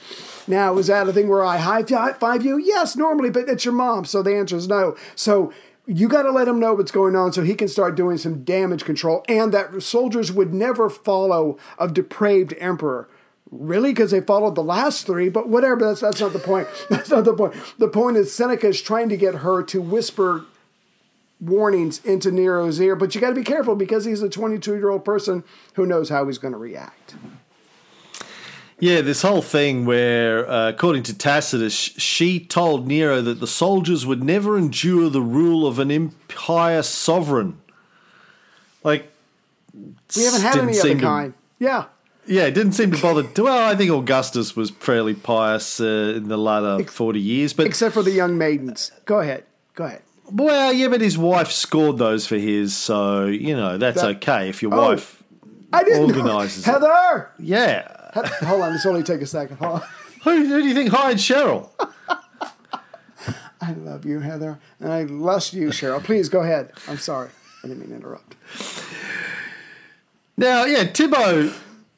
Now, 0.48 0.78
is 0.78 0.88
that 0.88 1.08
a 1.08 1.14
thing 1.14 1.28
where 1.28 1.44
I 1.44 1.58
high 1.58 1.84
five 1.84 2.46
you? 2.46 2.58
Yes, 2.58 2.96
normally, 2.96 3.30
but 3.30 3.50
it's 3.50 3.66
your 3.66 3.74
mom, 3.74 4.06
so 4.06 4.22
the 4.22 4.36
answer 4.36 4.58
is 4.58 4.68
no. 4.68 4.96
So 5.16 5.54
you 5.88 6.08
got 6.08 6.24
to 6.24 6.32
let 6.32 6.48
him 6.48 6.60
know 6.60 6.74
what's 6.74 6.92
going 6.92 7.16
on 7.16 7.34
so 7.34 7.44
he 7.44 7.56
can 7.56 7.68
start 7.68 7.96
doing 7.96 8.18
some 8.18 8.44
damage 8.44 8.86
control, 8.86 9.24
and 9.28 9.52
that 9.54 9.82
soldiers 9.82 10.32
would 10.32 10.54
never 10.54 10.90
follow 10.90 11.58
a 11.80 11.88
depraved 11.88 12.54
emperor. 12.60 13.08
Really? 13.52 13.92
Because 13.92 14.12
they 14.12 14.22
followed 14.22 14.56
the 14.56 14.64
last 14.64 15.06
three, 15.06 15.28
but 15.28 15.50
whatever. 15.50 15.82
That's 15.82 16.00
that's 16.02 16.22
not 16.22 16.32
the 16.34 16.40
point. 16.40 16.68
That's 16.90 17.10
not 17.10 17.26
the 17.26 17.34
point. 17.34 17.54
The 17.78 17.90
point 17.90 18.16
is 18.18 18.34
Seneca 18.34 18.70
is 18.70 18.82
trying 18.82 19.10
to 19.10 19.18
get 19.18 19.36
her 19.36 19.62
to 19.64 19.82
whisper 19.82 20.46
warnings 21.42 22.00
into 22.06 22.32
Nero's 22.32 22.80
ear, 22.80 22.96
but 22.96 23.14
you 23.14 23.20
got 23.20 23.30
to 23.30 23.36
be 23.36 23.44
careful 23.44 23.76
because 23.76 24.06
he's 24.06 24.22
a 24.22 24.30
22 24.30 24.76
year 24.76 24.90
old 24.90 25.04
person 25.04 25.44
who 25.74 25.86
knows 25.86 26.08
how 26.10 26.26
he's 26.28 26.38
going 26.38 26.54
to 26.54 26.58
react. 26.58 27.16
Yeah, 28.80 29.02
this 29.02 29.22
whole 29.22 29.42
thing 29.44 29.86
where, 29.86 30.50
uh, 30.50 30.70
according 30.70 31.04
to 31.04 31.18
Tacitus, 31.18 31.74
she 31.76 32.40
told 32.40 32.88
Nero 32.88 33.22
that 33.22 33.40
the 33.40 33.46
soldiers 33.48 34.06
would 34.08 34.24
never 34.24 34.58
endure 34.58 35.08
the 35.10 35.22
rule 35.22 35.68
of 35.68 35.78
an 35.78 35.92
impious 35.92 36.90
sovereign. 36.90 37.60
Like, 38.84 39.12
We 39.74 40.24
haven't 40.24 40.42
had 40.42 40.58
any 40.58 40.72
other 40.72 40.74
seem 40.74 40.98
to- 40.98 41.04
kind. 41.04 41.34
Yeah. 41.60 41.86
Yeah, 42.28 42.44
it 42.44 42.52
didn't 42.54 42.74
seem 42.74 42.92
to 42.92 43.02
bother. 43.02 43.28
Well, 43.42 43.68
I 43.70 43.76
think 43.76 43.92
Augustus 43.92 44.56
was 44.56 44.70
fairly 44.70 45.14
pious 45.16 45.80
uh, 45.82 46.14
in 46.16 46.28
the 46.28 46.38
latter 46.38 46.84
40 46.84 47.20
years. 47.20 47.54
But, 47.54 47.66
Except 47.66 47.94
for 47.94 48.04
the 48.04 48.12
young 48.12 48.38
maidens. 48.38 48.92
Go 49.06 49.20
ahead. 49.20 49.44
Go 49.74 49.86
ahead. 49.86 50.02
well, 50.32 50.72
yeah, 50.72 50.88
but 50.88 51.02
his 51.02 51.18
wife 51.18 51.52
scored 51.52 51.98
those 51.98 52.28
for 52.28 52.38
his, 52.38 52.76
so, 52.78 53.26
you 53.26 53.56
know, 53.56 53.78
that's 53.78 54.02
That- 54.02 54.18
okay 54.18 54.50
if 54.50 54.62
your 54.62 54.74
Oh. 54.74 54.90
wife. 54.90 55.24
I 55.74 55.84
didn't 55.84 56.04
Organizes 56.04 56.66
it. 56.66 56.68
know. 56.68 56.74
Heather! 56.74 57.30
Yeah. 57.40 57.88
He- 58.14 58.46
Hold 58.46 58.62
on. 58.62 58.72
Let's 58.74 58.86
only 58.86 59.04
take 59.04 59.22
a 59.22 59.26
second. 59.26 59.58
Hold 59.58 59.82
on. 59.82 59.88
Who, 60.24 60.46
who 60.46 60.62
do 60.62 60.68
you 60.68 60.74
think 60.76 60.90
hired 60.92 61.18
Cheryl? 61.18 61.70
I 63.62 63.72
love 63.74 64.06
you, 64.06 64.20
Heather. 64.20 64.60
And 64.80 64.92
I 64.92 65.04
lust 65.04 65.54
you, 65.54 65.70
Cheryl. 65.70 66.04
Please 66.04 66.30
go 66.30 66.42
ahead. 66.42 66.72
I'm 66.88 66.98
sorry. 66.98 67.30
I 67.64 67.68
didn't 67.68 67.80
mean 67.82 67.90
to 67.90 67.96
interrupt. 67.96 68.36
Now, 70.38 70.66
yeah, 70.66 70.84
Tibbo 70.86 71.54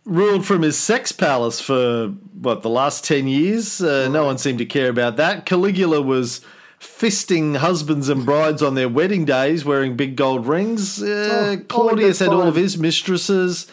ruled 0.05 0.45
from 0.45 0.61
his 0.61 0.77
sex 0.77 1.11
palace 1.11 1.59
for 1.59 2.07
what 2.41 2.61
the 2.61 2.69
last 2.69 3.05
ten 3.05 3.27
years. 3.27 3.81
Uh, 3.81 4.09
no 4.09 4.25
one 4.25 4.37
seemed 4.37 4.59
to 4.59 4.65
care 4.65 4.89
about 4.89 5.17
that. 5.17 5.45
Caligula 5.45 6.01
was 6.01 6.41
fisting 6.79 7.57
husbands 7.57 8.09
and 8.09 8.25
brides 8.25 8.61
on 8.61 8.75
their 8.75 8.89
wedding 8.89 9.23
days, 9.23 9.63
wearing 9.63 9.95
big 9.95 10.15
gold 10.15 10.45
rings. 10.45 11.01
Uh, 11.01 11.51
in 11.53 11.65
Claudius 11.65 12.19
had 12.19 12.29
all 12.29 12.47
of 12.47 12.55
his 12.55 12.77
mistresses, 12.77 13.67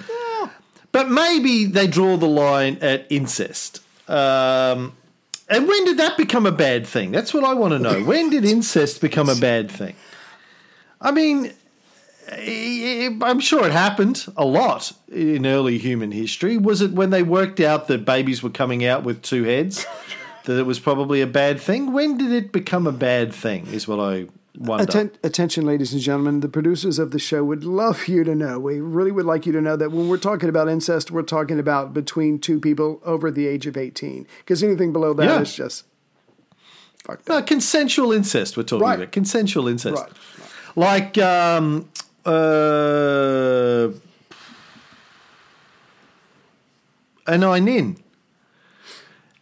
but 0.92 1.10
maybe 1.10 1.66
they 1.66 1.86
draw 1.86 2.16
the 2.16 2.28
line 2.28 2.78
at 2.80 3.06
incest. 3.10 3.80
Um, 4.08 4.92
and 5.48 5.66
when 5.66 5.84
did 5.84 5.98
that 5.98 6.16
become 6.16 6.46
a 6.46 6.52
bad 6.52 6.86
thing? 6.86 7.10
That's 7.10 7.34
what 7.34 7.42
I 7.42 7.54
want 7.54 7.72
to 7.72 7.78
know. 7.80 8.04
When 8.04 8.30
did 8.30 8.44
incest 8.44 9.00
become 9.00 9.28
a 9.28 9.34
bad 9.34 9.68
thing? 9.70 9.96
I 11.00 11.10
mean, 11.10 11.52
I'm 12.28 13.40
sure 13.40 13.66
it 13.66 13.72
happened 13.72 14.26
a 14.36 14.44
lot 14.44 14.92
in 15.10 15.46
early 15.46 15.78
human 15.78 16.12
history. 16.12 16.56
Was 16.56 16.80
it 16.80 16.92
when 16.92 17.10
they 17.10 17.22
worked 17.22 17.60
out 17.60 17.88
that 17.88 18.04
babies 18.04 18.42
were 18.42 18.50
coming 18.50 18.84
out 18.84 19.02
with 19.02 19.22
two 19.22 19.44
heads 19.44 19.86
that 20.44 20.58
it 20.58 20.64
was 20.64 20.78
probably 20.78 21.20
a 21.20 21.26
bad 21.26 21.60
thing? 21.60 21.92
When 21.92 22.16
did 22.16 22.30
it 22.32 22.52
become 22.52 22.86
a 22.86 22.92
bad 22.92 23.32
thing? 23.34 23.66
Is 23.68 23.88
what 23.88 23.98
I 24.00 24.26
wonder. 24.56 24.84
Atten- 24.84 25.12
attention, 25.24 25.66
ladies 25.66 25.92
and 25.92 26.00
gentlemen. 26.00 26.40
The 26.40 26.48
producers 26.48 26.98
of 26.98 27.10
the 27.10 27.18
show 27.18 27.42
would 27.44 27.64
love 27.64 28.06
you 28.06 28.22
to 28.24 28.34
know. 28.34 28.58
We 28.60 28.80
really 28.80 29.12
would 29.12 29.26
like 29.26 29.44
you 29.46 29.52
to 29.52 29.60
know 29.60 29.76
that 29.76 29.90
when 29.90 30.08
we're 30.08 30.18
talking 30.18 30.48
about 30.48 30.68
incest, 30.68 31.10
we're 31.10 31.22
talking 31.22 31.58
about 31.58 31.92
between 31.94 32.38
two 32.38 32.60
people 32.60 33.00
over 33.04 33.30
the 33.30 33.46
age 33.46 33.66
of 33.66 33.76
18. 33.76 34.26
Because 34.40 34.62
anything 34.62 34.92
below 34.92 35.12
that 35.14 35.24
Yeah. 35.24 35.40
is 35.40 35.54
just. 35.54 35.84
fucked 37.04 37.28
up. 37.30 37.36
No, 37.36 37.42
consensual 37.42 38.12
incest. 38.12 38.56
We're 38.56 38.62
talking 38.62 38.82
Right. 38.86 38.98
about 38.98 39.10
consensual 39.12 39.66
incest, 39.68 39.96
Right. 39.96 40.12
like 40.76 41.16
um, 41.18 41.88
uh, 42.24 43.88
Nin. 47.28 47.96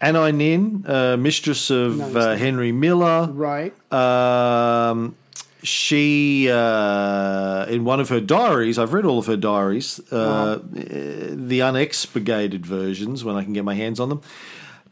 Anaïs 0.01 0.35
Nin, 0.35 0.85
uh, 0.87 1.17
mistress 1.17 1.71
of 1.71 2.17
uh, 2.17 2.37
Henry 2.37 2.71
Miller. 2.71 3.29
Right. 3.33 3.75
Um, 3.93 5.17
she, 5.63 6.49
uh, 6.51 7.67
in 7.69 7.85
one 7.85 7.99
of 7.99 8.09
her 8.11 8.21
diaries, 8.21 8.79
I've 8.79 8.93
read 8.93 9.05
all 9.05 9.19
of 9.19 9.27
her 9.27 9.37
diaries, 9.37 10.01
uh, 10.13 10.61
the 10.73 11.61
unexpurgated 11.61 12.61
versions 12.61 13.25
when 13.25 13.35
I 13.35 13.43
can 13.43 13.53
get 13.53 13.65
my 13.65 13.75
hands 13.75 13.99
on 13.99 14.09
them. 14.09 14.23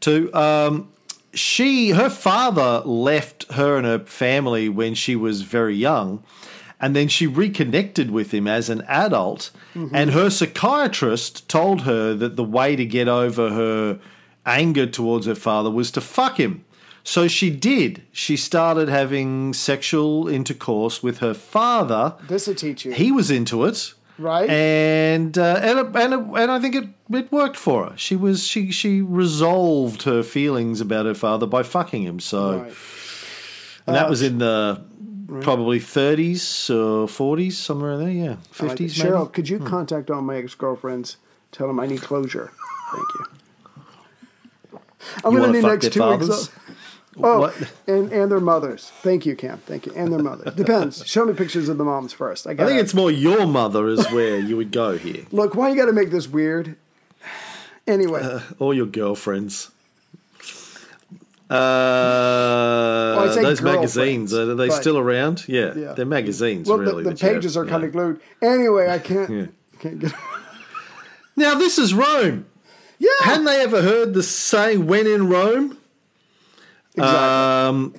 To 0.01 0.33
um, 0.33 0.89
she, 1.33 1.91
her 1.91 2.09
father 2.09 2.81
left 2.85 3.51
her 3.53 3.77
and 3.77 3.85
her 3.85 3.99
family 3.99 4.67
when 4.67 4.93
she 4.93 5.15
was 5.15 5.43
very 5.43 5.75
young, 5.75 6.23
and 6.79 6.95
then 6.95 7.07
she 7.07 7.25
reconnected 7.27 8.11
with 8.11 8.31
him 8.33 8.47
as 8.47 8.69
an 8.69 8.81
adult. 8.87 9.51
And 9.75 10.11
her 10.11 10.29
psychiatrist 10.29 11.47
told 11.49 11.81
her 11.81 12.13
that 12.15 12.35
the 12.35 12.43
way 12.43 12.75
to 12.75 12.85
get 12.85 13.07
over 13.07 13.49
her 13.51 13.99
anger 14.45 14.85
towards 14.87 15.25
her 15.27 15.35
father 15.35 15.69
was 15.71 15.91
to 15.91 16.01
fuck 16.01 16.37
him. 16.39 16.63
So 17.03 17.27
she 17.27 17.49
did. 17.49 18.01
She 18.11 18.35
started 18.35 18.89
having 18.89 19.53
sexual 19.53 20.27
intercourse 20.27 21.01
with 21.01 21.19
her 21.19 21.33
father. 21.33 22.15
This 22.27 22.47
will 22.47 22.55
teach 22.55 22.85
you. 22.85 22.91
He 22.91 23.11
was 23.11 23.31
into 23.31 23.63
it, 23.65 23.93
Right. 24.19 24.49
And 24.49 25.37
uh, 25.37 25.59
and 25.61 25.77
it- 25.79 25.95
and 25.95 26.13
it- 26.13 26.41
and 26.41 26.51
I 26.51 26.59
think 26.59 26.73
it 26.75 26.85
it 27.11 27.31
worked 27.31 27.55
for 27.55 27.85
her. 27.91 27.93
She 27.97 28.15
was 28.15 28.45
she 28.47 28.71
she 28.71 28.99
resolved 29.01 30.03
her 30.03 30.23
feelings 30.23 30.81
about 30.81 31.05
her 31.05 31.13
father 31.13 31.45
by 31.45 31.61
fucking 31.63 32.01
him. 32.03 32.19
So 32.19 32.61
Right. 32.61 32.73
and 33.85 33.95
that 33.95 34.09
was 34.09 34.21
in 34.23 34.39
the 34.39 34.81
probably 35.41 35.79
thirties 35.79 36.69
or 36.69 37.07
forties, 37.07 37.57
somewhere 37.57 37.93
in 37.93 37.99
there. 37.99 38.09
Yeah, 38.09 38.23
I 38.23 38.29
like 38.29 38.39
it. 38.39 38.55
fifties. 38.55 38.97
Cheryl, 38.97 39.31
could 39.31 39.47
Hmm. 39.47 39.53
you 39.55 39.59
contact 39.59 40.09
all 40.09 40.21
my 40.21 40.37
ex 40.37 40.55
girlfriends? 40.55 41.17
Tell 41.51 41.67
them 41.67 41.79
I 41.79 41.87
need 41.87 42.01
closure. 42.01 42.51
Thank 42.91 43.07
you. 43.15 43.25
I'm 45.23 45.33
You 45.33 45.39
going 45.39 45.53
to 45.53 45.61
need 45.61 45.67
next 45.67 45.91
two 45.93 46.01
weeks. 46.03 46.19
fathers? 46.27 46.47
off. 46.49 46.59
Oh, 47.23 47.39
What? 47.39 47.55
and 47.87 48.11
and 48.11 48.31
their 48.31 48.39
mothers. 48.39 48.91
Thank 49.01 49.25
you, 49.25 49.35
Cam. 49.35 49.57
Thank 49.59 49.85
you, 49.87 49.93
and 49.95 50.11
their 50.13 50.19
mothers. 50.21 50.53
Depends. 50.55 51.05
Show 51.07 51.25
me 51.25 51.33
pictures 51.33 51.67
of 51.67 51.77
the 51.79 51.83
moms 51.83 52.13
first. 52.13 52.45
I, 52.45 52.51
I 52.51 52.55
think 52.55 52.79
it's 52.79 52.93
more 52.93 53.09
your 53.09 53.47
mother 53.47 53.87
is 53.87 54.05
where 54.11 54.37
you 54.39 54.55
would 54.57 54.71
go 54.71 54.97
here, 54.97 55.25
look. 55.31 55.55
Why 55.55 55.69
you 55.69 55.75
got 55.75 55.85
to 55.85 55.93
make 55.93 56.11
this 56.11 56.27
weird? 56.27 56.75
Anyway, 57.87 58.21
Uh, 58.21 58.41
or 58.59 58.73
your 58.75 58.85
girlfriends. 58.85 59.71
Uh, 61.49 63.17
I 63.19 63.31
say 63.33 63.41
those 63.41 63.61
magazines 63.61 64.33
are 64.33 64.53
they 64.55 64.69
still 64.69 64.97
around? 64.97 65.45
Yeah, 65.47 65.73
Yeah. 65.75 65.93
they're 65.93 66.05
magazines. 66.05 66.67
well, 66.67 66.77
really, 66.77 67.03
the, 67.03 67.11
the 67.11 67.15
you 67.15 67.27
have, 67.27 67.35
pages 67.37 67.55
are 67.57 67.63
yeah. 67.65 67.71
kind 67.71 67.83
of 67.83 67.91
glued. 67.91 68.19
Anyway, 68.41 68.89
I 68.89 68.99
can't. 68.99 69.29
Yeah. 69.29 69.45
Can't 69.79 69.99
get. 69.99 70.13
Now 71.35 71.53
this 71.53 71.77
is 71.77 71.93
Rome. 71.93 72.47
Yeah. 72.97 73.11
Hadn't 73.19 73.45
they 73.45 73.61
ever 73.61 73.83
heard 73.83 74.15
the 74.15 74.23
saying 74.23 74.87
"when 74.87 75.05
in 75.05 75.29
Rome"? 75.29 75.77
exactly. 76.95 77.15
Um, 77.15 77.93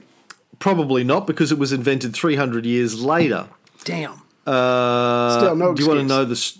probably 0.58 1.04
not, 1.04 1.24
because 1.28 1.52
it 1.52 1.58
was 1.58 1.72
invented 1.72 2.14
300 2.14 2.66
years 2.66 3.00
later. 3.00 3.46
Damn. 3.84 4.22
Uh, 4.44 5.38
Still, 5.38 5.54
no 5.54 5.72
Do 5.72 5.82
you 5.84 5.88
want 5.88 6.00
to 6.00 6.06
know 6.06 6.24
the? 6.24 6.52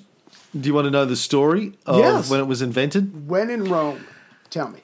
Do 0.59 0.69
you 0.69 0.73
want 0.75 0.85
to 0.85 0.91
know 0.93 1.05
the 1.05 1.17
story 1.17 1.73
of 1.85 1.99
Yes. 1.99 2.31
when 2.31 2.39
it 2.39 2.47
was 2.47 2.63
invented? 2.63 3.29
When 3.29 3.51
in 3.51 3.65
Rome, 3.65 4.07
tell 4.51 4.69
me. 4.69 4.79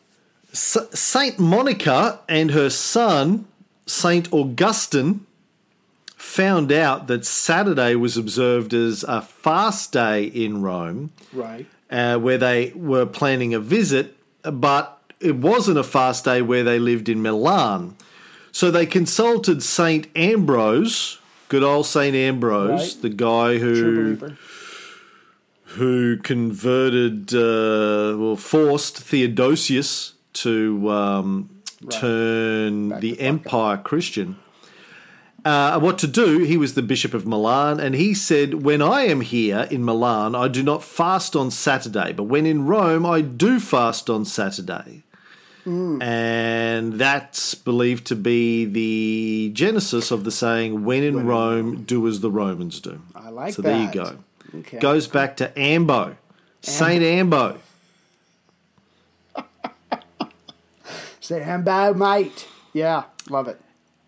S- 0.55 0.78
Saint 0.94 1.38
Monica 1.38 2.20
and 2.28 2.52
her 2.52 2.70
son 2.70 3.46
Saint 3.86 4.32
Augustine 4.32 5.26
found 6.16 6.72
out 6.72 7.07
that 7.09 7.26
Saturday 7.26 7.94
was 7.94 8.16
observed 8.16 8.72
as 8.72 9.05
a 9.05 9.20
fast 9.20 9.92
day 9.92 10.24
in 10.24 10.62
Rome. 10.62 11.11
Right. 11.34 11.66
uh, 11.90 12.18
where 12.18 12.38
they 12.38 12.72
were 12.74 13.05
planning 13.07 13.52
a 13.52 13.61
visit, 13.61 14.16
but 14.42 14.98
it 15.20 15.36
wasn't 15.36 15.78
a 15.78 15.84
fast 15.84 16.24
day 16.24 16.40
where 16.42 16.64
they 16.64 16.78
lived 16.78 17.09
in 17.11 17.20
Milan. 17.22 17.94
So 18.52 18.70
they 18.70 18.86
consulted 18.86 19.62
Saint 19.62 20.07
Ambrose, 20.16 21.18
good 21.48 21.62
old 21.62 21.86
Saint 21.86 22.16
Ambrose, 22.16 22.94
Right. 22.94 23.02
the 23.02 23.09
guy 23.11 23.59
who 23.59 24.16
who 25.76 26.16
converted, 26.18 27.34
uh, 27.34 28.16
well, 28.18 28.36
forced 28.36 28.96
Theodosius 28.98 30.14
to 30.35 30.91
um, 30.91 31.51
turn 31.91 32.91
Back 32.91 33.01
the 33.01 33.11
the 33.12 33.16
fuck 33.16 33.22
up. 33.22 33.28
empire 33.28 33.76
Christian. 33.78 34.37
Uh, 35.45 35.78
what 35.78 35.99
to 35.99 36.07
do? 36.07 36.39
He 36.39 36.57
was 36.57 36.72
the 36.72 36.82
Bishop 36.82 37.12
of 37.12 37.26
Milan, 37.26 37.78
and 37.78 37.95
he 37.95 38.14
said, 38.14 38.64
When 38.64 38.80
I 38.80 39.03
am 39.03 39.20
here 39.20 39.68
in 39.70 39.85
Milan, 39.85 40.35
I 40.35 40.49
do 40.49 40.62
not 40.62 40.82
fast 40.82 41.37
on 41.37 41.51
Saturday, 41.51 42.12
but 42.14 42.24
when 42.24 42.47
in 42.47 42.64
Rome, 42.64 43.05
I 43.05 43.20
do 43.20 43.61
fast 43.61 44.09
on 44.09 44.24
Saturday. 44.24 45.03
Hmm. 45.64 46.01
And 46.01 46.95
that's 46.95 47.55
believed 47.55 48.07
to 48.07 48.16
be 48.16 48.64
the 48.64 49.51
genesis 49.55 50.11
of 50.11 50.24
the 50.24 50.30
saying, 50.30 50.85
When 50.85 51.03
in 51.03 51.26
Rome, 51.26 51.85
do 51.85 52.07
as 52.09 52.20
the 52.20 52.30
Romans 52.30 52.80
do. 52.80 53.03
I 53.14 53.28
like 53.28 53.53
so 53.53 53.62
there 53.62 53.82
you 53.82 53.93
go. 53.93 54.16
Okay. 54.55 54.78
Goes 54.78 55.09
back 55.09 55.37
to 55.39 55.59
Ambo, 55.59 56.16
Saint 56.62 57.03
Ambo. 57.03 57.59
Say 61.25 61.41
Hambo, 61.41 61.95
mate. 61.95 62.47
Yeah, 62.75 63.05
love 63.31 63.49
it. 63.49 63.59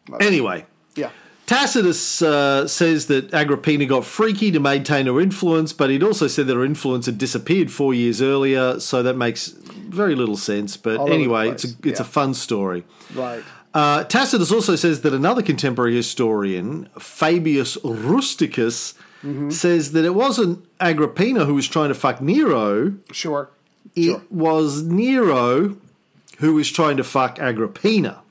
Love 0.07 0.21
it. 0.21 0.27
Anyway, 0.27 0.67
Yeah. 0.95 1.09
Tacitus 1.47 2.21
uh, 2.21 2.69
says 2.69 3.07
that 3.07 3.33
Agrippina 3.33 3.87
got 3.87 4.05
freaky 4.05 4.51
to 4.51 4.61
maintain 4.61 5.07
her 5.07 5.19
influence, 5.19 5.73
but 5.73 5.89
he'd 5.89 6.03
also 6.03 6.27
said 6.27 6.47
that 6.49 6.57
her 6.57 6.65
influence 6.65 7.07
had 7.07 7.17
disappeared 7.17 7.71
four 7.71 7.95
years 7.95 8.21
earlier, 8.21 8.79
so 8.81 9.03
that 9.03 9.17
makes 9.17 9.49
very 9.49 10.15
little 10.15 10.37
sense. 10.37 10.77
But 10.77 10.99
All 10.99 11.11
anyway, 11.11 11.49
it's 11.49 11.65
a, 11.65 11.69
it's 11.85 12.01
a 12.01 12.05
fun 12.05 12.35
story. 12.35 12.85
Right. 13.15 13.43
Uh, 13.73 14.05
Tacitus 14.05 14.53
also 14.53 14.77
says 14.77 15.01
that 15.01 15.15
another 15.15 15.41
contemporary 15.41 15.95
historian, 15.97 16.91
Fabius 16.99 17.79
Rusticus, 17.83 18.93
Mm-hmm. 19.25 19.49
says 19.51 19.93
that 19.93 20.05
it 20.05 20.15
wasn't 20.15 20.65
Agrippina 20.79 21.47
who 21.47 21.55
was 21.55 21.67
trying 21.67 21.89
to 21.89 21.95
fuck 21.95 22.21
Nero, 22.21 22.93
Sure. 23.11 23.49
it 23.97 24.03
Sure. 24.05 24.23
was 24.31 24.83
Nero 24.83 25.79
who 26.37 26.55
was 26.55 26.71
trying 26.71 26.97
to 26.97 27.05
fuck 27.05 27.39
Agrippina. 27.39 28.23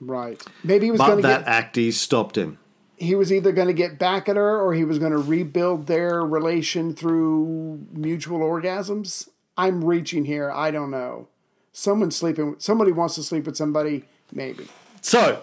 Right. 0.00 0.42
Maybe 0.62 0.86
he 0.86 0.90
was 0.90 1.00
going 1.00 1.16
to 1.16 1.22
that 1.22 1.44
get. 1.44 1.48
Actes 1.48 1.96
stopped 1.96 2.36
him. 2.36 2.58
He 2.96 3.14
was 3.14 3.32
either 3.32 3.52
going 3.52 3.66
to 3.66 3.74
get 3.74 3.98
back 3.98 4.28
at 4.28 4.36
her, 4.36 4.60
or 4.60 4.74
he 4.74 4.84
was 4.84 4.98
going 4.98 5.12
to 5.12 5.18
rebuild 5.18 5.86
their 5.86 6.24
relation 6.24 6.94
through 6.94 7.86
mutual 7.92 8.40
orgasms. 8.40 9.28
I'm 9.56 9.84
reaching 9.84 10.24
here. 10.24 10.50
I 10.50 10.70
don't 10.70 10.90
know. 10.90 11.28
Someone's 11.72 12.16
sleeping. 12.16 12.56
Somebody 12.58 12.92
wants 12.92 13.16
to 13.16 13.22
sleep 13.22 13.46
with 13.46 13.56
somebody. 13.56 14.04
Maybe. 14.32 14.68
So, 15.00 15.42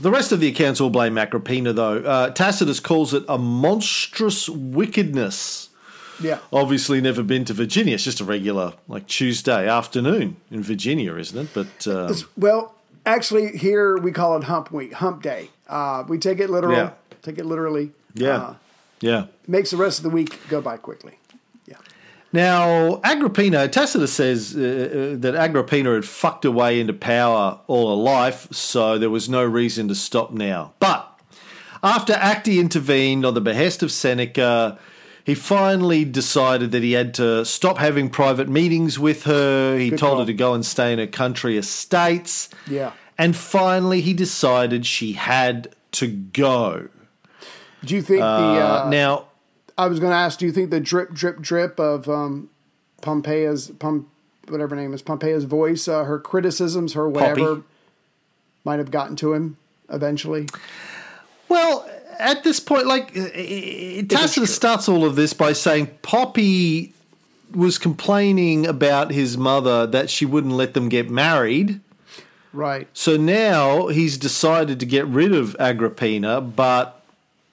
the 0.00 0.10
rest 0.10 0.32
of 0.32 0.40
the 0.40 0.48
accounts 0.48 0.80
all 0.80 0.90
blame 0.90 1.18
Agrippina, 1.18 1.72
though. 1.72 1.98
Uh, 1.98 2.30
Tacitus 2.30 2.80
calls 2.80 3.12
it 3.12 3.24
a 3.28 3.36
monstrous 3.36 4.48
wickedness. 4.48 5.67
Yeah. 6.20 6.38
Obviously, 6.52 7.00
never 7.00 7.22
been 7.22 7.44
to 7.46 7.52
Virginia. 7.54 7.94
It's 7.94 8.04
just 8.04 8.20
a 8.20 8.24
regular, 8.24 8.74
like 8.88 9.06
Tuesday 9.06 9.68
afternoon 9.68 10.36
in 10.50 10.62
Virginia, 10.62 11.14
isn't 11.16 11.38
it? 11.38 11.48
But 11.54 11.86
um, 11.86 12.14
Well, 12.36 12.74
actually, 13.06 13.56
here 13.56 13.96
we 13.98 14.10
call 14.12 14.36
it 14.36 14.44
Hump 14.44 14.72
Week, 14.72 14.92
Hump 14.94 15.22
Day. 15.22 15.50
Uh, 15.68 16.04
we 16.08 16.18
take 16.18 16.40
it 16.40 16.50
literal. 16.50 16.76
Yeah. 16.76 16.90
Take 17.22 17.38
it 17.38 17.46
literally. 17.46 17.92
yeah, 18.14 18.28
Uh, 18.36 18.54
yeah. 19.00 19.24
makes 19.46 19.70
the 19.70 19.76
rest 19.76 19.98
of 19.98 20.02
the 20.04 20.10
week 20.10 20.38
go 20.48 20.60
by 20.60 20.76
quickly. 20.76 21.18
Yeah. 21.66 21.76
Now, 22.32 23.00
Agrippina, 23.04 23.68
Tacitus 23.68 24.12
says 24.12 24.56
uh, 24.56 24.60
uh, 25.14 25.20
that 25.20 25.34
Agrippina 25.34 25.94
had 25.94 26.04
fucked 26.04 26.44
her 26.44 26.50
way 26.50 26.80
into 26.80 26.92
power 26.94 27.60
all 27.66 27.90
her 27.90 28.02
life, 28.02 28.48
so 28.52 28.98
there 28.98 29.10
was 29.10 29.28
no 29.28 29.44
reason 29.44 29.88
to 29.88 29.94
stop 29.94 30.32
now. 30.32 30.72
But 30.80 31.04
after 31.82 32.12
Acte 32.14 32.48
intervened 32.58 33.24
on 33.24 33.34
the 33.34 33.40
behest 33.40 33.82
of 33.82 33.92
Seneca, 33.92 34.78
he 35.28 35.34
finally 35.34 36.06
decided 36.06 36.70
that 36.72 36.82
he 36.82 36.92
had 36.92 37.12
to 37.12 37.44
stop 37.44 37.76
having 37.76 38.08
private 38.08 38.48
meetings 38.48 38.98
with 38.98 39.24
her. 39.24 39.76
He 39.76 39.90
Good 39.90 39.98
told 39.98 40.12
call. 40.12 40.20
her 40.20 40.26
to 40.26 40.32
go 40.32 40.54
and 40.54 40.64
stay 40.64 40.90
in 40.90 40.98
her 40.98 41.06
country 41.06 41.58
estates. 41.58 42.48
Yeah. 42.66 42.92
And 43.18 43.36
finally, 43.36 44.00
he 44.00 44.14
decided 44.14 44.86
she 44.86 45.12
had 45.12 45.76
to 45.92 46.06
go. 46.06 46.88
Do 47.84 47.94
you 47.94 48.00
think 48.00 48.20
the? 48.20 48.24
Uh, 48.24 48.84
Uh, 48.86 48.88
now, 48.88 49.26
I 49.76 49.86
was 49.88 50.00
going 50.00 50.12
to 50.12 50.16
ask. 50.16 50.38
Do 50.38 50.46
you 50.46 50.52
think 50.52 50.70
the 50.70 50.80
drip, 50.80 51.12
drip, 51.12 51.42
drip 51.42 51.78
of 51.78 52.08
um, 52.08 52.48
Pompeia's, 53.02 53.70
Pom, 53.78 54.10
whatever 54.48 54.74
her 54.74 54.80
name 54.80 54.94
is, 54.94 55.02
Pompeia's 55.02 55.44
voice, 55.44 55.88
uh, 55.88 56.04
her 56.04 56.18
criticisms, 56.18 56.94
her 56.94 57.06
whatever, 57.06 57.56
Poppy. 57.56 57.66
might 58.64 58.78
have 58.78 58.90
gotten 58.90 59.14
to 59.16 59.34
him 59.34 59.58
eventually? 59.90 60.48
Well, 61.50 61.86
at 62.18 62.44
this 62.44 62.60
point, 62.60 62.86
like 62.86 63.16
uh, 63.16 63.22
uh, 63.22 64.02
Tacitus 64.08 64.54
starts 64.54 64.88
all 64.88 65.04
of 65.04 65.16
this 65.16 65.32
by 65.32 65.52
saying 65.52 65.88
Poppy 66.02 66.92
was 67.54 67.78
complaining 67.78 68.66
about 68.66 69.10
his 69.10 69.38
mother 69.38 69.86
that 69.86 70.10
she 70.10 70.26
wouldn't 70.26 70.54
let 70.54 70.74
them 70.74 70.88
get 70.88 71.10
married. 71.10 71.80
Right. 72.52 72.88
So 72.92 73.16
now 73.16 73.88
he's 73.88 74.18
decided 74.18 74.80
to 74.80 74.86
get 74.86 75.06
rid 75.06 75.32
of 75.32 75.56
Agrippina, 75.58 76.40
but 76.40 77.02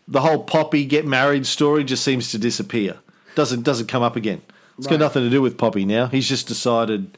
the 0.07 0.22
whole 0.22 0.43
Poppy 0.43 0.86
get 0.86 1.05
married 1.05 1.45
story 1.45 1.84
just 1.84 2.03
seems 2.03 2.32
to 2.32 2.38
disappear. 2.38 2.97
Doesn't 3.36 3.63
doesn't 3.63 3.88
come 3.88 4.03
up 4.03 4.16
again. 4.16 4.41
It's 4.78 4.88
got 4.88 4.99
nothing 4.99 5.24
to 5.24 5.30
do 5.30 5.41
with 5.41 5.57
Poppy 5.57 5.86
now. 5.86 6.07
He's 6.07 6.28
just 6.28 6.47
decided 6.47 7.18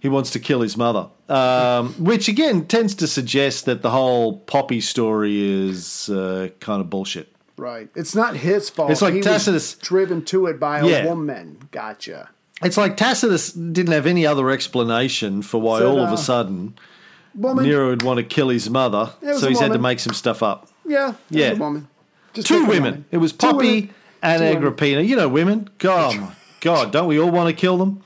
he 0.00 0.08
wants 0.08 0.30
to 0.30 0.38
kill 0.38 0.60
his 0.60 0.76
mother, 0.76 1.08
um, 1.28 1.94
which 1.94 2.28
again 2.28 2.66
tends 2.66 2.94
to 2.96 3.06
suggest 3.06 3.64
that 3.64 3.82
the 3.82 3.90
whole 3.90 4.38
Poppy 4.38 4.80
story 4.80 5.40
is 5.68 6.08
uh, 6.10 6.48
kind 6.60 6.80
of 6.80 6.90
bullshit. 6.90 7.32
Right. 7.56 7.88
It's 7.94 8.14
not 8.14 8.36
his 8.36 8.68
fault. 8.68 8.90
It's 8.90 9.00
like 9.02 9.14
he 9.14 9.20
Tacitus- 9.22 9.74
driven 9.74 10.22
to 10.26 10.46
it 10.46 10.60
by 10.60 10.80
a 10.80 10.86
Yeah. 10.86 11.06
woman. 11.06 11.68
Gotcha. 11.70 12.28
It's 12.62 12.76
like 12.76 12.96
Tacitus 12.96 13.52
didn't 13.52 13.92
have 13.92 14.06
any 14.06 14.26
other 14.26 14.50
explanation 14.50 15.42
for 15.42 15.60
why 15.60 15.82
all 15.82 15.98
of 16.00 16.12
a 16.12 16.16
sudden 16.18 16.74
Woman. 17.34 17.64
Nero 17.66 17.88
would 17.90 18.02
want 18.02 18.16
to 18.18 18.22
kill 18.24 18.48
his 18.48 18.70
mother, 18.70 19.10
so 19.38 19.48
he's 19.48 19.60
had 19.60 19.72
to 19.72 19.78
make 19.78 20.00
some 20.00 20.14
stuff 20.14 20.42
up. 20.42 20.68
Yeah. 20.86 21.14
Yeah. 21.30 21.52
woman. 21.54 21.88
Just 22.32 22.48
Two 22.48 22.64
women. 22.66 23.04
It 23.10 23.18
was 23.18 23.32
Poppy 23.32 23.90
and 24.22 24.38
Two 24.40 24.44
women. 24.46 24.56
Agrippina. 24.58 25.00
You 25.02 25.16
know 25.16 25.28
women. 25.28 25.68
God, 25.78 26.32
God, 26.60 26.92
don't 26.92 27.06
we 27.08 27.18
all 27.20 27.30
want 27.30 27.48
to 27.48 27.54
kill 27.54 27.76
them? 27.78 28.02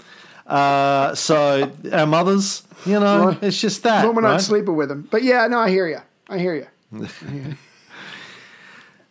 Uh, 0.50 1.14
so 1.14 1.70
our 1.92 2.06
mothers, 2.06 2.62
you 2.84 2.98
know, 2.98 3.26
Right. 3.26 3.42
it's 3.42 3.60
just 3.60 3.82
that. 3.84 4.04
Woman 4.06 4.24
right? 4.24 4.32
not 4.32 4.42
sleeping 4.42 4.74
with 4.76 4.90
him. 4.90 5.06
But 5.10 5.22
yeah, 5.22 5.46
no, 5.46 5.58
I 5.58 5.70
hear 5.70 5.86
you. 5.86 6.00
I 6.28 6.38
hear 6.38 6.54
you. 6.54 6.66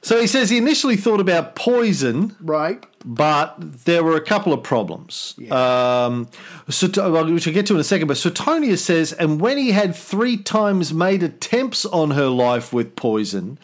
So 0.02 0.20
he 0.20 0.28
says 0.28 0.50
he 0.50 0.58
initially 0.58 0.96
thought 0.96 1.20
about 1.20 1.56
poison, 1.56 2.34
Right. 2.40 2.82
but 3.04 3.56
there 3.84 4.02
were 4.02 4.16
a 4.16 4.22
couple 4.22 4.54
of 4.54 4.64
problems. 4.64 5.36
Um, 5.52 6.30
so, 6.70 6.88
well, 7.12 7.30
which 7.32 7.46
I'll 7.46 7.54
get 7.54 7.66
to 7.68 7.74
in 7.74 7.82
a 7.82 7.84
second. 7.84 8.08
But 8.08 8.16
Suetonius 8.18 8.84
says, 8.84 9.12
and 9.12 9.42
when 9.42 9.58
he 9.58 9.72
had 9.74 9.94
three 9.94 10.38
times 10.38 10.94
made 10.94 11.22
attempts 11.22 11.86
on 11.86 12.12
her 12.12 12.28
life 12.28 12.72
with 12.72 12.96
poison, 12.96 13.60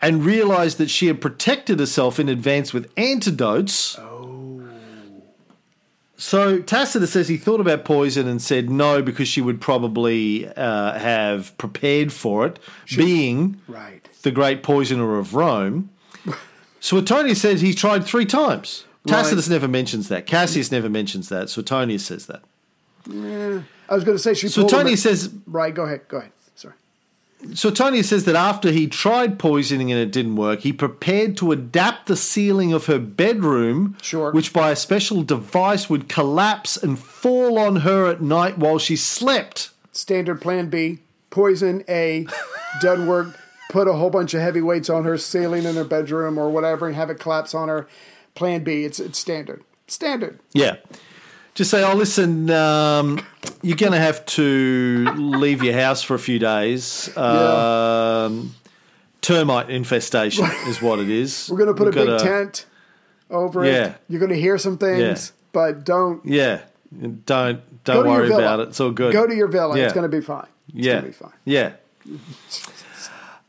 and 0.00 0.24
realized 0.24 0.78
that 0.78 0.88
she 0.90 1.08
had 1.08 1.20
protected 1.20 1.78
herself 1.80 2.18
in 2.20 2.28
advance 2.28 2.72
with 2.72 2.90
antidotes. 2.96 3.98
So 6.20 6.58
Tacitus 6.60 7.12
says 7.12 7.28
he 7.28 7.38
thought 7.38 7.60
about 7.60 7.86
poison 7.86 8.28
and 8.28 8.42
said 8.42 8.68
no 8.68 9.00
because 9.00 9.26
she 9.26 9.40
would 9.40 9.58
probably 9.58 10.46
uh, 10.48 10.98
have 10.98 11.56
prepared 11.56 12.12
for 12.12 12.44
it, 12.46 12.58
being 12.94 13.58
Right. 13.66 14.06
the 14.20 14.30
great 14.30 14.62
poisoner 14.62 15.18
of 15.18 15.34
Rome. 15.34 15.88
Suetonius 16.80 17.40
says 17.40 17.62
he 17.62 17.72
tried 17.72 18.04
three 18.04 18.26
times. 18.26 18.84
Tacitus 19.06 19.48
never 19.48 19.66
mentions 19.66 20.08
that. 20.10 20.26
Cassius 20.26 20.70
never 20.70 20.90
mentions 20.90 21.30
that. 21.30 21.48
Suetonius 21.48 22.04
says 22.04 22.26
that. 22.26 22.42
I 23.08 23.94
was 23.94 24.04
going 24.04 24.16
to 24.16 24.22
say 24.22 24.34
she 24.34 24.48
Suetonius 24.48 25.02
says 25.02 25.30
Right. 25.46 25.74
Go 25.74 25.84
ahead. 25.84 26.02
Go 26.08 26.18
ahead. 26.18 26.32
Sorry. 27.42 27.54
Suetonius 27.56 28.08
says 28.08 28.24
that 28.24 28.36
after 28.36 28.70
he 28.70 28.86
tried 28.86 29.38
poisoning 29.38 29.90
and 29.90 30.00
it 30.00 30.12
didn't 30.12 30.36
work, 30.36 30.60
he 30.60 30.72
prepared 30.72 31.36
to 31.38 31.52
adapt 31.52 32.06
the 32.06 32.16
ceiling 32.16 32.72
of 32.72 32.86
her 32.86 32.98
bedroom, 32.98 33.96
Sure. 34.02 34.30
which 34.32 34.52
by 34.52 34.70
a 34.70 34.76
special 34.76 35.22
device 35.22 35.88
would 35.88 36.08
collapse 36.08 36.76
and 36.76 36.98
fall 36.98 37.58
on 37.58 37.76
her 37.76 38.06
at 38.06 38.20
night 38.20 38.58
while 38.58 38.78
she 38.78 38.96
slept. 38.96 39.70
Standard 39.92 40.40
plan 40.40 40.68
B. 40.70 40.98
Poison 41.30 41.84
A. 41.88 42.26
Doesn't 42.80 43.06
work. 43.06 43.36
Put 43.70 43.86
a 43.86 43.92
whole 43.92 44.10
bunch 44.10 44.34
of 44.34 44.40
heavy 44.40 44.60
weights 44.60 44.90
on 44.90 45.04
her 45.04 45.16
ceiling 45.16 45.64
in 45.64 45.76
her 45.76 45.84
bedroom 45.84 46.38
or 46.38 46.50
whatever 46.50 46.88
and 46.88 46.96
have 46.96 47.08
it 47.10 47.20
collapse 47.20 47.54
on 47.54 47.68
her. 47.68 47.86
Plan 48.34 48.64
B. 48.64 48.84
It's 48.84 48.98
it's 48.98 49.18
standard. 49.18 49.62
Standard. 49.86 50.40
Yeah. 50.52 50.76
Just 51.54 51.70
say, 51.70 51.82
oh, 51.82 51.94
listen, 51.94 52.48
um, 52.50 53.20
you're 53.62 53.76
going 53.76 53.92
to 53.92 53.98
have 53.98 54.24
to 54.26 55.04
leave 55.16 55.62
your 55.62 55.74
house 55.74 56.02
for 56.02 56.14
a 56.14 56.18
few 56.18 56.38
days. 56.38 57.14
Um, 57.16 58.54
termite 59.20 59.68
infestation 59.68 60.44
is 60.68 60.80
what 60.80 60.98
it 61.00 61.10
is. 61.10 61.48
We're 61.50 61.58
going 61.58 61.68
to 61.68 61.74
put 61.74 61.94
We've 61.94 62.06
a 62.08 62.16
big 62.16 62.20
tent 62.20 62.66
over 63.30 63.64
Yeah. 63.64 63.86
it. 63.86 63.96
You're 64.08 64.20
going 64.20 64.32
to 64.32 64.40
hear 64.40 64.58
some 64.58 64.78
things, 64.78 65.00
Yeah. 65.00 65.42
but 65.52 65.84
don't 65.84 66.24
Yeah. 66.24 66.60
Don't 66.98 67.24
go 67.24 67.60
don't 67.84 68.04
your 68.06 68.14
worry 68.14 68.32
about 68.32 68.60
it. 68.60 68.68
It's 68.68 68.80
all 68.80 68.90
good. 68.90 69.12
Go 69.12 69.26
to 69.26 69.34
your 69.34 69.48
villa. 69.48 69.76
Yeah. 69.76 69.84
It's 69.84 69.92
going 69.94 70.10
to 70.10 70.16
be 70.16 70.24
fine. 70.24 70.46
It's 70.74 70.86
yeah. 70.86 70.92
going 71.00 71.04
to 71.04 71.08
be 71.08 71.14
fine. 71.14 71.32
Yeah. 71.44 71.72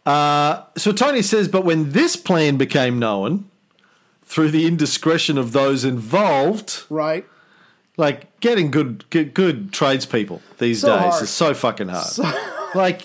Uh, 0.05 0.63
so 0.77 0.91
Tony 0.91 1.21
says, 1.21 1.47
but 1.47 1.63
when 1.63 1.91
this 1.91 2.15
plan 2.15 2.57
became 2.57 2.97
known 2.99 3.49
through 4.23 4.49
the 4.51 4.65
indiscretion 4.67 5.37
of 5.37 5.51
those 5.51 5.83
involved, 5.83 6.83
Right. 6.89 7.25
Like 8.01 8.39
getting 8.41 8.71
good 8.71 9.05
good, 9.11 9.33
good 9.33 9.71
tradespeople 9.71 10.41
these 10.57 10.81
So 10.81 10.87
days 10.97 11.11
hard. 11.11 11.23
is 11.23 11.29
so 11.29 11.53
fucking 11.53 11.87
hard. 11.89 12.35
like 12.75 13.01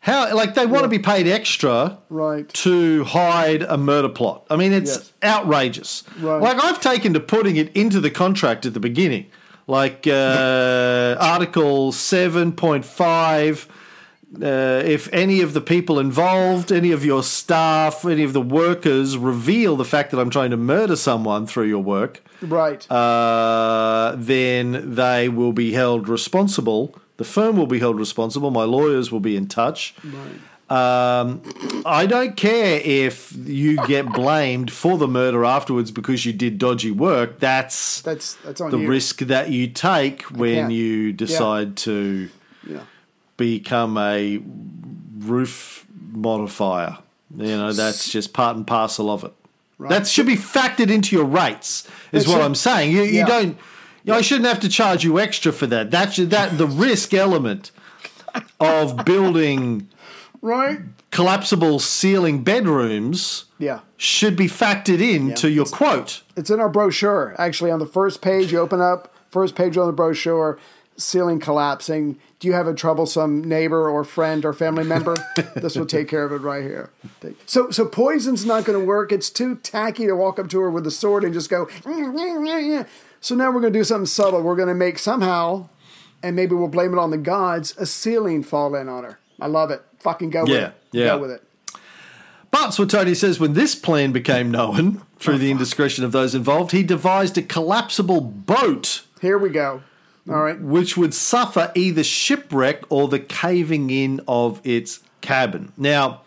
how 0.00 0.34
like 0.34 0.54
they 0.54 0.66
want 0.66 0.84
to 0.84 0.88
be 0.88 0.98
paid 0.98 1.26
extra 1.28 1.98
Right. 2.08 2.48
to 2.64 3.04
hide 3.04 3.62
a 3.62 3.76
murder 3.76 4.08
plot. 4.08 4.44
I 4.50 4.56
mean, 4.56 4.72
it's 4.72 4.96
Yes. 4.96 5.12
outrageous. 5.22 6.04
Right. 6.20 6.40
Like 6.40 6.64
I've 6.64 6.80
taken 6.80 7.12
to 7.14 7.20
putting 7.20 7.56
it 7.56 7.70
into 7.76 8.00
the 8.00 8.10
contract 8.10 8.64
at 8.64 8.74
the 8.74 8.80
beginning, 8.80 9.26
like 9.66 10.06
uh, 10.06 11.16
Article 11.20 11.92
seven 11.92 12.52
point 12.52 12.84
five. 12.84 13.68
Uh, 14.34 14.82
if 14.84 15.08
any 15.12 15.40
of 15.40 15.54
the 15.54 15.60
people 15.60 15.98
involved, 15.98 16.70
any 16.70 16.92
of 16.92 17.02
your 17.02 17.22
staff, 17.22 18.04
any 18.04 18.22
of 18.22 18.34
the 18.34 18.42
workers 18.42 19.16
reveal 19.16 19.74
the 19.74 19.86
fact 19.86 20.10
that 20.10 20.20
I'm 20.20 20.28
trying 20.28 20.50
to 20.50 20.56
murder 20.58 20.96
someone 20.96 21.46
through 21.46 21.64
your 21.68 21.82
work, 21.82 22.22
Right. 22.42 22.88
uh, 22.90 24.14
then 24.18 24.94
they 24.94 25.30
will 25.30 25.52
be 25.54 25.72
held 25.72 26.08
responsible. 26.10 26.94
The 27.16 27.24
firm 27.24 27.56
will 27.56 27.66
be 27.66 27.78
held 27.78 27.98
responsible. 27.98 28.50
My 28.50 28.64
lawyers 28.64 29.10
will 29.10 29.20
be 29.20 29.34
in 29.34 29.46
touch. 29.48 29.94
Um, 30.70 31.40
I 31.86 32.04
don't 32.06 32.36
care 32.36 32.82
if 32.84 33.32
you 33.46 33.78
get 33.86 34.12
blamed 34.12 34.70
for 34.70 34.98
the 34.98 35.08
murder 35.08 35.46
afterwards 35.46 35.90
because 35.90 36.26
you 36.26 36.34
did 36.34 36.58
dodgy 36.58 36.90
work. 36.90 37.40
That's 37.40 38.02
that's 38.02 38.34
that's 38.44 38.60
on 38.60 38.70
the 38.72 38.78
you. 38.78 38.88
risk 38.88 39.20
that 39.20 39.48
you 39.50 39.68
take 39.68 40.24
when 40.24 40.70
you 40.70 41.14
decide 41.14 41.78
to 41.78 42.28
Yeah. 42.68 42.80
Become 43.48 43.96
a 43.96 44.42
roof 45.20 45.86
modifier. 46.12 46.98
You 47.34 47.46
know, 47.56 47.72
that's 47.72 48.10
just 48.10 48.34
part 48.34 48.56
and 48.56 48.66
parcel 48.66 49.10
of 49.10 49.24
it. 49.24 49.32
That 49.80 50.06
should 50.06 50.26
be 50.26 50.36
factored 50.36 50.90
into 50.90 51.14
your 51.16 51.24
rates, 51.24 51.88
is 52.12 52.24
It 52.24 52.28
what 52.28 52.36
should- 52.36 52.44
I'm 52.44 52.54
saying. 52.54 52.92
You, 52.92 53.02
you 53.04 53.18
Yeah. 53.20 53.26
don't. 53.26 53.56
You 54.04 54.12
know, 54.12 54.18
I 54.18 54.22
shouldn't 54.22 54.46
have 54.48 54.60
to 54.60 54.68
charge 54.68 55.04
you 55.04 55.18
extra 55.20 55.52
for 55.52 55.66
that. 55.68 55.90
That 55.90 56.14
should, 56.14 56.30
that 56.30 56.56
the 56.58 56.66
risk 56.66 57.12
element 57.14 57.70
of 58.58 58.96
building 59.04 59.88
Right. 60.40 60.80
collapsible 61.10 61.78
ceiling 61.78 62.42
bedrooms 62.42 63.44
Yeah. 63.58 63.80
should 63.96 64.34
be 64.36 64.48
factored 64.48 65.00
in 65.00 65.34
to 65.34 65.50
your 65.50 65.66
quote. 65.66 66.22
It's 66.36 66.48
in 66.50 66.58
our 66.60 66.68
brochure. 66.68 67.34
Actually, 67.38 67.70
on 67.70 67.78
the 67.80 67.86
first 67.86 68.20
page, 68.22 68.50
you 68.52 68.58
open 68.58 68.80
up, 68.80 69.12
first 69.30 69.54
page 69.54 69.76
on 69.76 69.86
the 69.86 69.92
brochure, 69.92 70.58
ceiling 70.98 71.40
collapsing. 71.40 72.18
Do 72.40 72.48
you 72.48 72.52
have 72.54 72.66
a 72.66 72.74
troublesome 72.74 73.42
neighbor 73.42 73.88
or 73.88 74.04
friend 74.04 74.44
or 74.44 74.52
family 74.52 74.84
member? 74.84 75.16
this 75.54 75.76
will 75.76 75.86
take 75.86 76.08
care 76.08 76.24
of 76.24 76.32
it 76.32 76.42
right 76.42 76.62
here. 76.62 76.90
So, 77.46 77.70
so 77.70 77.86
poison's 77.86 78.44
not 78.44 78.64
going 78.64 78.78
to 78.78 78.84
work. 78.84 79.10
It's 79.12 79.30
too 79.30 79.56
tacky 79.56 80.06
to 80.06 80.14
walk 80.14 80.38
up 80.38 80.48
to 80.50 80.60
her 80.60 80.70
with 80.70 80.86
a 80.86 80.90
sword 80.90 81.24
and 81.24 81.32
just 81.32 81.48
go. 81.48 81.66
"Mm, 81.66 81.82
mm, 81.84 82.14
mm, 82.14 82.80
mm." 82.80 82.86
So 83.20 83.34
now 83.34 83.46
we're 83.50 83.60
going 83.60 83.72
to 83.72 83.78
do 83.78 83.84
something 83.84 84.06
subtle. 84.06 84.42
We're 84.42 84.56
going 84.56 84.68
to 84.68 84.74
make 84.74 84.98
somehow, 84.98 85.68
and 86.22 86.36
maybe 86.36 86.54
we'll 86.54 86.68
blame 86.68 86.92
it 86.92 86.98
on 86.98 87.10
the 87.10 87.18
gods, 87.18 87.74
a 87.78 87.86
ceiling 87.86 88.42
fall 88.42 88.74
in 88.74 88.88
on 88.88 89.04
her. 89.04 89.18
I 89.40 89.46
love 89.46 89.70
it. 89.70 89.82
Fucking 90.00 90.30
go 90.30 90.42
with 90.42 90.52
it. 90.52 90.74
yeah. 90.92 91.06
Go 91.06 91.18
with 91.18 91.30
it. 91.30 91.42
But 92.50 92.70
Swatoni 92.70 93.14
says 93.14 93.38
when 93.38 93.52
this 93.52 93.74
plan 93.74 94.12
became 94.12 94.50
known 94.50 95.02
through 95.18 95.38
the 95.38 95.50
indiscretion 95.50 96.04
of 96.04 96.12
those 96.12 96.34
involved, 96.34 96.72
he 96.72 96.82
devised 96.82 97.36
a 97.36 97.42
collapsible 97.42 98.20
boat 98.20 99.02
Here 99.20 99.36
we 99.36 99.50
go. 99.50 99.82
All 100.28 100.42
right. 100.42 100.60
which 100.60 100.96
would 100.96 101.14
suffer 101.14 101.72
either 101.74 102.04
shipwreck 102.04 102.82
or 102.90 103.08
the 103.08 103.18
caving 103.18 103.90
in 103.90 104.20
of 104.28 104.60
its 104.64 105.00
cabin. 105.20 105.72
Now, 105.76 106.22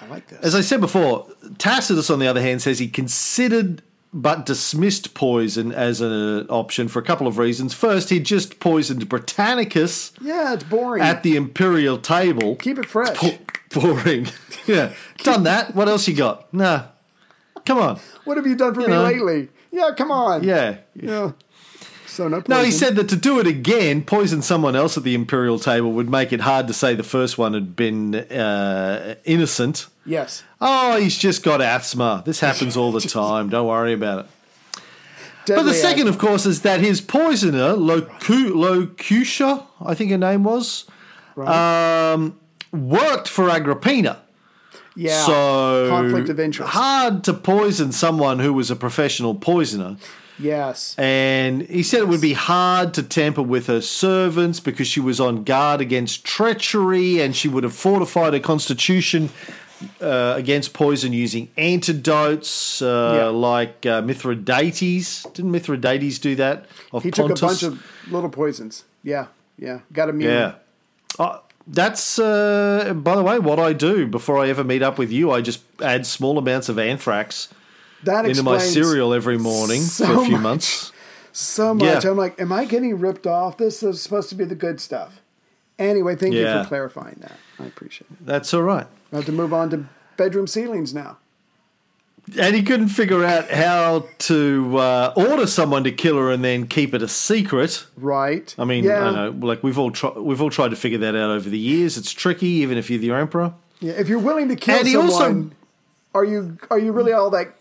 I 0.00 0.06
like 0.06 0.28
this. 0.28 0.38
as 0.40 0.54
I 0.54 0.60
said 0.60 0.80
before, 0.80 1.26
Tacitus, 1.58 2.08
on 2.10 2.18
the 2.18 2.26
other 2.26 2.40
hand, 2.40 2.62
says 2.62 2.78
he 2.78 2.88
considered 2.88 3.82
but 4.14 4.44
dismissed 4.44 5.14
poison 5.14 5.72
as 5.72 6.00
an 6.02 6.46
option 6.50 6.86
for 6.86 6.98
a 6.98 7.02
couple 7.02 7.26
of 7.26 7.38
reasons. 7.38 7.72
First, 7.72 8.10
he 8.10 8.20
just 8.20 8.60
poisoned 8.60 9.08
Britannicus 9.08 10.12
yeah, 10.20 10.52
it's 10.52 10.64
boring. 10.64 11.02
at 11.02 11.22
the 11.22 11.34
imperial 11.34 11.96
table. 11.98 12.56
Keep 12.56 12.78
it 12.80 12.86
fresh. 12.86 13.18
Bo- 13.18 13.38
boring. 13.80 14.28
yeah, 14.66 14.92
done 15.18 15.44
that. 15.44 15.74
What 15.74 15.88
else 15.88 16.06
you 16.06 16.14
got? 16.14 16.52
Nah. 16.52 16.88
Come 17.64 17.78
on. 17.78 18.00
What 18.24 18.36
have 18.36 18.46
you 18.46 18.54
done 18.56 18.74
for 18.74 18.82
You 18.82 18.88
me 18.88 18.92
know. 18.92 19.02
lately? 19.04 19.48
Yeah, 19.70 19.92
come 19.96 20.10
on. 20.10 20.42
Yeah. 20.44 20.78
Yeah. 20.94 21.32
So 22.12 22.28
no. 22.28 22.42
No, 22.46 22.62
he 22.62 22.70
said 22.70 22.96
that 22.96 23.08
to 23.08 23.16
do 23.16 23.38
it 23.40 23.46
again, 23.46 24.02
poison 24.02 24.42
someone 24.42 24.76
else 24.76 24.96
at 24.98 25.02
the 25.02 25.14
imperial 25.14 25.58
table 25.58 25.92
would 25.92 26.10
make 26.10 26.32
it 26.32 26.40
hard 26.40 26.66
to 26.68 26.74
say 26.74 26.94
the 26.94 27.02
first 27.02 27.38
one 27.38 27.54
had 27.54 27.74
been 27.74 28.14
uh, 28.14 29.14
innocent. 29.24 29.86
yes. 30.04 30.42
Oh, 30.60 30.98
he's 31.00 31.16
just 31.16 31.42
got 31.42 31.60
asthma. 31.62 32.22
This 32.26 32.40
happens 32.40 32.76
all 32.76 32.92
the 32.92 33.00
time. 33.20 33.48
Don't 33.48 33.66
worry 33.66 33.94
about 33.94 34.26
it. 34.26 34.26
But 35.46 35.46
the 35.46 35.54
Deadly 35.54 35.72
second, 35.74 35.98
asthma. 36.08 36.10
of 36.10 36.18
course, 36.18 36.46
is 36.46 36.62
that 36.62 36.80
his 36.80 37.00
poisoner, 37.00 37.74
Locu- 37.74 38.52
Locutia, 38.52 39.64
I 39.84 39.94
think 39.94 40.10
her 40.12 40.18
name 40.18 40.44
was, 40.44 40.84
um, 41.36 42.38
worked 42.72 43.26
for 43.28 43.48
Agrippina. 43.50 44.18
yeah, 44.94 45.24
So 45.24 45.86
conflict 45.88 46.28
of 46.28 46.38
interest. 46.38 46.70
Hard 46.72 47.24
to 47.24 47.32
poison 47.34 47.90
someone 47.90 48.38
who 48.38 48.52
was 48.52 48.70
a 48.70 48.76
professional 48.76 49.34
poisoner. 49.34 49.96
Yes. 50.38 50.94
And 50.98 51.62
he 51.62 51.82
said 51.82 52.00
it 52.00 52.08
would 52.08 52.20
be 52.20 52.32
hard 52.34 52.94
to 52.94 53.02
tamper 53.02 53.42
with 53.42 53.66
her 53.66 53.80
servants 53.80 54.60
because 54.60 54.86
she 54.86 55.00
was 55.00 55.20
on 55.20 55.44
guard 55.44 55.80
against 55.80 56.24
treachery 56.24 57.20
and 57.20 57.34
she 57.36 57.48
would 57.48 57.64
have 57.64 57.74
fortified 57.74 58.32
her 58.34 58.40
constitution 58.40 59.30
uh, 60.00 60.34
against 60.36 60.72
poison 60.72 61.12
using 61.12 61.48
antidotes 61.56 62.80
uh, 62.82 63.12
Yeah. 63.16 63.26
like 63.28 63.84
uh, 63.86 64.00
Mithridates. 64.02 65.24
Didn't 65.34 65.50
Mithridates 65.50 66.18
do 66.18 66.34
that? 66.36 66.66
Of 66.92 67.02
he 67.02 67.10
took 67.10 67.30
a 67.30 67.34
bunch 67.34 67.62
of 67.62 67.82
little 68.10 68.30
poisons. 68.30 68.84
Yeah, 69.02 69.26
yeah. 69.58 69.80
Got 69.92 70.08
immune. 70.08 70.30
Yeah. 70.30 70.54
Uh, 71.18 71.38
that's, 71.66 72.18
uh, 72.18 72.92
by 72.96 73.14
the 73.16 73.22
way, 73.22 73.38
what 73.38 73.58
I 73.60 73.72
do 73.72 74.06
before 74.06 74.38
I 74.38 74.48
ever 74.48 74.64
meet 74.64 74.82
up 74.82 74.98
with 74.98 75.12
you. 75.12 75.30
I 75.30 75.40
just 75.40 75.60
add 75.80 76.06
small 76.06 76.38
amounts 76.38 76.68
of 76.68 76.78
anthrax 76.78 77.48
That 78.04 78.26
into 78.26 78.42
my 78.42 78.58
cereal 78.58 79.14
every 79.14 79.38
morning 79.38 79.82
so 79.82 80.06
for 80.06 80.12
a 80.12 80.24
few 80.24 80.32
much. 80.32 80.42
months. 80.42 80.92
so 81.32 81.74
much. 81.74 82.04
Yeah. 82.04 82.10
I'm 82.10 82.16
like, 82.16 82.40
am 82.40 82.52
I 82.52 82.64
getting 82.64 82.98
ripped 82.98 83.26
off? 83.26 83.56
This 83.56 83.82
is 83.82 84.02
supposed 84.02 84.28
to 84.30 84.34
be 84.34 84.44
the 84.44 84.54
good 84.54 84.80
stuff. 84.80 85.20
Anyway, 85.78 86.16
thank 86.16 86.34
you 86.34 86.44
for 86.44 86.64
clarifying 86.66 87.16
that. 87.20 87.36
I 87.58 87.66
appreciate 87.66 88.10
it. 88.10 88.26
That's 88.26 88.52
all 88.54 88.62
right. 88.62 88.86
I 89.12 89.16
have 89.16 89.26
to 89.26 89.32
move 89.32 89.52
on 89.52 89.70
to 89.70 89.86
bedroom 90.16 90.46
ceilings 90.46 90.94
now. 90.94 91.18
And 92.38 92.54
he 92.54 92.62
couldn't 92.62 92.88
figure 92.88 93.24
out 93.24 93.50
how 93.50 94.06
to 94.18 94.78
uh, 94.78 95.12
order 95.16 95.46
someone 95.46 95.82
to 95.84 95.90
kill 95.90 96.16
her 96.18 96.30
and 96.30 96.44
then 96.44 96.68
keep 96.68 96.94
it 96.94 97.02
a 97.02 97.08
secret. 97.08 97.84
Right. 97.96 98.54
I 98.58 98.64
mean, 98.64 98.84
yeah. 98.84 99.04
I 99.04 99.10
know, 99.10 99.30
like 99.44 99.64
we've 99.64 99.78
all 99.78 99.90
tried, 99.90 100.16
we've 100.18 100.40
all 100.40 100.50
tried 100.50 100.68
to 100.68 100.76
figure 100.76 100.98
that 100.98 101.16
out 101.16 101.30
over 101.30 101.50
the 101.50 101.58
years. 101.58 101.98
It's 101.98 102.12
tricky, 102.12 102.46
even 102.46 102.78
if 102.78 102.90
you're 102.90 103.00
the 103.00 103.10
emperor. 103.12 103.54
Yeah, 103.80 103.94
if 103.94 104.08
you're 104.08 104.20
willing 104.20 104.48
to 104.48 104.56
kill 104.56 104.76
And 104.78 104.86
he 104.86 104.92
someone, 104.92 105.10
also- 105.12 105.50
are 106.14 106.24
you 106.24 106.58
are 106.70 106.78
you 106.78 106.92
really 106.92 107.12
all 107.12 107.30
that 107.30 107.54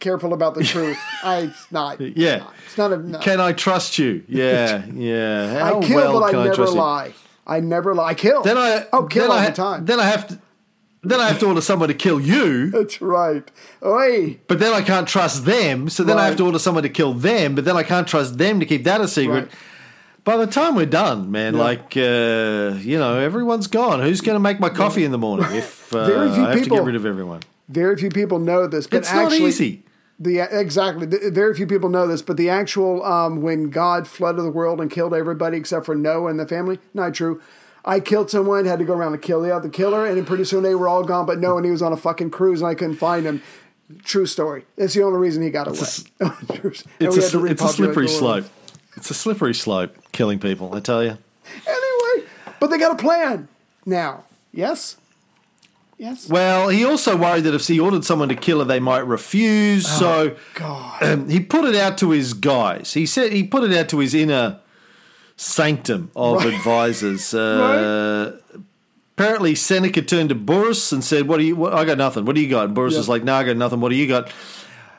careful 0.00 0.32
about 0.32 0.54
the 0.54 0.64
truth? 0.64 0.98
I 1.22 1.38
it's 1.42 1.70
not. 1.70 2.00
Yeah. 2.00 2.46
it's 2.66 2.76
not 2.78 2.92
a. 2.92 2.96
No. 2.96 3.18
Can 3.20 3.40
I 3.40 3.52
trust 3.52 3.98
you? 3.98 4.24
Yeah, 4.28 4.84
yeah. 4.86 5.58
How 5.60 5.80
I 5.80 5.86
kill, 5.86 5.96
well 5.96 6.20
but 6.20 6.30
can 6.30 6.38
I 6.40 6.42
I, 6.42 6.46
never 6.48 6.64
you? 6.64 6.70
lie. 6.70 7.14
I 7.46 7.60
never 7.60 7.94
lie. 7.94 8.08
I 8.08 8.14
kill. 8.14 8.42
Then 8.42 8.58
I 8.58 8.86
oh 8.92 9.04
kill 9.04 9.22
then 9.24 9.30
all 9.30 9.38
I, 9.38 9.46
the 9.46 9.52
time. 9.52 9.84
Then 9.84 10.00
I 10.00 10.04
have 10.06 10.26
to. 10.28 10.40
Then 11.02 11.18
I 11.18 11.28
have 11.28 11.38
to 11.38 11.46
order 11.46 11.62
someone 11.62 11.88
to 11.88 11.94
kill 11.94 12.20
you, 12.20 12.70
That's 12.72 13.00
right. 13.00 13.50
Oi. 13.82 14.38
but 14.48 14.58
then 14.58 14.74
I 14.74 14.82
can't 14.82 15.08
trust 15.08 15.46
them. 15.46 15.88
So 15.88 16.04
then 16.04 16.18
I 16.18 16.26
have 16.26 16.36
to 16.36 16.44
order 16.44 16.58
someone 16.58 16.82
to 16.82 16.90
kill 16.90 17.14
them, 17.14 17.54
but 17.54 17.64
then 17.64 17.74
I 17.74 17.82
can't 17.84 18.06
trust 18.06 18.36
them 18.36 18.60
to 18.60 18.66
keep 18.66 18.84
that 18.84 19.00
a 19.00 19.08
secret. 19.08 19.44
Right. 19.44 19.52
By 20.24 20.36
the 20.36 20.46
time 20.46 20.74
we're 20.74 20.84
done, 20.84 21.30
man, 21.30 21.54
Yeah. 21.54 21.60
like 21.62 21.96
uh, 21.96 22.76
you 22.82 22.98
know, 22.98 23.18
everyone's 23.18 23.66
gone. 23.66 24.00
Who's 24.02 24.20
going 24.20 24.36
to 24.36 24.40
make 24.40 24.60
my 24.60 24.68
coffee 24.68 25.02
in 25.04 25.10
the 25.10 25.16
morning 25.16 25.50
if 25.52 25.90
uh, 25.94 26.04
Very 26.04 26.30
few 26.34 26.44
I 26.44 26.48
have 26.50 26.54
to 26.58 26.62
people- 26.64 26.76
get 26.76 26.84
rid 26.86 26.96
of 26.96 27.06
everyone? 27.06 27.40
Very 27.70 27.96
few 27.96 28.10
people 28.10 28.38
know 28.38 28.66
this, 28.66 28.86
but 28.86 28.98
It's 28.98 29.08
actually, 29.08 29.38
not 29.38 29.48
easy. 29.48 29.84
The 30.22 30.40
exactly. 30.40 31.06
Very 31.30 31.54
few 31.54 31.66
people 31.66 31.88
know 31.88 32.06
this, 32.06 32.20
but 32.20 32.36
the 32.36 32.50
actual 32.50 33.02
um, 33.04 33.40
when 33.40 33.70
God 33.70 34.06
flooded 34.06 34.44
the 34.44 34.50
world 34.50 34.78
and 34.80 34.90
killed 34.90 35.14
everybody 35.14 35.56
except 35.56 35.86
for 35.86 35.94
Noah 35.94 36.28
and 36.30 36.38
the 36.38 36.46
family, 36.46 36.78
not 36.92 37.14
true. 37.14 37.40
I 37.86 38.00
killed 38.00 38.30
someone, 38.30 38.66
had 38.66 38.78
to 38.80 38.84
go 38.84 38.92
around 38.92 39.12
to 39.12 39.18
kill 39.18 39.40
the 39.40 39.54
other 39.56 39.70
killer, 39.70 40.04
and 40.04 40.18
then 40.18 40.26
pretty 40.26 40.44
soon 40.44 40.62
they 40.62 40.74
were 40.74 40.88
all 40.88 41.02
gone. 41.04 41.24
But 41.24 41.38
Noah, 41.38 41.56
and 41.56 41.64
he 41.64 41.70
was 41.72 41.80
on 41.80 41.94
a 41.94 41.96
fucking 41.96 42.30
cruise, 42.30 42.60
and 42.60 42.68
I 42.68 42.74
couldn't 42.74 42.96
find 42.96 43.24
him. 43.24 43.42
True 44.04 44.26
story. 44.26 44.66
That's 44.76 44.92
the 44.92 45.02
only 45.02 45.18
reason 45.18 45.42
he 45.42 45.48
got 45.48 45.66
away. 45.66 45.78
a- 45.78 45.80
It's 45.80 47.34
a, 47.34 47.44
it's 47.46 47.62
a 47.62 47.68
slippery 47.68 48.06
slope. 48.08 48.44
It's 48.96 49.10
a 49.10 49.14
slippery 49.14 49.54
slope, 49.54 49.96
killing 50.12 50.38
people. 50.38 50.74
I 50.74 50.80
tell 50.80 51.02
you. 51.02 51.16
Anyway, 51.66 52.28
but 52.60 52.66
they 52.66 52.76
got 52.78 52.92
a 52.92 53.02
plan 53.02 53.48
now. 53.86 54.24
Yes. 54.52 54.98
Yes. 56.00 56.28
Well, 56.30 56.70
he 56.70 56.82
also 56.82 57.14
worried 57.14 57.44
that 57.44 57.54
if 57.54 57.66
he 57.66 57.78
ordered 57.78 58.06
someone 58.06 58.30
to 58.30 58.34
kill 58.34 58.60
her, 58.60 58.64
they 58.64 58.80
might 58.80 59.06
refuse. 59.06 59.86
so 59.86 60.34
God. 60.54 61.02
um, 61.02 61.28
he 61.28 61.40
put 61.40 61.66
it 61.66 61.76
out 61.76 61.98
to 61.98 62.10
his 62.10 62.32
guys. 62.32 62.94
He 62.94 63.04
said 63.04 63.32
he 63.34 63.42
put 63.44 63.64
it 63.64 63.76
out 63.76 63.90
to 63.90 63.98
his 63.98 64.14
inner 64.14 64.60
sanctum 65.36 66.10
of 66.16 66.38
Right. 66.44 66.54
advisors. 66.54 67.34
Uh, 67.34 68.32
Apparently, 69.16 69.54
Seneca 69.54 70.00
turned 70.00 70.30
to 70.30 70.34
Burrus 70.34 70.92
and 70.92 71.04
said, 71.04 71.28
"What 71.28 71.36
do 71.40 71.44
you? 71.44 71.54
What, 71.54 71.74
I 71.74 71.84
got 71.84 71.98
nothing. 71.98 72.24
What 72.24 72.34
do 72.36 72.40
you 72.40 72.48
got?" 72.48 72.64
And 72.64 72.74
Burrus 72.74 72.94
Yeah. 72.94 73.00
was 73.00 73.08
like, 73.10 73.22
"No, 73.22 73.34
I 73.34 73.44
got 73.44 73.58
nothing. 73.58 73.78
What 73.82 73.90
do 73.90 73.96
you 73.96 74.06
got?" 74.06 74.30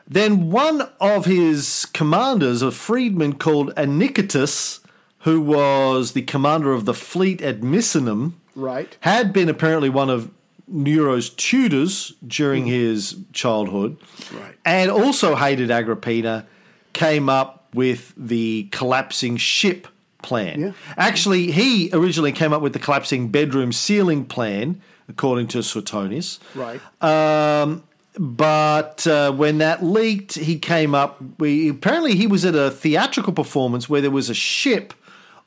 Then 0.06 0.48
one 0.52 0.86
of 1.00 1.24
his 1.24 1.86
commanders, 1.92 2.62
a 2.62 2.70
freedman 2.70 3.32
called 3.32 3.72
Anicetus, 3.76 4.78
who 5.20 5.40
was 5.40 6.12
the 6.12 6.22
commander 6.22 6.72
of 6.72 6.84
the 6.84 6.94
fleet 6.94 7.42
at 7.42 7.62
Misenum, 7.62 8.34
Right. 8.54 8.96
had 9.00 9.32
been 9.32 9.48
apparently 9.48 9.88
one 9.88 10.08
of 10.08 10.30
Nero's 10.72 11.30
tutors 11.30 12.14
during 12.26 12.66
his 12.66 13.16
childhood, 13.32 13.96
Right. 14.32 14.54
and 14.64 14.90
also 14.90 15.34
hated 15.36 15.70
Agrippina, 15.70 16.46
came 16.92 17.28
up 17.28 17.66
with 17.74 18.12
the 18.16 18.68
collapsing 18.72 19.36
ship 19.36 19.86
plan. 20.22 20.60
Yeah. 20.60 20.72
Actually, 20.96 21.50
he 21.52 21.90
originally 21.92 22.32
came 22.32 22.52
up 22.52 22.62
with 22.62 22.72
the 22.72 22.78
collapsing 22.78 23.28
bedroom 23.28 23.72
ceiling 23.72 24.24
plan, 24.24 24.80
according 25.08 25.48
to 25.48 25.62
Suetonius. 25.62 26.38
Right. 26.54 26.80
Um, 27.02 27.82
but 28.18 29.06
uh, 29.06 29.32
when 29.32 29.58
that 29.58 29.82
leaked, 29.82 30.34
he 30.34 30.58
came 30.58 30.94
up. 30.94 31.18
We 31.38 31.68
apparently 31.70 32.14
he 32.14 32.26
was 32.26 32.44
at 32.44 32.54
a 32.54 32.70
theatrical 32.70 33.32
performance 33.32 33.88
where 33.88 34.00
there 34.00 34.10
was 34.10 34.28
a 34.30 34.34
ship 34.34 34.92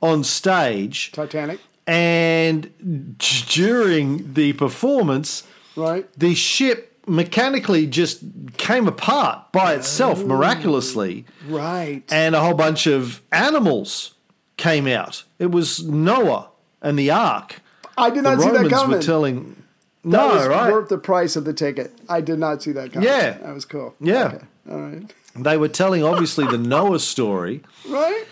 on 0.01 0.23
stage, 0.23 1.11
Titanic. 1.11 1.59
And 1.87 3.17
during 3.49 4.33
the 4.33 4.53
performance, 4.53 5.43
Right. 5.75 6.07
the 6.17 6.33
ship 6.35 6.91
mechanically 7.07 7.85
just 7.85 8.19
came 8.57 8.87
apart 8.87 9.51
by 9.51 9.73
itself 9.73 10.23
miraculously, 10.23 11.25
Right. 11.47 12.01
and 12.11 12.33
a 12.35 12.41
whole 12.41 12.55
bunch 12.55 12.87
of 12.87 13.21
animals 13.31 14.13
came 14.57 14.87
out. 14.87 15.23
It 15.37 15.51
was 15.51 15.83
Noah 15.83 16.47
and 16.81 16.97
the 16.97 17.11
Ark. 17.11 17.61
I 17.97 18.09
did 18.09 18.23
The 18.23 18.31
not 18.35 18.39
see 18.41 18.47
that 18.47 18.53
Romans 18.55 18.73
coming. 18.73 18.97
were 18.97 19.03
telling. 19.03 19.55
That 20.03 20.11
No, 20.11 20.27
was 20.35 20.47
right? 20.47 20.71
worth 20.71 20.89
the 20.89 20.97
price 20.97 21.35
of 21.35 21.45
the 21.45 21.53
ticket. 21.53 21.91
I 22.09 22.21
did 22.21 22.37
not 22.39 22.61
see 22.63 22.71
that 22.73 22.93
coming. 22.93 23.07
Yeah. 23.07 23.31
That 23.37 23.53
was 23.53 23.65
cool. 23.65 23.95
Yeah. 23.99 24.25
Okay. 24.25 24.37
All 24.71 24.77
right. 24.79 25.13
They 25.35 25.57
were 25.57 25.67
telling 25.67 26.03
obviously 26.03 26.45
the 26.45 26.57
Noah 26.57 26.99
story. 26.99 27.61
Right? 27.89 28.25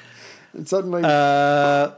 And 0.54 0.68
suddenly, 0.70 1.02
Uh, 1.04 1.92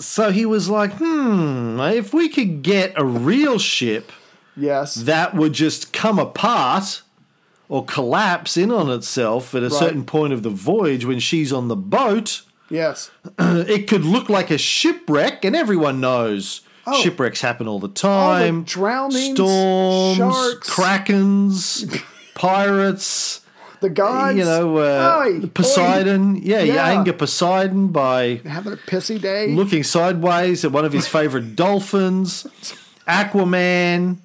so 0.00 0.30
he 0.32 0.44
was 0.46 0.68
like, 0.68 0.92
hmm, 0.94 1.78
if 1.80 2.12
we 2.14 2.28
could 2.28 2.62
get 2.62 2.92
a 2.96 3.04
real 3.04 3.58
ship 3.58 4.10
yes. 4.56 4.94
that 4.96 5.34
would 5.34 5.52
just 5.52 5.92
come 5.92 6.18
apart 6.18 7.02
or 7.68 7.84
collapse 7.84 8.56
in 8.56 8.72
on 8.72 8.90
itself 8.90 9.54
at 9.54 9.62
a 9.62 9.68
Right. 9.68 9.78
certain 9.78 10.04
point 10.04 10.32
of 10.32 10.42
the 10.42 10.50
voyage 10.50 11.04
when 11.04 11.20
she's 11.20 11.52
on 11.52 11.68
the 11.68 11.76
boat, 11.76 12.42
yes. 12.68 13.10
it 13.38 13.86
could 13.88 14.04
look 14.04 14.28
like 14.28 14.50
a 14.50 14.58
shipwreck, 14.58 15.44
and 15.44 15.54
everyone 15.54 16.00
knows 16.00 16.62
Oh. 16.86 17.00
shipwrecks 17.02 17.42
happen 17.42 17.68
all 17.68 17.78
the 17.78 17.88
time. 17.88 18.54
All 18.56 18.60
the 18.62 18.66
drownings, 18.66 19.34
storms, 19.36 20.16
sharks. 20.16 20.70
krakens, 20.70 22.02
pirates. 22.34 23.39
The 23.80 23.88
gods. 23.90 24.36
You 24.38 24.44
know, 24.44 24.76
uh, 24.76 25.46
Poseidon. 25.54 26.36
Yeah, 26.42 26.60
you 26.60 26.76
anger 26.78 27.12
Poseidon 27.14 27.88
by. 27.88 28.40
Having 28.46 28.74
a 28.74 28.76
pissy 28.76 29.20
day. 29.20 29.48
looking 29.52 29.82
sideways 29.84 30.64
at 30.64 30.72
one 30.72 30.84
of 30.84 30.92
his 30.92 31.08
favorite 31.08 31.56
dolphins, 31.56 32.46
Aquaman. 33.08 34.18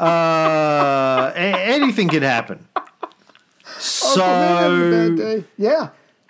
Uh, 0.00 1.32
a- 1.34 1.72
anything 1.74 2.08
can 2.08 2.22
happen. 2.22 2.66
Oh, 2.76 4.14
man, 4.16 4.58
having 4.58 4.80
a 5.12 5.16
bad 5.16 5.42
So. 5.42 5.44
Yeah. 5.56 5.88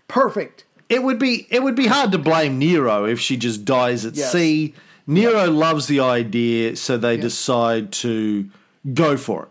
Perfect. 0.08 0.64
it 0.88 1.02
would 1.02 1.18
be 1.18 1.46
it 1.50 1.62
would 1.62 1.74
be 1.74 1.86
hard 1.86 2.12
to 2.12 2.18
blame 2.18 2.58
Nero 2.58 3.04
if 3.04 3.20
she 3.20 3.36
just 3.36 3.64
dies 3.66 4.04
at 4.06 4.14
Yes. 4.14 4.32
sea. 4.32 4.74
Nero 5.06 5.50
loves 5.50 5.86
the 5.86 6.00
idea, 6.00 6.76
so 6.76 6.96
they 6.96 7.16
decide 7.18 7.92
to 7.92 8.48
go 8.94 9.16
for 9.18 9.44
it. 9.44 9.48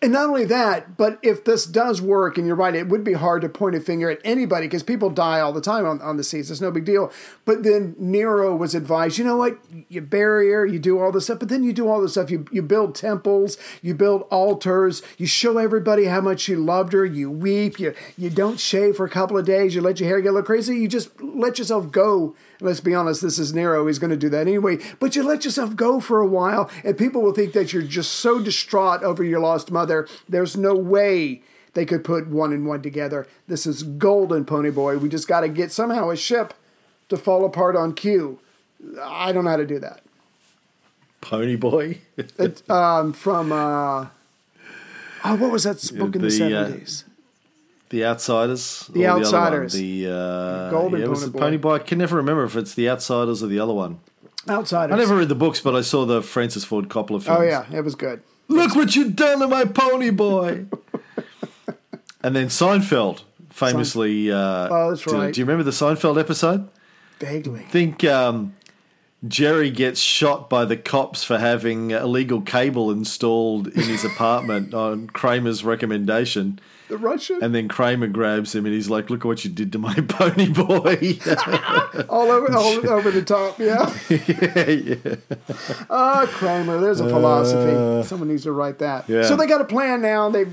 And 0.00 0.12
not 0.12 0.28
only 0.28 0.44
that, 0.46 0.96
but 0.96 1.18
if 1.22 1.44
this 1.44 1.66
does 1.66 2.00
work, 2.00 2.38
and 2.38 2.46
you're 2.46 2.56
right, 2.56 2.74
it 2.74 2.88
would 2.88 3.04
be 3.04 3.12
hard 3.12 3.42
to 3.42 3.48
point 3.48 3.76
a 3.76 3.80
finger 3.80 4.10
at 4.10 4.18
anybody 4.24 4.66
because 4.66 4.82
people 4.82 5.10
die 5.10 5.40
all 5.40 5.52
the 5.52 5.60
time 5.60 5.86
on, 5.86 6.00
on 6.00 6.16
the 6.16 6.24
seas. 6.24 6.50
It's 6.50 6.60
no 6.60 6.70
big 6.70 6.84
deal. 6.84 7.12
But 7.44 7.62
then 7.62 7.94
Nero 7.98 8.56
was 8.56 8.74
advised, 8.74 9.18
you 9.18 9.24
know 9.24 9.36
what? 9.36 9.58
You 9.88 10.00
bury 10.00 10.50
her, 10.50 10.66
you 10.66 10.78
do 10.78 10.98
all 10.98 11.12
this 11.12 11.24
stuff, 11.24 11.38
but 11.38 11.50
then 11.50 11.62
you 11.62 11.72
do 11.72 11.88
all 11.88 12.00
this 12.00 12.12
stuff. 12.12 12.30
You, 12.30 12.46
you 12.50 12.62
build 12.62 12.94
temples, 12.94 13.58
you 13.82 13.94
build 13.94 14.22
altars, 14.30 15.02
you 15.18 15.26
show 15.26 15.58
everybody 15.58 16.06
how 16.06 16.20
much 16.20 16.48
you 16.48 16.56
loved 16.56 16.94
her, 16.94 17.04
you 17.04 17.30
weep, 17.30 17.78
you, 17.78 17.94
you 18.16 18.30
don't 18.30 18.58
shave 18.58 18.96
for 18.96 19.04
a 19.04 19.10
couple 19.10 19.36
of 19.36 19.44
days, 19.44 19.74
you 19.74 19.82
let 19.82 20.00
your 20.00 20.08
hair 20.08 20.20
get 20.20 20.30
a 20.30 20.32
little 20.32 20.46
crazy, 20.46 20.78
you 20.78 20.88
just 20.88 21.10
let 21.22 21.58
yourself 21.58 21.92
go 21.92 22.34
let's 22.62 22.80
be 22.80 22.94
honest, 22.94 23.22
this 23.22 23.38
is 23.38 23.52
Nero. 23.52 23.86
He's 23.86 23.98
going 23.98 24.10
to 24.10 24.16
do 24.16 24.28
that 24.30 24.46
anyway. 24.46 24.78
But 25.00 25.16
you 25.16 25.22
let 25.22 25.44
yourself 25.44 25.76
go 25.76 26.00
for 26.00 26.20
a 26.20 26.26
while, 26.26 26.70
and 26.84 26.96
people 26.96 27.22
will 27.22 27.34
think 27.34 27.52
that 27.52 27.72
you're 27.72 27.82
just 27.82 28.12
so 28.12 28.40
distraught 28.40 29.02
over 29.02 29.22
your 29.24 29.40
lost 29.40 29.70
mother. 29.70 30.08
There's 30.28 30.56
no 30.56 30.74
way 30.74 31.42
they 31.74 31.84
could 31.84 32.04
put 32.04 32.28
one 32.28 32.52
and 32.52 32.66
one 32.66 32.82
together. 32.82 33.26
This 33.48 33.66
is 33.66 33.82
golden, 33.82 34.44
Pony 34.44 34.70
Boy. 34.70 34.98
We 34.98 35.08
just 35.08 35.28
got 35.28 35.40
to 35.40 35.48
get 35.48 35.72
somehow 35.72 36.10
a 36.10 36.16
ship 36.16 36.54
to 37.08 37.16
fall 37.16 37.44
apart 37.44 37.76
on 37.76 37.94
cue. 37.94 38.38
I 39.00 39.32
don't 39.32 39.44
know 39.44 39.50
how 39.50 39.56
to 39.56 39.66
do 39.66 39.78
that. 39.78 40.02
Pony 41.20 41.56
Boy. 41.56 41.98
It, 42.16 42.68
um, 42.70 43.12
from 43.12 43.52
uh, 43.52 44.06
oh, 45.24 45.36
what 45.36 45.52
was 45.52 45.64
that 45.64 45.80
book 45.96 46.16
in 46.16 46.22
the 46.22 46.28
The, 46.28 46.44
uh, 46.44 46.64
seventies? 46.64 47.04
The 47.92 48.06
Outsiders. 48.06 48.88
The 48.92 49.04
or 49.04 49.10
other 49.10 49.14
one? 49.16 49.22
Outsiders. 49.26 49.72
The, 49.74 50.06
uh, 50.06 50.70
Golden 50.70 51.00
yeah, 51.00 51.06
Pony 51.06 51.26
Boy. 51.28 51.38
Pony 51.38 51.56
Boy. 51.58 51.74
I 51.74 51.78
can 51.78 51.98
never 51.98 52.16
remember 52.16 52.42
if 52.44 52.56
it's 52.56 52.74
The 52.74 52.88
Outsiders 52.88 53.42
or 53.42 53.48
the 53.48 53.60
other 53.60 53.74
one. 53.74 54.00
Outsiders. 54.48 54.94
I 54.94 54.98
never 54.98 55.14
read 55.14 55.28
the 55.28 55.34
books, 55.34 55.60
but 55.60 55.76
I 55.76 55.82
saw 55.82 56.06
the 56.06 56.22
Francis 56.22 56.64
Ford 56.64 56.88
Coppola 56.88 57.22
films. 57.22 57.28
Oh 57.28 57.42
yeah, 57.42 57.66
it 57.70 57.82
was 57.82 57.94
good. 57.94 58.22
Look 58.48 58.74
what 58.74 58.96
you've 58.96 59.14
done 59.14 59.40
to 59.40 59.46
my 59.46 59.66
Pony 59.66 60.08
Boy. 60.08 60.64
and 62.22 62.34
then 62.34 62.46
Seinfeld 62.48 63.22
famously. 63.50 64.32
Uh, 64.32 64.68
Oh, 64.70 64.90
that's 64.90 65.04
do- 65.04 65.12
right. 65.12 65.34
Do, 65.34 65.40
you 65.40 65.44
remember 65.44 65.62
the 65.62 65.70
Seinfeld 65.70 66.18
episode? 66.18 66.68
Vaguely. 67.20 67.60
I 67.60 67.64
think 67.64 68.04
um, 68.04 68.54
Jerry 69.28 69.70
gets 69.70 70.00
shot 70.00 70.48
by 70.48 70.64
the 70.64 70.78
cops 70.78 71.22
for 71.22 71.38
having 71.38 71.90
illegal 71.90 72.40
cable 72.40 72.90
installed 72.90 73.68
in 73.68 73.82
his 73.82 74.02
apartment 74.02 74.72
on 74.86 75.08
Kramer's 75.08 75.62
recommendation. 75.62 76.58
The 76.88 76.98
Russian. 76.98 77.42
And 77.42 77.54
then 77.54 77.68
Kramer 77.68 78.06
grabs 78.08 78.54
him 78.54 78.66
and 78.66 78.74
he's 78.74 78.90
like, 78.90 79.08
"Look 79.08 79.24
what 79.24 79.44
you 79.44 79.50
did 79.50 79.72
to 79.72 79.78
my 79.78 79.94
pony 80.08 80.48
boy." 80.50 81.18
all 82.08 82.30
over, 82.30 82.52
all 82.54 82.88
over 82.90 83.10
the 83.10 83.22
top. 83.24 83.58
Yeah. 83.58 83.92
yeah. 84.10 85.14
Ah, 85.88 86.26
Kramer. 86.28 86.78
There's 86.80 87.00
a 87.00 87.08
philosophy. 87.08 88.06
Someone 88.06 88.28
needs 88.28 88.42
to 88.44 88.52
write 88.52 88.78
that. 88.80 89.08
Uh, 89.08 89.14
yeah. 89.14 89.22
So 89.24 89.36
they 89.36 89.46
got 89.46 89.60
a 89.60 89.64
plan 89.64 90.02
now. 90.02 90.28
They've 90.28 90.52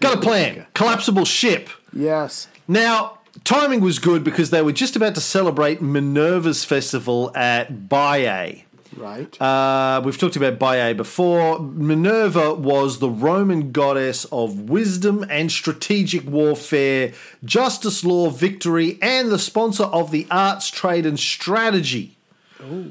Got 0.00 0.18
a 0.18 0.20
plan. 0.20 0.66
Collapsible 0.74 1.24
ship. 1.24 1.70
yes. 1.92 2.48
Now, 2.68 3.20
timing 3.44 3.80
was 3.80 3.98
good 3.98 4.24
because 4.24 4.50
they 4.50 4.60
were 4.60 4.72
just 4.72 4.94
about 4.96 5.14
to 5.14 5.20
celebrate 5.20 5.80
Minerva's 5.80 6.64
festival 6.64 7.30
at 7.34 7.72
Baiae. 7.88 8.64
Right. 8.96 9.40
Uh, 9.40 10.00
we've 10.04 10.18
talked 10.18 10.36
about 10.36 10.58
Baiae 10.58 10.96
before. 10.96 11.60
Minerva 11.60 12.54
was 12.54 12.98
the 12.98 13.10
Roman 13.10 13.70
goddess 13.72 14.24
of 14.26 14.68
wisdom 14.70 15.24
and 15.28 15.52
strategic 15.52 16.26
warfare, 16.26 17.12
justice, 17.44 18.04
law, 18.04 18.30
victory, 18.30 18.98
and 19.02 19.30
the 19.30 19.38
sponsor 19.38 19.84
of 19.84 20.10
the 20.10 20.26
arts, 20.30 20.70
trade, 20.70 21.04
and 21.06 21.18
strategy. 21.20 22.16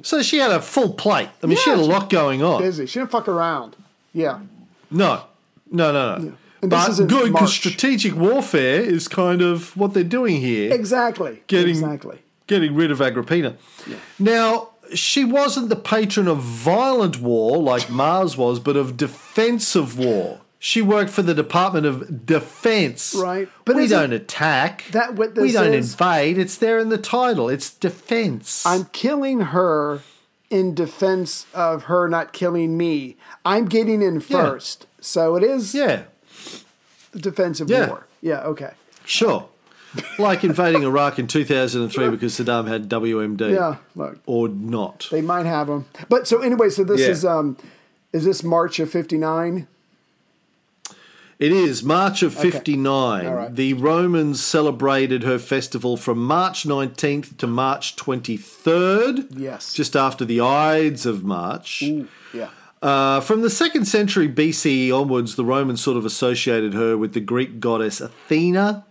So 0.03 0.21
she 0.21 0.37
had 0.37 0.51
a 0.51 0.61
full 0.61 0.93
plate. 0.93 1.29
I 1.43 1.47
mean, 1.47 1.57
she 1.57 1.69
had 1.69 1.79
a 1.79 1.83
lot 1.83 2.09
going 2.09 2.41
on. 2.43 2.61
Busy. 2.61 2.85
She 2.85 2.99
didn't 2.99 3.11
fuck 3.11 3.27
around. 3.27 3.75
Yeah. 4.13 4.39
No, 4.91 5.23
no, 5.71 5.91
no, 5.91 6.17
no. 6.17 6.33
And 6.61 6.71
this 6.71 6.85
But 6.85 6.89
is 6.91 6.99
good 7.01 7.33
because 7.33 7.53
strategic 7.53 8.15
warfare 8.15 8.79
is 8.79 9.07
kind 9.07 9.41
of 9.41 9.75
what 9.75 9.93
they're 9.93 10.03
doing 10.03 10.37
here. 10.39 10.71
Exactly. 10.73 11.41
Getting- 11.47 11.69
exactly. 11.71 12.19
getting 12.47 12.75
rid 12.75 12.91
of 12.91 13.01
Agrippina. 13.01 13.57
Yeah. 13.87 13.97
Now, 14.19 14.69
she 14.93 15.23
wasn't 15.25 15.69
the 15.69 15.75
patron 15.75 16.27
of 16.27 16.39
violent 16.39 17.19
war 17.19 17.57
like 17.57 17.89
Mars 17.89 18.37
was, 18.37 18.59
but 18.59 18.75
of 18.75 18.97
defensive 18.97 19.97
war. 19.97 20.41
She 20.59 20.81
worked 20.81 21.11
for 21.11 21.21
the 21.21 21.33
Department 21.35 21.85
of 21.85 22.25
Defense. 22.25 23.13
Right. 23.15 23.47
But 23.65 23.75
we 23.75 23.87
don't 23.87 24.13
attack. 24.13 24.85
that 24.91 25.13
what 25.13 25.35
we 25.35 25.51
don't 25.51 25.73
is? 25.73 25.91
invade. 25.91 26.37
It's 26.39 26.57
there 26.57 26.79
in 26.79 26.89
the 26.89 26.97
title. 26.97 27.49
It's 27.49 27.71
defense. 27.71 28.65
I'm 28.65 28.85
killing 28.85 29.41
her 29.41 30.01
in 30.49 30.73
defense 30.73 31.45
of 31.53 31.83
her 31.83 32.07
not 32.09 32.33
killing 32.33 32.77
me. 32.77 33.15
I'm 33.45 33.65
getting 33.65 34.01
in 34.01 34.19
first. 34.21 34.87
So 35.01 35.35
it 35.35 35.43
is 35.43 35.75
yeah, 35.75 36.03
defensive 37.15 37.69
Yeah. 37.69 37.87
war. 37.89 38.07
Yeah. 38.21 38.41
Okay. 38.41 38.71
sure. 39.05 39.49
Like 40.19 40.43
invading 40.43 40.83
Iraq 40.83 41.19
in 41.19 41.27
2003 41.27 42.09
because 42.09 42.37
Saddam 42.39 42.67
had 42.67 42.89
WMD. 42.89 43.53
Yeah. 43.53 43.77
Look, 43.95 44.19
Or 44.25 44.47
not. 44.47 45.07
they 45.11 45.21
might 45.21 45.45
have 45.45 45.67
them. 45.67 45.85
But 46.09 46.27
so 46.27 46.41
anyway, 46.41 46.69
so 46.69 46.83
this 46.83 47.01
Yeah. 47.01 47.07
is 47.07 47.25
um, 47.25 47.57
is 48.13 48.25
this 48.25 48.43
March 48.43 48.79
of 48.79 48.89
'59? 48.89 49.67
It 51.37 51.51
is 51.51 51.83
March 51.83 52.23
of 52.23 52.33
59. 52.33 53.25
All 53.27 53.33
right. 53.35 53.53
The 53.53 53.73
Romans 53.73 54.41
celebrated 54.41 55.23
her 55.23 55.37
festival 55.37 55.97
from 55.97 56.25
March 56.25 56.63
19th 56.65 57.35
to 57.39 57.45
March 57.45 57.97
23rd. 57.97 59.27
Yes. 59.37 59.73
Just 59.73 59.97
after 59.97 60.23
the 60.23 60.39
Ides 60.39 61.05
of 61.05 61.25
March. 61.25 61.81
Yeah. 62.33 62.47
Uh, 62.81 63.19
from 63.19 63.41
the 63.41 63.49
second 63.49 63.83
century 63.83 64.29
BCE 64.29 64.91
onwards, 64.93 65.35
the 65.35 65.43
Romans 65.43 65.81
sort 65.81 65.97
of 65.97 66.05
associated 66.05 66.73
her 66.73 66.97
with 66.97 67.11
the 67.13 67.19
Greek 67.19 67.59
goddess 67.59 67.99
Athena. 67.99 68.85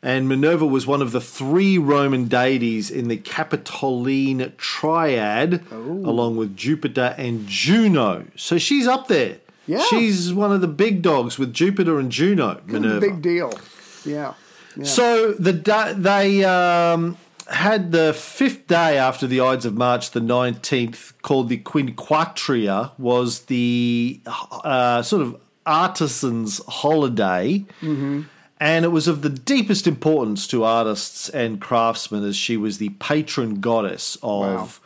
And 0.00 0.28
Minerva 0.28 0.64
was 0.64 0.86
one 0.86 1.02
of 1.02 1.10
the 1.10 1.20
three 1.20 1.76
Roman 1.76 2.28
deities 2.28 2.88
in 2.88 3.08
the 3.08 3.16
Capitoline 3.16 4.52
triad, 4.56 5.64
along 5.72 6.36
with 6.36 6.56
Jupiter 6.56 7.14
and 7.18 7.48
Juno. 7.48 8.26
So 8.36 8.58
she's 8.58 8.86
up 8.86 9.08
there. 9.08 9.38
Yeah. 9.66 9.84
She's 9.90 10.32
one 10.32 10.52
of 10.52 10.60
the 10.60 10.68
big 10.68 11.02
dogs 11.02 11.38
with 11.38 11.52
Jupiter 11.52 11.98
and 11.98 12.12
Juno, 12.12 12.60
Minerva. 12.66 13.00
Big 13.00 13.20
deal. 13.20 13.52
Yeah. 14.04 14.34
yeah. 14.76 14.84
So 14.84 15.32
the 15.32 15.52
they 15.98 16.44
um, 16.44 17.18
had 17.50 17.92
the 17.92 18.14
fifth 18.14 18.66
day 18.66 18.96
after 18.96 19.26
the 19.26 19.40
Ides 19.40 19.66
of 19.66 19.74
March, 19.74 20.12
the 20.12 20.20
nineteenth, 20.20 21.12
called 21.22 21.48
the 21.48 21.58
Quinquatria, 21.58 22.92
was 22.98 23.40
the 23.42 24.20
uh, 24.26 25.02
sort 25.02 25.22
of 25.22 25.40
artisans' 25.66 26.62
holiday. 26.66 27.66
And 28.60 28.84
it 28.84 28.88
was 28.88 29.06
of 29.06 29.22
the 29.22 29.30
deepest 29.30 29.86
importance 29.86 30.46
to 30.48 30.64
artists 30.64 31.28
and 31.28 31.60
craftsmen 31.60 32.24
as 32.24 32.36
she 32.36 32.56
was 32.56 32.78
the 32.78 32.88
patron 32.98 33.60
goddess 33.60 34.16
of 34.22 34.80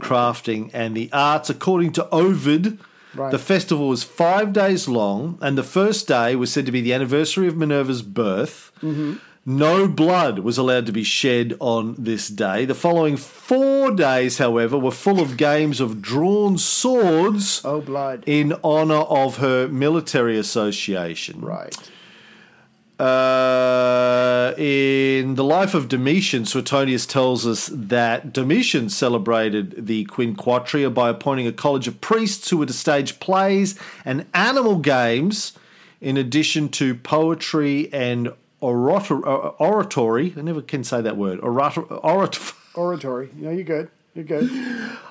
crafting 0.00 0.70
and 0.72 0.96
the 0.96 1.08
arts. 1.12 1.48
According 1.48 1.92
to 1.92 2.08
Ovid, 2.10 2.78
Right. 3.14 3.30
the 3.30 3.38
festival 3.38 3.88
was 3.88 4.02
five 4.02 4.52
days 4.54 4.88
long, 4.88 5.38
and 5.42 5.58
the 5.58 5.62
first 5.62 6.08
day 6.08 6.34
was 6.34 6.50
said 6.50 6.64
to 6.66 6.72
be 6.72 6.80
the 6.80 6.94
anniversary 6.94 7.46
of 7.46 7.56
Minerva's 7.56 8.00
birth. 8.02 8.72
Mm-hmm. 8.82 9.14
No 9.44 9.88
blood 9.88 10.38
was 10.38 10.56
allowed 10.56 10.86
to 10.86 10.92
be 10.92 11.02
shed 11.02 11.54
on 11.58 11.96
this 11.98 12.28
day. 12.28 12.64
The 12.64 12.76
following 12.76 13.16
four 13.16 13.90
days, 13.90 14.38
however, 14.38 14.78
were 14.78 14.92
full 14.92 15.20
of 15.20 15.36
games 15.36 15.80
of 15.80 16.00
drawn 16.00 16.56
swords 16.58 17.60
oh, 17.64 17.80
blood. 17.80 18.22
in 18.24 18.54
honor 18.62 19.00
of 19.00 19.38
her 19.38 19.66
military 19.68 20.38
association. 20.38 21.40
Right. 21.40 21.76
Uh, 22.98 24.54
in 24.58 25.34
the 25.34 25.42
life 25.44 25.74
of 25.74 25.88
Domitian, 25.88 26.44
Suetonius 26.44 27.06
tells 27.06 27.46
us 27.46 27.68
that 27.72 28.32
Domitian 28.32 28.90
celebrated 28.90 29.86
the 29.86 30.04
Quinquatria 30.06 30.92
by 30.92 31.08
appointing 31.08 31.46
a 31.46 31.52
college 31.52 31.88
of 31.88 32.00
priests 32.00 32.50
who 32.50 32.58
were 32.58 32.66
to 32.66 32.72
stage 32.72 33.18
plays 33.18 33.78
and 34.04 34.26
animal 34.34 34.76
games, 34.76 35.52
in 36.00 36.16
addition 36.16 36.68
to 36.68 36.94
poetry 36.94 37.88
and 37.92 38.32
orator- 38.60 39.24
oratory. 39.26 40.34
I 40.36 40.40
never 40.42 40.62
can 40.62 40.84
say 40.84 41.00
that 41.00 41.16
word. 41.16 41.40
Orator- 41.40 41.82
orat- 41.82 42.54
Oratory. 42.74 43.30
No, 43.34 43.50
you're 43.50 43.64
good. 43.64 43.90
You're 44.14 44.24
good. 44.24 44.50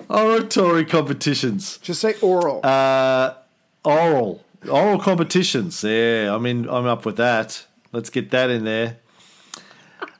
oratory 0.09 0.85
competitions. 0.85 1.77
Just 1.79 2.01
say 2.01 2.15
oral. 2.21 2.59
Uh, 2.63 3.33
oral, 3.83 4.43
oral 4.69 4.99
competitions. 4.99 5.83
Yeah, 5.83 6.33
I 6.33 6.37
mean, 6.39 6.67
I'm 6.69 6.85
up 6.85 7.05
with 7.05 7.17
that. 7.17 7.65
Let's 7.91 8.09
get 8.09 8.31
that 8.31 8.49
in 8.49 8.63
there. 8.65 8.97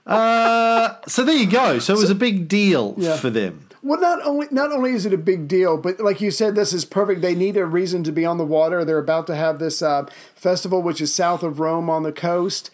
Uh, 0.06 0.96
so 1.08 1.24
there 1.24 1.36
you 1.36 1.50
go. 1.50 1.80
So 1.80 1.94
it 1.94 1.98
was 2.00 2.10
a 2.10 2.16
big 2.16 2.48
deal 2.48 2.96
Yeah. 2.98 3.18
for 3.18 3.30
them. 3.30 3.68
Well, 3.84 4.00
not 4.00 4.22
only 4.24 4.48
not 4.52 4.72
only 4.72 4.92
is 4.92 5.08
it 5.08 5.14
a 5.14 5.18
big 5.18 5.48
deal, 5.48 5.76
but 5.78 6.00
like 6.00 6.22
you 6.22 6.30
said, 6.30 6.54
this 6.56 6.72
is 6.72 6.86
perfect. 6.86 7.22
They 7.22 7.34
need 7.34 7.58
a 7.58 7.66
reason 7.66 8.04
to 8.04 8.12
be 8.12 8.26
on 8.26 8.38
the 8.38 8.46
water. 8.46 8.86
They're 8.86 9.00
about 9.00 9.26
to 9.28 9.36
have 9.36 9.58
this 9.58 9.82
uh, 9.82 10.06
festival, 10.36 10.84
which 10.84 11.02
is 11.02 11.14
south 11.14 11.42
of 11.42 11.60
Rome 11.60 11.90
on 11.90 12.04
the 12.04 12.12
coast, 12.12 12.70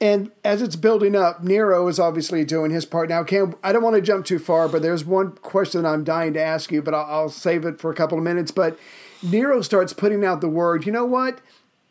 And 0.00 0.30
as 0.44 0.60
it's 0.62 0.76
building 0.76 1.16
up, 1.16 1.42
Nero 1.42 1.88
is 1.88 1.98
obviously 1.98 2.44
doing 2.44 2.70
his 2.70 2.84
part. 2.84 3.08
Now, 3.08 3.24
Cam, 3.24 3.54
I 3.64 3.72
don't 3.72 3.82
want 3.82 3.96
to 3.96 4.02
jump 4.02 4.24
too 4.26 4.38
far, 4.38 4.68
but 4.68 4.82
there's 4.82 5.04
one 5.06 5.32
question 5.32 5.86
I'm 5.86 6.04
dying 6.04 6.34
to 6.34 6.40
ask 6.42 6.70
you, 6.70 6.82
but 6.82 6.92
I'll, 6.94 7.06
I'll 7.06 7.28
save 7.30 7.64
it 7.64 7.80
for 7.80 7.90
a 7.90 7.94
couple 7.94 8.18
of 8.18 8.22
minutes. 8.22 8.50
But 8.50 8.78
Nero 9.22 9.62
starts 9.62 9.92
putting 9.94 10.22
out 10.24 10.42
the 10.42 10.48
word, 10.50 10.84
you 10.84 10.92
know 10.92 11.06
what? 11.06 11.40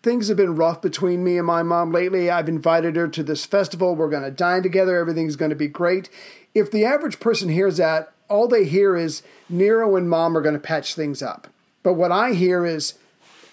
Things 0.05 0.27
have 0.27 0.37
been 0.37 0.55
rough 0.55 0.83
between 0.83 1.23
me 1.23 1.35
and 1.39 1.47
my 1.47 1.63
mom 1.63 1.91
lately. 1.91 2.29
I've 2.29 2.47
invited 2.47 2.95
her 2.95 3.07
to 3.07 3.23
this 3.23 3.43
festival. 3.43 3.95
We're 3.95 4.07
going 4.07 4.21
to 4.21 4.29
dine 4.29 4.61
together. 4.61 4.99
Everything's 4.99 5.35
going 5.35 5.49
to 5.49 5.55
be 5.55 5.67
great. 5.67 6.11
If 6.53 6.69
the 6.69 6.85
average 6.85 7.19
person 7.19 7.49
hears 7.49 7.77
that, 7.77 8.11
all 8.29 8.47
they 8.47 8.65
hear 8.65 8.95
is 8.95 9.23
Nero 9.49 9.95
and 9.95 10.07
mom 10.07 10.37
are 10.37 10.41
going 10.41 10.53
to 10.53 10.59
patch 10.59 10.93
things 10.93 11.23
up. 11.23 11.47
But 11.81 11.93
what 11.93 12.11
I 12.11 12.33
hear 12.33 12.67
is, 12.67 12.93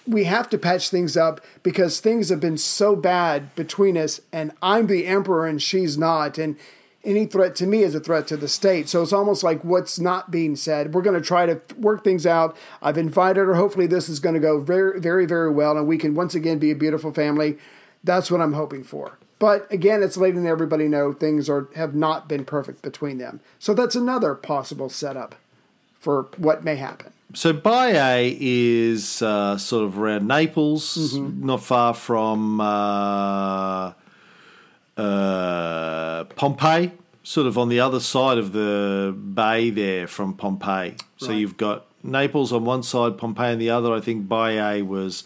we 0.05 0.25
have 0.25 0.47
to 0.51 0.59
patch 0.59 0.91
things 0.91 1.17
up 1.17 1.41
because 1.63 1.99
things 1.99 2.29
have 2.29 2.39
been 2.39 2.59
so 2.59 2.95
bad 2.95 3.55
between 3.55 3.97
us 3.97 4.21
and 4.31 4.51
I'm 4.61 4.85
the 4.85 5.07
emperor 5.07 5.47
and 5.47 5.59
she's 5.59 5.97
not 5.97 6.37
and 6.37 6.55
any 7.03 7.25
threat 7.25 7.55
to 7.57 7.67
me 7.67 7.83
is 7.83 7.95
a 7.95 7.99
threat 7.99 8.27
to 8.27 8.37
the 8.37 8.47
state. 8.47 8.87
So 8.87 9.01
it's 9.01 9.13
almost 9.13 9.43
like 9.43 9.63
what's 9.63 9.99
not 9.99 10.31
being 10.31 10.55
said. 10.55 10.93
We're 10.93 11.01
going 11.01 11.19
to 11.21 11.25
try 11.25 11.45
to 11.45 11.61
work 11.77 12.03
things 12.03 12.25
out. 12.25 12.55
I've 12.81 12.97
invited 12.97 13.41
her. 13.41 13.55
Hopefully 13.55 13.87
this 13.87 14.07
is 14.09 14.19
going 14.19 14.35
to 14.35 14.41
go 14.41 14.59
very 14.59 14.99
very 14.99 15.25
very 15.25 15.51
well 15.51 15.77
and 15.77 15.87
we 15.87 15.97
can 15.97 16.15
once 16.15 16.35
again 16.35 16.59
be 16.59 16.71
a 16.71 16.75
beautiful 16.75 17.13
family. 17.13 17.57
That's 18.03 18.31
what 18.31 18.41
I'm 18.41 18.53
hoping 18.53 18.83
for. 18.83 19.17
But 19.39 19.69
again, 19.71 20.03
it's 20.03 20.15
letting 20.15 20.47
everybody 20.47 20.87
know 20.87 21.11
things 21.11 21.49
are 21.49 21.67
have 21.75 21.93
not 21.93 22.29
been 22.29 22.45
perfect 22.45 22.81
between 22.81 23.17
them. 23.17 23.41
So 23.59 23.73
that's 23.73 23.95
another 23.95 24.35
possible 24.35 24.89
setup 24.89 25.35
for 25.99 26.27
what 26.37 26.63
may 26.63 26.75
happen. 26.75 27.11
So 27.33 27.51
Baiae 27.51 28.37
is 28.39 29.21
uh, 29.21 29.57
sort 29.57 29.85
of 29.85 29.97
around 29.97 30.27
Naples, 30.27 31.17
not 31.17 31.63
far 31.63 31.93
from 31.93 32.61
uh, 32.61 33.93
uh, 34.97 36.25
Pompeii, 36.35 36.91
sort 37.23 37.47
of 37.47 37.57
on 37.57 37.69
the 37.69 37.79
other 37.79 37.99
side 37.99 38.37
of 38.37 38.51
the 38.51 39.15
bay 39.33 39.69
there 39.69 40.07
from 40.07 40.33
Pompeii. 40.33 40.95
So 41.17 41.31
you've 41.31 41.57
got 41.57 41.85
Naples 42.03 42.51
on 42.51 42.65
one 42.65 42.83
side, 42.83 43.17
Pompeii 43.17 43.53
on 43.53 43.59
the 43.59 43.69
other. 43.69 43.93
I 43.93 44.01
think 44.01 44.27
Baiae 44.27 44.85
was 44.85 45.23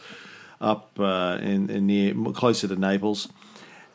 up 0.61 0.91
uh, 0.99 1.39
in, 1.41 1.69
in 1.69 1.87
near 1.87 2.13
closer 2.33 2.67
to 2.67 2.75
Naples. 2.75 3.27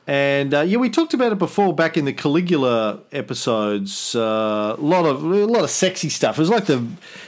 And 0.07 0.53
uh, 0.53 0.63
yeah, 0.63 0.79
we 0.79 0.91
talked 0.91 1.15
about 1.15 1.31
it 1.31 1.39
before 1.39 1.73
back 1.73 1.97
in 1.97 2.07
the 2.07 2.13
Caligula 2.13 3.01
episodes. 3.13 4.17
A 4.17 4.75
lot 4.79 5.07
of 5.07 5.23
a 5.23 5.47
lot 5.47 5.63
of 5.63 5.71
sexy 5.71 6.09
stuff. 6.09 6.39
It 6.39 6.41
was 6.41 6.51
like 6.51 6.67
the 6.67 6.85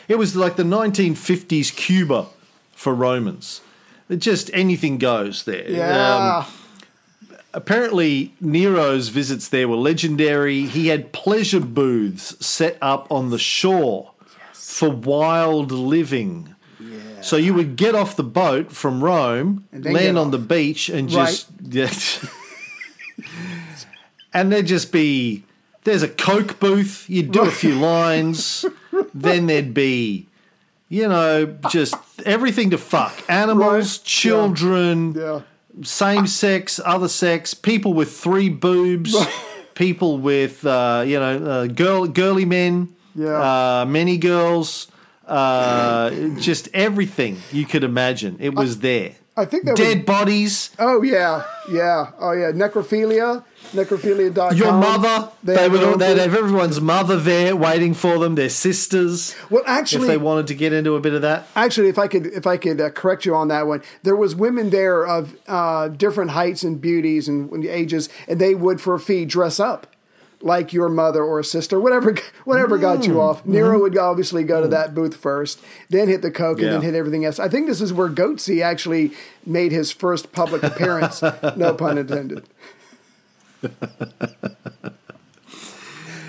it 0.08 0.16
was 0.16 0.34
like 0.34 0.56
the 0.56 0.64
1950s 0.64 1.74
Cuba 1.74 2.26
for 2.72 2.92
Romans. 2.92 3.60
It 4.08 4.16
just 4.16 4.50
anything 4.52 4.98
goes 4.98 5.44
there. 5.44 5.70
Yeah. 5.70 6.38
Um, 6.38 6.46
apparently, 7.54 8.34
Nero's 8.40 9.08
visits 9.08 9.48
there 9.48 9.66
were 9.68 9.76
legendary. 9.76 10.66
He 10.66 10.88
had 10.88 11.12
pleasure 11.12 11.60
booths 11.60 12.36
set 12.44 12.76
up 12.82 13.10
on 13.10 13.30
the 13.30 13.38
shore 13.38 14.10
for 14.52 14.90
wild 14.90 15.72
living. 15.72 16.50
So 17.22 17.36
you 17.38 17.54
would 17.54 17.76
get 17.76 17.94
off 17.94 18.16
the 18.16 18.22
boat 18.22 18.70
from 18.70 19.02
Rome, 19.02 19.66
And 19.72 19.82
land 19.86 20.18
on 20.18 20.30
the 20.30 20.38
beach, 20.38 20.90
and 20.90 21.08
just 21.08 21.48
yeah. 21.62 21.88
and 24.34 24.52
there'd 24.52 24.66
just 24.66 24.92
be 24.92 25.44
there's 25.84 26.02
a 26.02 26.08
coke 26.08 26.60
booth. 26.60 27.08
You'd 27.08 27.32
do 27.32 27.42
a 27.42 27.50
few 27.50 27.74
lines, 27.74 28.66
then 29.14 29.46
there'd 29.46 29.72
be 29.72 30.26
you 30.90 31.08
know 31.08 31.46
just 31.70 31.94
everything 32.26 32.70
to 32.70 32.78
fuck 32.78 33.14
animals, 33.28 33.98
Right. 33.98 34.04
children, 34.04 35.14
yeah. 35.14 35.40
Same 35.82 36.26
sex, 36.26 36.80
other 36.84 37.08
sex, 37.08 37.54
people 37.54 37.94
with 37.94 38.12
three 38.16 38.48
boobs, 38.48 39.14
people 39.74 40.18
with 40.18 40.64
uh, 40.66 41.04
you 41.06 41.18
know 41.18 41.44
uh, 41.44 41.66
girl 41.66 42.06
girly 42.06 42.44
men, 42.44 42.94
Yeah. 43.14 43.80
uh, 43.82 43.84
many 43.86 44.16
girls, 44.18 44.88
uh, 45.26 46.10
just 46.38 46.68
everything 46.74 47.38
you 47.52 47.64
could 47.66 47.84
imagine. 47.84 48.36
It 48.40 48.54
was 48.54 48.78
there. 48.78 49.12
I 49.36 49.44
think 49.44 49.64
that 49.64 49.76
Dead 49.76 49.98
was 49.98 50.06
bodies. 50.06 50.70
Oh 50.78 51.02
yeah, 51.02 51.44
yeah, 51.68 52.12
oh 52.20 52.32
yeah. 52.32 52.52
Necrophilia, 52.52 53.44
necrophilia.com. 53.72 54.56
Your 54.56 54.72
mother. 54.72 55.30
They, 55.42 55.54
have 55.54 55.72
would 55.72 55.80
their 55.80 55.88
all, 55.88 55.94
own 55.94 55.98
they'd 55.98 56.18
have 56.18 56.36
everyone's 56.36 56.80
mother 56.80 57.16
there 57.16 57.56
waiting 57.56 57.94
for 57.94 58.18
them, 58.18 58.36
their 58.36 58.48
sisters. 58.48 59.34
Well, 59.50 59.64
actually, 59.66 60.02
if 60.02 60.08
they 60.08 60.16
wanted 60.18 60.46
to 60.48 60.54
get 60.54 60.72
into 60.72 60.94
a 60.94 61.00
bit 61.00 61.14
of 61.14 61.22
that. 61.22 61.48
Actually, 61.56 61.88
if 61.88 61.98
I 61.98 62.06
could, 62.06 62.26
if 62.26 62.46
I 62.46 62.56
could 62.56 62.80
uh, 62.80 62.90
correct 62.90 63.24
you 63.24 63.34
on 63.34 63.48
that 63.48 63.66
one, 63.66 63.82
there 64.04 64.14
was 64.14 64.36
women 64.36 64.70
there 64.70 65.04
of 65.04 65.36
uh, 65.48 65.88
different 65.88 66.30
heights 66.30 66.62
and 66.62 66.80
beauties 66.80 67.26
and 67.26 67.64
ages, 67.66 68.08
and 68.28 68.40
they 68.40 68.54
would, 68.54 68.80
for 68.80 68.94
a 68.94 69.00
fee, 69.00 69.24
dress 69.24 69.58
up 69.58 69.88
like 70.44 70.72
your 70.74 70.88
mother 70.90 71.24
or 71.24 71.42
sister, 71.42 71.80
whatever, 71.80 72.14
whatever 72.44 72.76
got 72.78 72.98
Mm. 73.00 73.06
you 73.06 73.20
off. 73.20 73.44
Nero 73.46 73.80
would 73.80 73.96
obviously 73.96 74.44
go 74.44 74.60
to 74.60 74.68
that 74.68 74.94
booth 74.94 75.16
first, 75.16 75.58
then 75.88 76.06
hit 76.06 76.20
the 76.22 76.30
coke, 76.30 76.60
and 76.60 76.70
then 76.70 76.82
hit 76.82 76.94
everything 76.94 77.24
else. 77.24 77.38
I 77.40 77.48
think 77.48 77.66
this 77.66 77.80
is 77.80 77.92
where 77.92 78.08
Goatse 78.10 78.62
actually 78.62 79.12
made 79.46 79.72
his 79.72 79.90
first 79.90 80.32
public 80.32 80.62
appearance. 80.62 81.22
no 81.56 81.72
pun 81.74 81.96
intended. 81.98 82.44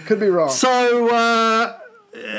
Could 0.05 0.20
be 0.20 0.28
wrong. 0.28 0.49
So 0.49 1.09
uh, 1.13 1.78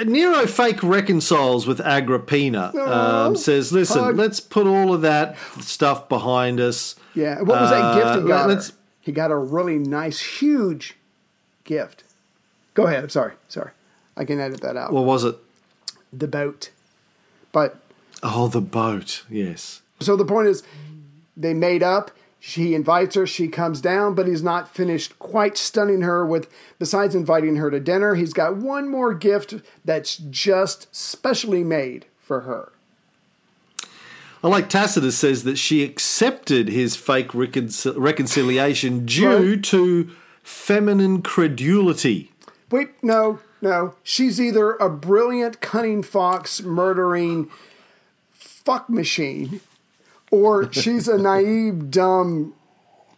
Nero 0.05 0.47
fake 0.47 0.83
reconciles 0.83 1.66
with 1.66 1.81
Agrippina. 1.81 2.72
Um, 2.77 3.37
says, 3.37 3.72
"Listen, 3.72 4.03
hug. 4.03 4.16
let's 4.16 4.41
put 4.41 4.66
all 4.66 4.95
of 4.95 5.03
that 5.03 5.37
stuff 5.61 6.09
behind 6.09 6.61
us." 6.61 6.95
Yeah. 7.14 7.39
What 7.41 7.61
was 7.61 7.70
that 7.70 7.95
gift 7.97 8.07
Uh, 8.07 8.20
he 8.22 8.29
got? 8.29 8.49
let's- 8.49 8.72
He 9.01 9.12
got 9.12 9.31
a 9.31 9.37
really 9.37 9.79
nice, 9.79 10.20
huge 10.20 10.97
gift. 11.67 12.03
Go 12.75 12.87
ahead. 12.87 13.03
I'm 13.05 13.11
sorry. 13.11 13.35
Sorry. 13.49 13.71
I 14.17 14.25
can 14.25 14.41
edit 14.41 14.62
that 14.62 14.77
out. 14.77 14.93
What 14.93 15.05
was 15.05 15.25
it? 15.25 15.37
the 16.12 16.29
boat. 16.29 16.71
But 17.53 17.77
Oh, 18.23 18.49
the 18.49 18.61
boat. 18.62 19.25
Yes. 19.29 19.83
so 20.01 20.17
the 20.17 20.25
point 20.25 20.49
is, 20.49 20.62
they 21.37 21.53
made 21.53 21.83
up. 21.83 22.11
He 22.41 22.75
invites 22.75 23.14
her. 23.17 23.27
She 23.27 23.49
comes 23.49 23.81
down, 23.81 24.14
but 24.14 24.27
he's 24.29 24.43
not 24.43 24.73
finished 24.75 25.19
quite 25.19 25.59
stunning 25.59 26.03
her 26.03 26.25
with. 26.25 26.49
Besides 26.79 27.14
inviting 27.14 27.57
her 27.57 27.71
to 27.71 27.81
dinner, 27.81 28.14
he's 28.14 28.33
got 28.33 28.57
one 28.57 28.89
more 28.89 29.12
gift 29.14 29.55
that's 29.85 30.17
just 30.17 30.95
specially 30.95 31.64
made 31.64 32.07
for 32.21 32.43
her. 32.43 32.73
I 34.45 34.49
like 34.49 34.69
Tacitus 34.69 35.19
says 35.19 35.43
that 35.45 35.59
she 35.59 35.83
accepted 35.83 36.69
his 36.69 36.95
fake 36.95 37.31
reconcil- 37.31 37.95
reconciliation 37.97 39.05
due 39.07 39.55
Right. 39.55 39.64
to 39.64 40.11
feminine 40.47 41.23
credulity. 41.23 42.31
Wait, 42.71 42.91
no, 43.03 43.41
no. 43.61 43.95
She's 44.05 44.41
either 44.41 44.75
a 44.75 44.89
brilliant, 44.89 45.61
cunning 45.61 46.05
fox 46.05 46.63
murdering 46.63 47.51
fuck 48.33 48.89
machine, 48.89 49.61
or 50.31 50.73
she's 50.73 51.09
a 51.09 51.19
naive, 51.31 51.91
dumb, 51.91 52.55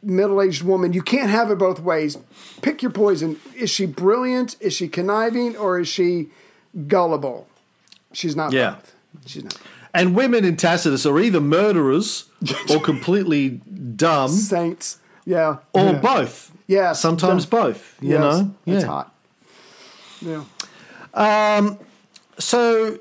middle 0.02 0.40
aged 0.40 0.62
woman. 0.62 0.94
You 0.94 1.02
can't 1.02 1.28
have 1.30 1.50
it 1.50 1.58
both 1.58 1.80
ways. 1.80 2.16
Pick 2.62 2.82
your 2.82 2.90
poison. 2.92 3.38
Is 3.54 3.68
she 3.68 3.84
brilliant? 3.84 4.56
Is 4.60 4.72
she 4.72 4.88
conniving? 4.88 5.54
Or 5.56 5.78
is 5.78 5.88
she 5.88 6.28
gullible? 6.86 7.46
She's 8.12 8.34
not 8.36 8.52
Yeah. 8.52 8.76
both. 8.76 8.94
She's 9.26 9.44
not. 9.44 9.58
And 9.92 10.14
women 10.14 10.44
in 10.46 10.56
Tacitus 10.56 11.04
are 11.04 11.18
either 11.18 11.40
murderers 11.40 12.24
or 12.70 12.80
completely 12.80 13.60
dumb 13.96 14.30
Saints. 14.30 14.98
Yeah. 15.26 15.58
or 15.74 15.84
yeah. 15.86 15.92
both. 16.02 16.52
Yeah. 16.68 16.92
Sometimes 16.92 17.46
dumb. 17.46 17.62
both, 17.64 17.96
you 18.00 18.10
Yes, 18.10 18.20
know? 18.20 18.54
That's 18.66 18.84
yeah. 18.84 18.88
hot. 18.88 19.14
Yeah. 20.20 21.76
So 22.38 22.98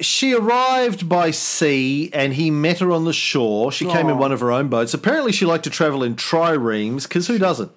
she 0.00 0.34
arrived 0.34 1.08
by 1.08 1.30
sea 1.30 2.10
and 2.12 2.32
he 2.34 2.50
met 2.50 2.80
her 2.80 2.90
on 2.90 3.04
the 3.04 3.12
shore. 3.12 3.70
She 3.70 3.84
came 3.84 4.08
in 4.08 4.18
one 4.18 4.32
of 4.32 4.40
her 4.40 4.50
own 4.50 4.68
boats. 4.68 4.94
Apparently, 4.94 5.30
she 5.32 5.44
liked 5.46 5.64
to 5.64 5.70
travel 5.70 6.02
in 6.02 6.16
triremes 6.16 7.04
because 7.04 7.26
who 7.28 7.38
doesn't? 7.38 7.70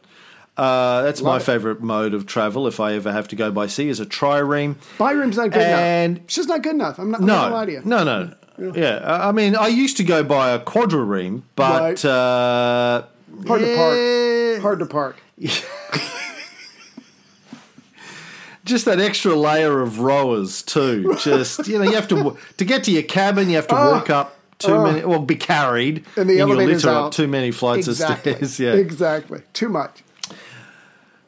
Uh, 0.55 1.01
that's 1.01 1.21
my 1.21 1.37
it. 1.37 1.41
favourite 1.43 1.81
mode 1.81 2.13
of 2.13 2.25
travel 2.27 2.67
if 2.67 2.79
I 2.79 2.93
ever 2.93 3.11
have 3.11 3.27
to 3.29 3.35
go 3.35 3.51
by 3.51 3.65
sea 3.67 3.89
is 3.89 3.99
a 3.99 4.05
trireme. 4.05 4.75
Biremes 4.99 5.35
not 5.35 5.49
good 5.51 5.61
And- 5.63 6.17
enough. 6.17 6.29
She's 6.29 6.47
not 6.47 6.61
good 6.61 6.75
enough. 6.75 6.99
I'm 6.99 7.09
not, 7.11 7.21
I'm 7.21 7.25
not 7.27 7.35
gonna 7.35 7.49
No, 7.49 7.55
lie 7.55 7.65
to 7.65 7.71
you. 7.71 7.81
no, 7.83 8.03
no. 8.03 8.33
Yeah, 8.75 8.97
I 9.03 9.29
I 9.29 9.31
mean, 9.31 9.55
I 9.55 9.67
used 9.67 9.97
to 9.97 10.03
go 10.03 10.23
by 10.23 10.51
a 10.51 10.59
quadrireme, 10.59 11.41
but 11.55 11.81
Right. 11.81 12.05
uh, 12.05 13.01
Hard 13.47 13.61
to 13.61 13.75
park. 13.75 13.97
Eh. 13.97 14.59
Hard 14.59 14.79
to 14.79 14.85
park. 14.85 15.17
just 18.65 18.85
that 18.85 18.99
extra 18.99 19.35
layer 19.35 19.81
of 19.81 19.99
rowers 19.99 20.61
too. 20.61 21.15
Just 21.19 21.67
you 21.67 21.77
know, 21.77 21.83
you 21.83 21.95
have 21.95 22.07
to 22.09 22.37
to 22.57 22.65
get 22.65 22.83
to 22.85 22.91
your 22.91 23.03
cabin. 23.03 23.49
You 23.49 23.55
have 23.57 23.67
to 23.67 23.75
ah. 23.75 23.91
walk 23.91 24.09
up 24.09 24.39
too 24.59 24.81
many, 24.81 25.03
ah. 25.03 25.07
well, 25.07 25.19
be 25.19 25.35
carried 25.35 26.05
Oh. 26.17 26.21
And 26.21 26.29
the 26.29 26.33
in 26.33 26.39
your 26.47 26.49
elevator's 26.49 26.85
up 26.85 27.11
too 27.11 27.27
many 27.27 27.51
flights 27.51 27.87
exactly. 27.87 28.33
of 28.33 28.37
stairs. 28.37 28.59
Yeah, 28.59 28.73
Exactly. 28.73 29.41
Too 29.53 29.69
much. 29.69 30.03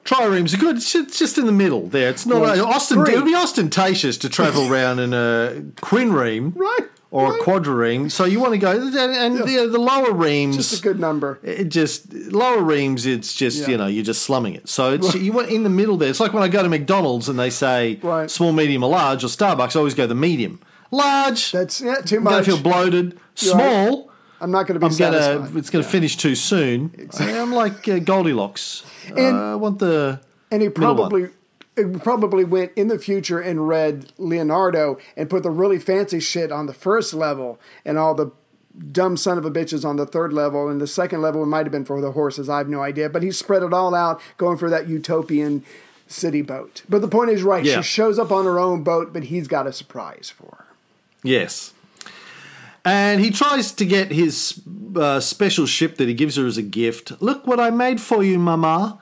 triremes 0.05 0.53
are 0.53 0.57
good. 0.57 0.77
It's 0.77 0.91
just, 0.91 1.37
in 1.37 1.45
the 1.45 1.51
middle 1.51 1.87
there. 1.87 2.09
It's 2.09 2.25
not 2.25 2.41
Well, 2.41 2.65
Austin. 2.65 3.01
It 3.01 3.15
would 3.15 3.25
be 3.25 3.35
ostentatious 3.35 4.17
to 4.19 4.29
travel 4.29 4.71
around 4.71 4.99
in 4.99 5.13
a 5.13 5.63
quinreme. 5.77 6.55
Right. 6.55 6.87
Or 7.11 7.27
a 7.27 7.29
Right. 7.31 7.41
quadrireme. 7.41 8.11
So 8.11 8.25
you 8.25 8.39
want 8.39 8.53
to 8.53 8.57
go 8.57 8.71
and, 8.71 8.95
and 8.95 9.37
the, 9.39 9.67
the 9.71 9.79
lower 9.79 10.11
reams. 10.11 10.57
Just 10.57 10.79
a 10.79 10.83
good 10.83 10.99
number. 10.99 11.39
It 11.43 11.69
just 11.69 12.13
lower 12.13 12.61
reams. 12.61 13.05
It's 13.05 13.33
just 13.33 13.59
Yeah. 13.61 13.69
you 13.69 13.77
know 13.77 13.87
you're 13.87 14.03
just 14.03 14.23
slumming 14.23 14.55
it. 14.55 14.67
So 14.67 14.93
it's 14.93 15.13
you 15.15 15.31
want 15.31 15.49
in 15.49 15.63
the 15.63 15.69
middle 15.69 15.97
there. 15.97 16.09
It's 16.09 16.19
like 16.19 16.33
when 16.33 16.43
I 16.43 16.47
go 16.47 16.61
to 16.63 16.69
McDonald's 16.69 17.29
and 17.29 17.37
they 17.39 17.49
say 17.49 17.99
Right. 18.01 18.29
small, 18.29 18.51
medium, 18.51 18.83
or 18.83 18.89
large, 18.89 19.23
or 19.23 19.27
Starbucks. 19.27 19.75
I 19.75 19.79
always 19.79 19.93
go 19.93 20.07
the 20.07 20.15
medium. 20.15 20.59
Large. 20.91 21.51
That's 21.51 21.81
yeah, 21.81 21.95
too 22.01 22.17
I'm 22.17 22.23
gonna 22.23 22.43
feel 22.43 22.61
bloated. 22.61 23.17
Small. 23.35 24.11
I'm 24.41 24.51
not 24.51 24.67
going 24.67 24.79
to 24.79 24.79
be 24.79 24.91
I'm 24.91 24.97
gonna. 24.97 25.21
satisfied. 25.21 25.57
It's 25.57 25.69
gonna 25.69 25.83
finish 25.83 26.17
too 26.17 26.35
soon. 26.35 27.09
I'm 27.19 27.53
like 27.53 27.87
uh, 27.87 27.99
Goldilocks. 27.99 28.83
And- 29.15 29.35
uh, 29.37 29.53
I 29.53 29.55
want 29.55 29.79
the. 29.79 30.19
And 30.51 30.61
he 30.61 30.67
one. 30.67 30.73
probably 30.75 31.23
it 31.23 31.31
probably 32.01 32.43
went 32.43 32.71
in 32.75 32.87
the 32.87 32.97
future 32.99 33.39
and 33.39 33.67
read 33.67 34.11
Leonardo 34.17 34.97
and 35.17 35.29
put 35.29 35.43
the 35.43 35.51
really 35.51 35.79
fancy 35.79 36.19
shit 36.19 36.51
on 36.51 36.65
the 36.65 36.73
first 36.73 37.13
level 37.13 37.59
and 37.83 37.97
all 37.97 38.15
the 38.15 38.31
dumb 38.91 39.15
son 39.17 39.37
of 39.37 39.45
a 39.45 39.51
bitches 39.51 39.85
on 39.85 39.95
the 39.95 40.05
third 40.05 40.33
level 40.33 40.67
and 40.67 40.81
the 40.81 40.87
second 40.87 41.21
level 41.21 41.43
it 41.43 41.47
might 41.47 41.65
have 41.65 41.71
been 41.71 41.85
for 41.85 42.01
the 42.01 42.11
horses 42.11 42.49
I 42.49 42.57
have 42.57 42.67
no 42.69 42.81
idea 42.81 43.09
but 43.09 43.23
he 43.23 43.31
spread 43.31 43.63
it 43.63 43.73
all 43.73 43.95
out 43.95 44.19
going 44.37 44.57
for 44.57 44.69
that 44.69 44.87
utopian 44.89 45.63
city 46.07 46.41
boat 46.41 46.83
but 46.89 46.99
the 47.01 47.07
point 47.07 47.29
is 47.29 47.41
right 47.41 47.63
Yeah. 47.63 47.77
she 47.77 47.83
shows 47.83 48.19
up 48.19 48.31
on 48.31 48.43
her 48.45 48.59
own 48.59 48.83
boat 48.83 49.13
but 49.13 49.23
he's 49.25 49.47
got 49.47 49.65
a 49.65 49.71
surprise 49.71 50.29
for 50.35 50.55
her 50.57 50.65
Yes. 51.23 51.73
And 52.83 53.19
he 53.19 53.31
tries 53.31 53.71
to 53.71 53.85
get 53.85 54.11
his 54.11 54.61
uh, 54.95 55.19
special 55.19 55.65
ship 55.65 55.97
that 55.97 56.07
he 56.07 56.13
gives 56.13 56.35
her 56.35 56.45
as 56.45 56.55
a 56.57 56.61
gift. 56.61 57.19
Look 57.19 57.47
what 57.47 57.59
I 57.59 57.71
made 57.71 57.99
for 57.99 58.23
you, 58.23 58.37
Mama. 58.37 58.99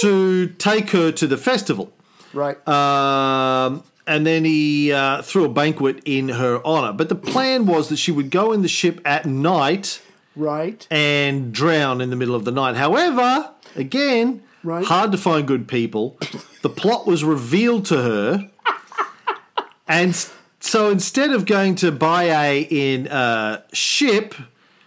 To 0.00 0.46
take 0.58 0.90
her 0.90 1.12
to 1.12 1.26
the 1.26 1.36
festival. 1.36 1.92
right 2.32 2.56
Um, 2.68 3.82
and 4.06 4.26
then 4.26 4.44
he 4.44 4.92
uh, 4.92 5.22
threw 5.22 5.44
a 5.44 5.48
banquet 5.48 6.00
in 6.04 6.30
her 6.30 6.60
honor. 6.66 6.92
But 6.92 7.08
the 7.08 7.14
plan 7.14 7.66
was 7.66 7.88
that 7.88 7.98
she 7.98 8.10
would 8.10 8.30
go 8.30 8.52
in 8.52 8.62
the 8.62 8.68
ship 8.68 9.00
at 9.04 9.26
night 9.26 10.00
right 10.34 10.86
and 10.90 11.52
drown 11.52 12.00
in 12.00 12.10
the 12.10 12.16
middle 12.16 12.34
of 12.34 12.44
the 12.44 12.50
night. 12.50 12.74
However, 12.76 13.50
again, 13.76 14.42
Right. 14.64 14.84
hard 14.84 15.12
to 15.12 15.18
find 15.18 15.46
good 15.46 15.66
people. 15.68 16.16
The 16.62 16.70
plot 16.70 17.06
was 17.06 17.22
revealed 17.24 17.84
to 17.86 17.96
her, 18.02 18.50
and 19.88 20.14
so 20.60 20.90
instead 20.90 21.30
of 21.32 21.44
going 21.46 21.74
to 21.76 21.90
Baiae 21.92 22.66
in 22.70 23.08
a 23.08 23.64
ship, 23.72 24.34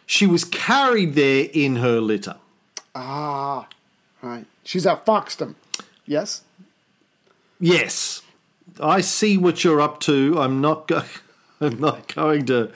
she 0.05 0.25
was 0.25 0.45
carried 0.45 1.15
there 1.15 1.49
in 1.53 1.75
her 1.77 1.99
litter. 1.99 2.35
ah 2.95 3.67
right 4.25 4.45
she's 4.63 4.85
at 4.85 5.05
Foxton 5.05 5.55
yes 6.05 6.41
Yes, 7.59 8.21
I 8.81 8.99
see 9.01 9.37
what 9.37 9.63
you're 9.63 9.79
up 9.79 10.01
to. 10.01 10.39
I'm 10.39 10.59
not 10.59 10.87
go- 10.87 11.03
I'm 11.61 11.79
not 11.79 12.13
going 12.13 12.45
to. 12.47 12.69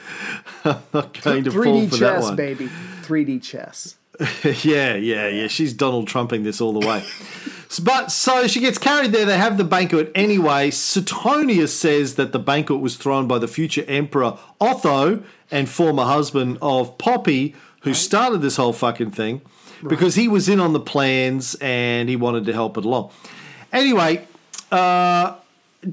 I'm 0.64 0.78
not 0.94 1.22
going 1.22 1.44
to 1.44 1.52
fall 1.52 1.62
3D 1.64 1.90
for 1.90 1.98
that 1.98 2.14
chess 2.16 2.24
one. 2.24 2.36
baby 2.38 2.70
3D 3.02 3.44
chess 3.44 3.98
yeah, 4.64 4.96
yeah, 4.96 5.28
yeah. 5.28 5.48
She's 5.48 5.74
Donald 5.74 6.08
Trumping 6.08 6.44
this 6.44 6.60
all 6.62 6.72
the 6.78 6.86
way. 6.86 7.04
But 7.84 8.10
so 8.12 8.48
she 8.48 8.60
gets 8.60 8.78
carried 8.78 9.12
there. 9.12 9.26
They 9.26 9.38
have 9.38 9.58
the 9.58 9.64
banquet 9.64 10.12
anyway. 10.16 10.72
Suetonius 10.72 11.78
says 11.78 12.16
that 12.16 12.32
the 12.32 12.40
banquet 12.40 12.80
was 12.80 12.96
thrown 12.98 13.28
by 13.28 13.38
the 13.38 13.48
future 13.48 13.84
emperor 13.88 14.38
Otho 14.60 15.24
and 15.52 15.70
former 15.70 16.04
husband 16.04 16.58
of 16.62 16.98
Poppy, 16.98 17.56
who 17.82 17.94
started 17.94 18.42
this 18.42 18.56
whole 18.58 18.74
fucking 18.74 19.12
thing, 19.12 19.42
because 19.88 20.16
he 20.16 20.28
was 20.28 20.50
in 20.50 20.60
on 20.60 20.74
the 20.74 20.80
plans 20.80 21.56
and 21.62 22.10
he 22.10 22.16
wanted 22.16 22.46
to 22.46 22.54
help 22.54 22.78
it 22.78 22.86
along. 22.86 23.12
Anyway, 23.72 24.28
uh, 24.72 25.36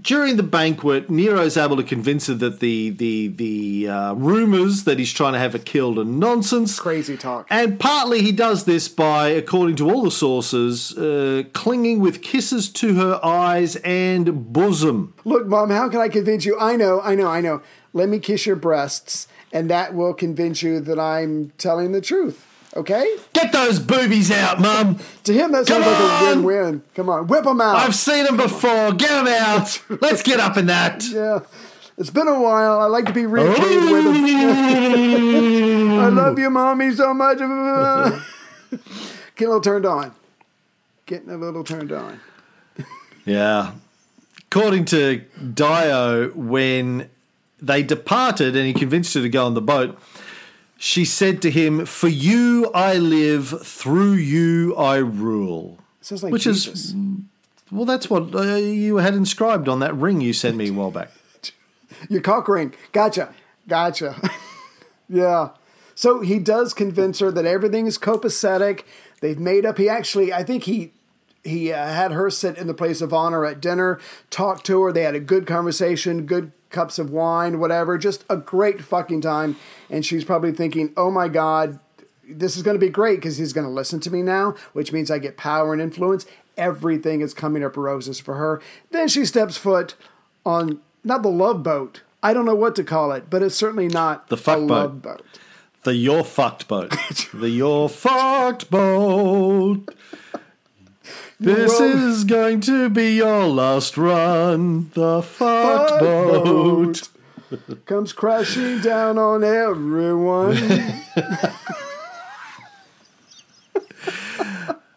during 0.03 0.37
the 0.37 0.43
banquet, 0.43 1.09
Nero's 1.09 1.57
able 1.57 1.77
to 1.77 1.83
convince 1.85 2.27
her 2.27 2.35
that 2.35 2.59
the 2.59 2.91
the 2.91 3.29
the 3.29 3.89
uh, 3.89 4.15
rumors 4.15 4.83
that 4.85 4.99
he's 4.99 5.13
trying 5.13 5.35
to 5.35 5.39
have 5.39 5.53
her 5.53 5.61
killed 5.61 5.99
are 5.99 6.05
nonsense. 6.05 6.81
Crazy 6.81 7.17
talk. 7.17 7.47
And 7.51 7.79
partly 7.79 8.23
he 8.23 8.33
does 8.33 8.65
this 8.65 8.89
by, 8.89 9.29
according 9.29 9.77
to 9.77 9.89
all 9.89 10.03
the 10.03 10.11
sources, 10.11 10.97
uh, 10.99 11.45
clinging 11.53 12.01
with 12.01 12.21
kisses 12.21 12.69
to 12.71 12.95
her 12.95 13.25
eyes 13.25 13.77
and 13.77 14.53
bosom. 14.53 15.15
Look, 15.25 15.47
mom, 15.47 15.71
how 15.71 15.89
can 15.89 16.01
I 16.01 16.09
convince 16.09 16.45
you? 16.45 16.59
I 16.59 16.75
know, 16.75 17.01
I 17.01 17.15
know, 17.15 17.29
I 17.29 17.41
know. 17.41 17.63
Let 17.93 18.09
me 18.09 18.19
kiss 18.19 18.45
your 18.45 18.57
breasts, 18.57 19.29
and 19.53 19.71
that 19.71 19.95
will 19.95 20.15
convince 20.15 20.63
you 20.63 20.81
that 20.81 20.99
I'm 20.99 21.53
telling 21.59 21.93
the 21.93 22.01
truth. 22.01 22.45
Okay? 22.77 23.17
Get 23.33 23.53
those 23.53 23.81
boobies 23.81 24.31
out, 24.31 24.61
Mum. 24.61 24.99
To 25.25 25.33
him, 25.33 25.51
that 25.53 25.67
sounds 25.67 25.83
Come 25.83 25.93
like 25.93 25.99
a 25.99 26.27
on! 26.27 26.45
win-win. 26.45 26.83
Come 26.95 27.09
on, 27.09 27.27
whip 27.27 27.45
them 27.45 27.61
out. 27.61 27.77
I've 27.77 27.95
seen 27.95 28.25
them 28.25 28.37
before. 28.37 28.93
Get 28.93 29.09
them 29.09 29.27
out. 29.27 29.83
Let's 30.03 30.23
get 30.23 30.41
up 30.41 30.59
in 30.59 30.67
that. 30.67 31.03
yeah, 31.09 31.41
it's 31.97 32.11
been 32.11 32.29
a 32.29 32.39
while. 32.39 32.79
I 32.81 32.85
like 32.85 33.07
to 33.07 33.15
be 33.15 33.23
reacquainted 33.23 33.89
oh. 33.89 33.93
with 33.93 34.05
them. 34.05 35.99
I 36.01 36.09
love 36.09 36.39
you, 36.39 36.51
mommy, 36.51 36.93
so 36.93 37.15
much. 37.15 37.39
Getting 37.39 37.53
a 37.55 39.41
little 39.41 39.61
turned 39.63 39.87
on. 39.87 40.15
Getting 41.07 41.31
a 41.31 41.39
little 41.39 41.65
turned 41.65 41.93
on. 41.93 42.21
Yeah. 43.25 43.73
According 44.51 44.85
to 44.87 45.23
Dio, 45.55 46.29
when 46.31 47.09
they 47.61 47.83
departed 47.83 48.55
and 48.55 48.67
he 48.67 48.75
convinced 48.75 49.15
her 49.15 49.23
to 49.23 49.29
go 49.29 49.47
on 49.47 49.55
the 49.55 49.63
boat, 49.63 49.99
she 50.79 51.05
said 51.05 51.41
to 51.43 51.51
him, 51.51 51.87
For 51.87 52.09
you 52.09 52.71
I 52.75 52.97
live, 52.97 53.67
through 53.67 54.15
you 54.15 54.75
I 54.77 54.97
rule. 54.97 55.79
Sounds 56.01 56.23
like 56.23 56.33
Which 56.33 56.45
Jesus. 56.45 56.87
is, 56.87 56.95
well, 57.71 57.85
that's 57.85 58.09
what 58.09 58.35
uh, 58.35 58.55
you 58.55 58.99
had 58.99 59.15
inscribed 59.15 59.69
on 59.69 59.81
that 59.81 59.95
ring 59.97 60.21
you 60.21 60.33
sent 60.33 60.57
me 60.57 60.69
a 60.69 60.73
while 60.73 60.91
back. 60.91 61.11
Your 62.09 62.21
cock 62.21 62.49
ring. 62.49 62.75
Gotcha. 62.93 63.35
Gotcha. 63.67 64.31
yeah. 65.09 65.51
So 65.95 66.21
he 66.21 66.39
does 66.39 66.75
convince 66.75 67.19
her 67.21 67.31
that 67.33 67.47
everything 67.47 67.87
is 67.87 67.99
copacetic. 67.99 68.85
They've 69.21 69.39
made 69.39 69.65
up. 69.65 69.79
He 69.79 69.89
actually, 69.89 70.33
I 70.33 70.45
think 70.45 70.65
he 70.65 70.93
he 71.43 71.73
uh, 71.73 71.87
had 71.89 72.13
her 72.13 72.29
sit 72.29 72.59
in 72.59 72.67
the 72.67 72.75
place 72.75 73.01
of 73.01 73.13
honor 73.13 73.45
at 73.47 73.61
dinner, 73.61 73.99
talk 74.31 74.63
to 74.65 74.83
her. 74.83 74.93
They 74.93 75.03
had 75.03 75.15
a 75.15 75.21
good 75.21 75.47
conversation, 75.47 76.27
good 76.27 76.53
cups 76.71 76.99
of 76.99 77.11
wine, 77.11 77.59
whatever. 77.59 77.97
Just 77.99 78.25
a 78.29 78.37
great 78.37 78.83
fucking 78.83 79.21
time. 79.21 79.57
And 79.91 80.05
she's 80.05 80.25
probably 80.25 80.53
thinking, 80.53 80.93
"Oh 80.97 81.11
my 81.11 81.29
god, 81.29 81.79
this 82.29 82.57
is 82.57 82.63
going 82.63 82.75
to 82.75 82.85
be 82.85 82.89
great 82.91 83.17
because 83.17 83.37
he's 83.37 83.53
going 83.53 83.67
to 83.67 83.73
listen 83.73 84.01
to 84.01 84.11
me 84.11 84.23
now, 84.23 84.55
which 84.73 84.93
means 84.93 85.11
I 85.11 85.19
get 85.19 85.37
power 85.37 85.73
and 85.73 85.81
influence. 85.83 86.27
Everything 86.57 87.21
is 87.21 87.35
coming 87.35 87.63
up 87.63 87.77
roses 87.77 88.19
for 88.19 88.35
her. 88.35 88.61
Then 88.91 89.09
she 89.09 89.25
steps 89.25 89.57
foot 89.57 89.95
on 90.45 90.81
not 91.05 91.23
the 91.23 91.29
love 91.31 91.63
boat. 91.63 92.03
I 92.23 92.33
don't 92.33 92.47
know 92.47 92.55
what 92.55 92.75
to 92.77 92.83
call 92.85 93.13
it, 93.13 93.31
but 93.31 93.43
it's 93.43 93.55
certainly 93.55 93.89
not 93.89 94.29
The 94.29 94.37
fuck 94.37 94.59
boat. 94.61 94.67
love 94.71 95.03
boat. 95.03 95.23
The 95.85 95.95
You're 95.95 96.25
Fucked 96.25 96.67
boat. 96.67 96.91
the 97.35 97.49
You're 97.51 97.89
Fucked 97.89 98.69
boat. 98.71 99.95
This 101.39 101.79
Well- 101.79 102.09
is 102.11 102.25
going 102.25 102.61
to 102.63 102.89
be 102.89 103.17
your 103.17 103.47
last 103.47 103.97
run. 103.99 104.91
The 104.95 105.23
Fuck 105.23 106.01
boat. 106.01 106.45
boat 106.45 107.09
comes 107.85 108.13
crashing 108.13 108.81
down 108.81 109.19
on 109.19 109.45
everyone. 109.45 110.57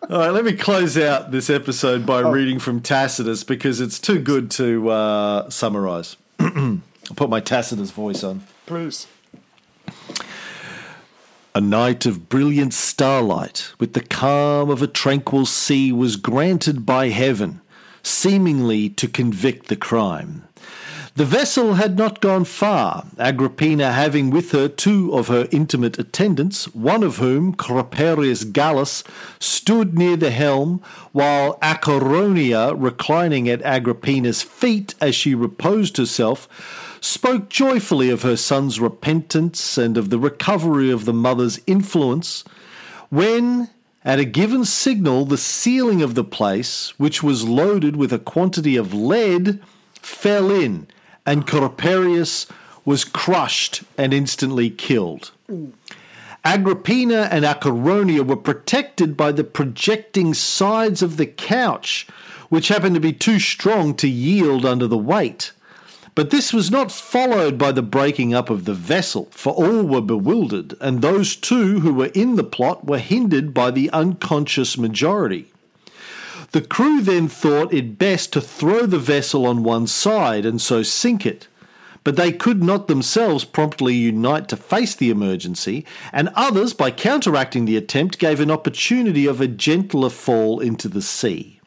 All 0.09 0.17
right, 0.17 0.29
let 0.31 0.43
me 0.43 0.53
close 0.53 0.97
out 0.97 1.31
this 1.31 1.49
episode 1.51 2.03
by 2.05 2.23
Oh. 2.23 2.31
reading 2.31 2.57
from 2.57 2.81
Tacitus 2.81 3.43
because 3.43 3.79
it's 3.79 3.99
too 3.99 4.17
good 4.17 4.49
to 4.51 4.89
uh, 4.89 5.49
summarize. 5.51 6.17
I'll 6.39 6.79
put 7.15 7.29
my 7.29 7.39
Tacitus 7.39 7.91
voice 7.91 8.23
on. 8.23 8.41
Bruce. 8.65 9.05
A 11.59 11.61
night 11.61 12.05
of 12.05 12.29
brilliant 12.29 12.73
starlight, 12.73 13.73
with 13.81 13.91
the 13.91 13.99
calm 13.99 14.69
of 14.69 14.81
a 14.81 14.87
tranquil 14.87 15.45
sea, 15.45 15.91
was 15.91 16.15
granted 16.15 16.85
by 16.85 17.09
heaven, 17.09 17.59
seemingly 18.01 18.87
to 18.91 19.09
convict 19.09 19.67
the 19.67 19.75
crime. 19.75 20.47
The 21.15 21.25
vessel 21.25 21.73
had 21.73 21.97
not 21.97 22.21
gone 22.21 22.45
far, 22.45 23.07
Agrippina 23.17 23.91
having 23.91 24.29
with 24.29 24.53
her 24.53 24.69
two 24.69 25.13
of 25.13 25.27
her 25.27 25.49
intimate 25.51 25.99
attendants, 25.99 26.73
one 26.73 27.03
of 27.03 27.17
whom, 27.17 27.53
Crepereius 27.53 28.45
Gallus, 28.45 29.03
stood 29.37 29.97
near 29.97 30.15
the 30.15 30.31
helm, 30.31 30.81
while 31.11 31.59
Acerronia, 31.61 32.73
reclining 32.77 33.49
at 33.49 33.61
Agrippina's 33.63 34.41
feet 34.41 34.95
as 35.01 35.13
she 35.13 35.35
reposed 35.35 35.97
herself, 35.97 36.47
spoke 37.01 37.49
joyfully 37.49 38.09
of 38.09 38.23
her 38.23 38.37
son's 38.37 38.79
repentance 38.79 39.77
and 39.77 39.97
of 39.97 40.09
the 40.09 40.19
recovery 40.19 40.91
of 40.91 41.05
the 41.05 41.13
mother's 41.13 41.59
influence, 41.67 42.43
when, 43.09 43.69
at 44.03 44.19
a 44.19 44.25
given 44.25 44.65
signal, 44.65 45.25
the 45.25 45.37
ceiling 45.37 46.01
of 46.01 46.15
the 46.15 46.23
place, 46.23 46.93
which 46.99 47.23
was 47.23 47.47
loaded 47.47 47.95
with 47.95 48.13
a 48.13 48.19
quantity 48.19 48.75
of 48.75 48.93
lead, 48.93 49.61
fell 49.93 50.51
in, 50.51 50.87
and 51.25 51.47
Crepereius 51.47 52.47
was 52.85 53.03
crushed 53.03 53.83
and 53.97 54.13
instantly 54.13 54.69
killed. 54.69 55.31
Agrippina 56.45 57.27
and 57.31 57.43
Acerronia 57.43 58.25
were 58.25 58.37
protected 58.37 59.17
by 59.17 59.31
the 59.31 59.43
projecting 59.43 60.33
sides 60.33 61.01
of 61.01 61.17
the 61.17 61.25
couch, 61.25 62.07
which 62.49 62.69
happened 62.69 62.95
to 62.95 63.01
be 63.01 63.13
too 63.13 63.39
strong 63.39 63.93
to 63.95 64.07
yield 64.07 64.65
under 64.65 64.87
the 64.87 64.97
weight. 64.97 65.51
But 66.19 66.31
this 66.31 66.51
was 66.51 66.69
not 66.69 66.91
followed 66.91 67.57
by 67.57 67.71
the 67.71 67.81
breaking 67.81 68.33
up 68.33 68.49
of 68.49 68.65
the 68.65 68.73
vessel, 68.73 69.29
for 69.31 69.53
all 69.53 69.83
were 69.83 70.01
bewildered, 70.01 70.75
and 70.81 71.01
those 71.01 71.33
two 71.33 71.79
who 71.79 71.93
were 71.93 72.11
in 72.13 72.35
the 72.35 72.43
plot 72.43 72.85
were 72.85 72.97
hindered 72.97 73.53
by 73.53 73.71
the 73.71 73.89
unconscious 73.91 74.77
majority. 74.77 75.45
The 76.51 76.59
crew 76.59 76.99
then 76.99 77.29
thought 77.29 77.73
it 77.73 77.97
best 77.97 78.33
to 78.33 78.41
throw 78.41 78.85
the 78.85 78.99
vessel 78.99 79.45
on 79.45 79.63
one 79.63 79.87
side 79.87 80.45
and 80.45 80.59
so 80.61 80.83
sink 80.83 81.25
it. 81.25 81.47
But 82.03 82.17
they 82.17 82.33
could 82.33 82.61
not 82.61 82.89
themselves 82.89 83.45
promptly 83.45 83.95
unite 83.95 84.49
to 84.49 84.57
face 84.57 84.95
the 84.95 85.11
emergency, 85.11 85.85
and 86.11 86.31
others, 86.35 86.73
by 86.73 86.91
counteracting 86.91 87.63
the 87.63 87.77
attempt, 87.77 88.19
gave 88.19 88.41
an 88.41 88.51
opportunity 88.51 89.25
of 89.25 89.39
a 89.39 89.47
gentler 89.47 90.09
fall 90.09 90.59
into 90.59 90.89
the 90.89 91.01
sea. 91.01 91.58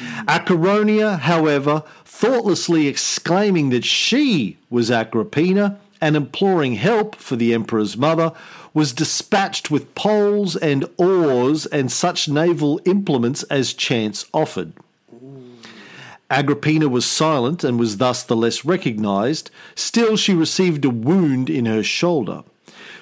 Mm-hmm. 0.00 0.28
Acerronia, 0.28 1.18
however, 1.20 1.84
thoughtlessly 2.04 2.86
exclaiming 2.86 3.70
that 3.70 3.84
she 3.84 4.56
was 4.68 4.90
Agrippina 4.90 5.78
and 6.00 6.16
imploring 6.16 6.74
help 6.74 7.14
for 7.16 7.36
the 7.36 7.52
emperor's 7.52 7.96
mother, 7.96 8.32
was 8.72 8.92
dispatched 8.92 9.70
with 9.70 9.94
poles 9.94 10.56
and 10.56 10.88
oars 10.96 11.66
and 11.66 11.90
such 11.90 12.28
naval 12.28 12.80
implements 12.84 13.42
as 13.44 13.74
chance 13.74 14.24
offered. 14.32 14.72
Agrippina 16.30 16.88
was 16.88 17.04
silent 17.04 17.64
and 17.64 17.78
was 17.78 17.96
thus 17.96 18.22
the 18.22 18.36
less 18.36 18.64
recognized. 18.64 19.50
Still, 19.74 20.16
she 20.16 20.32
received 20.32 20.84
a 20.84 20.90
wound 20.90 21.50
in 21.50 21.66
her 21.66 21.82
shoulder. 21.82 22.44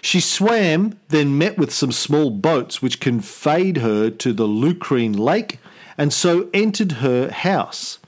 She 0.00 0.20
swam, 0.20 0.98
then 1.08 1.36
met 1.36 1.58
with 1.58 1.72
some 1.72 1.92
small 1.92 2.30
boats 2.30 2.80
which 2.80 3.00
conveyed 3.00 3.78
her 3.78 4.08
to 4.10 4.32
the 4.32 4.46
Lucrine 4.46 5.18
lake 5.18 5.58
and 5.98 6.12
so 6.12 6.48
entered 6.54 6.92
her 6.92 7.30
house. 7.30 7.98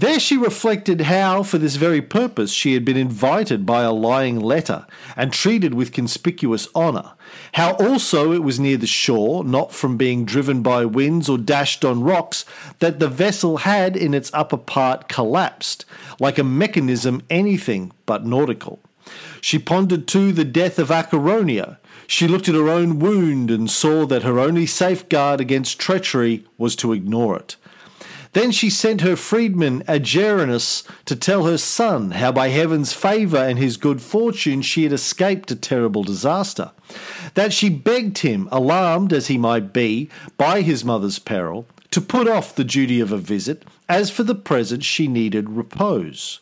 There 0.00 0.18
she 0.18 0.38
reflected 0.38 1.02
how, 1.02 1.42
for 1.42 1.58
this 1.58 1.76
very 1.76 2.00
purpose, 2.00 2.52
she 2.52 2.72
had 2.72 2.86
been 2.86 2.96
invited 2.96 3.66
by 3.66 3.82
a 3.82 3.92
lying 3.92 4.40
letter 4.40 4.86
and 5.14 5.30
treated 5.30 5.74
with 5.74 5.92
conspicuous 5.92 6.68
honour. 6.74 7.12
How 7.52 7.72
also 7.72 8.32
it 8.32 8.42
was 8.42 8.58
near 8.58 8.78
the 8.78 8.86
shore, 8.86 9.44
not 9.44 9.72
from 9.72 9.98
being 9.98 10.24
driven 10.24 10.62
by 10.62 10.86
winds 10.86 11.28
or 11.28 11.36
dashed 11.36 11.84
on 11.84 12.02
rocks, 12.02 12.46
that 12.78 12.98
the 12.98 13.08
vessel 13.08 13.58
had 13.58 13.94
in 13.94 14.14
its 14.14 14.30
upper 14.32 14.56
part 14.56 15.06
collapsed, 15.06 15.84
like 16.18 16.38
a 16.38 16.44
mechanism 16.44 17.22
anything 17.28 17.92
but 18.06 18.24
nautical. 18.24 18.80
She 19.42 19.58
pondered 19.58 20.08
too 20.08 20.32
the 20.32 20.46
death 20.46 20.78
of 20.78 20.88
Acerronia. 20.88 21.76
She 22.10 22.26
looked 22.26 22.48
at 22.48 22.56
her 22.56 22.68
own 22.68 22.98
wound 22.98 23.52
and 23.52 23.70
saw 23.70 24.04
that 24.06 24.24
her 24.24 24.40
only 24.40 24.66
safeguard 24.66 25.40
against 25.40 25.78
treachery 25.78 26.44
was 26.58 26.74
to 26.76 26.92
ignore 26.92 27.36
it. 27.36 27.54
Then 28.32 28.50
she 28.50 28.68
sent 28.68 29.02
her 29.02 29.14
freedman 29.14 29.84
Agerinus 29.86 30.82
to 31.04 31.14
tell 31.14 31.44
her 31.44 31.56
son 31.56 32.10
how 32.10 32.32
by 32.32 32.48
heaven's 32.48 32.92
favour 32.92 33.38
and 33.38 33.60
his 33.60 33.76
good 33.76 34.02
fortune 34.02 34.60
she 34.60 34.82
had 34.82 34.92
escaped 34.92 35.52
a 35.52 35.54
terrible 35.54 36.02
disaster. 36.02 36.72
That 37.34 37.52
she 37.52 37.68
begged 37.68 38.18
him, 38.18 38.48
alarmed 38.50 39.12
as 39.12 39.28
he 39.28 39.38
might 39.38 39.72
be 39.72 40.10
by 40.36 40.62
his 40.62 40.84
mother's 40.84 41.20
peril, 41.20 41.64
to 41.92 42.00
put 42.00 42.26
off 42.26 42.56
the 42.56 42.64
duty 42.64 42.98
of 42.98 43.12
a 43.12 43.18
visit, 43.18 43.64
as 43.88 44.10
for 44.10 44.24
the 44.24 44.34
present 44.34 44.82
she 44.82 45.06
needed 45.06 45.48
repose. 45.48 46.40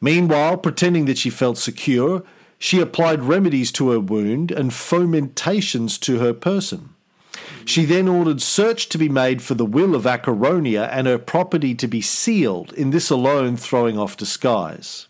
Meanwhile, 0.00 0.56
pretending 0.56 1.04
that 1.04 1.18
she 1.18 1.28
felt 1.28 1.58
secure, 1.58 2.22
she 2.60 2.78
applied 2.78 3.22
remedies 3.22 3.72
to 3.72 3.90
her 3.90 3.98
wound 3.98 4.52
and 4.52 4.70
fomentations 4.70 5.98
to 5.98 6.18
her 6.18 6.34
person. 6.34 6.90
She 7.64 7.86
then 7.86 8.06
ordered 8.06 8.42
search 8.42 8.90
to 8.90 8.98
be 8.98 9.08
made 9.08 9.42
for 9.42 9.54
the 9.54 9.64
will 9.64 9.94
of 9.94 10.04
Acerronia 10.04 10.88
and 10.92 11.06
her 11.06 11.18
property 11.18 11.74
to 11.74 11.88
be 11.88 12.02
sealed, 12.02 12.72
in 12.74 12.90
this 12.90 13.08
alone 13.08 13.56
throwing 13.56 13.98
off 13.98 14.16
disguise. 14.16 15.06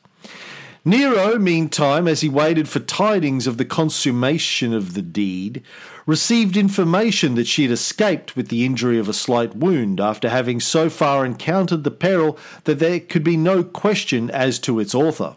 Nero, 0.84 1.38
meantime, 1.38 2.06
as 2.06 2.20
he 2.20 2.28
waited 2.28 2.68
for 2.68 2.78
tidings 2.78 3.48
of 3.48 3.58
the 3.58 3.64
consummation 3.64 4.72
of 4.72 4.94
the 4.94 5.02
deed, 5.02 5.62
received 6.06 6.56
information 6.56 7.34
that 7.34 7.48
she 7.48 7.64
had 7.64 7.72
escaped 7.72 8.36
with 8.36 8.48
the 8.48 8.64
injury 8.64 8.98
of 8.98 9.08
a 9.08 9.12
slight 9.12 9.56
wound 9.56 10.00
after 10.00 10.28
having 10.28 10.60
so 10.60 10.88
far 10.88 11.26
encountered 11.26 11.82
the 11.82 11.90
peril 11.90 12.38
that 12.64 12.78
there 12.78 13.00
could 13.00 13.24
be 13.24 13.36
no 13.36 13.64
question 13.64 14.30
as 14.30 14.60
to 14.60 14.78
its 14.78 14.94
author. 14.94 15.34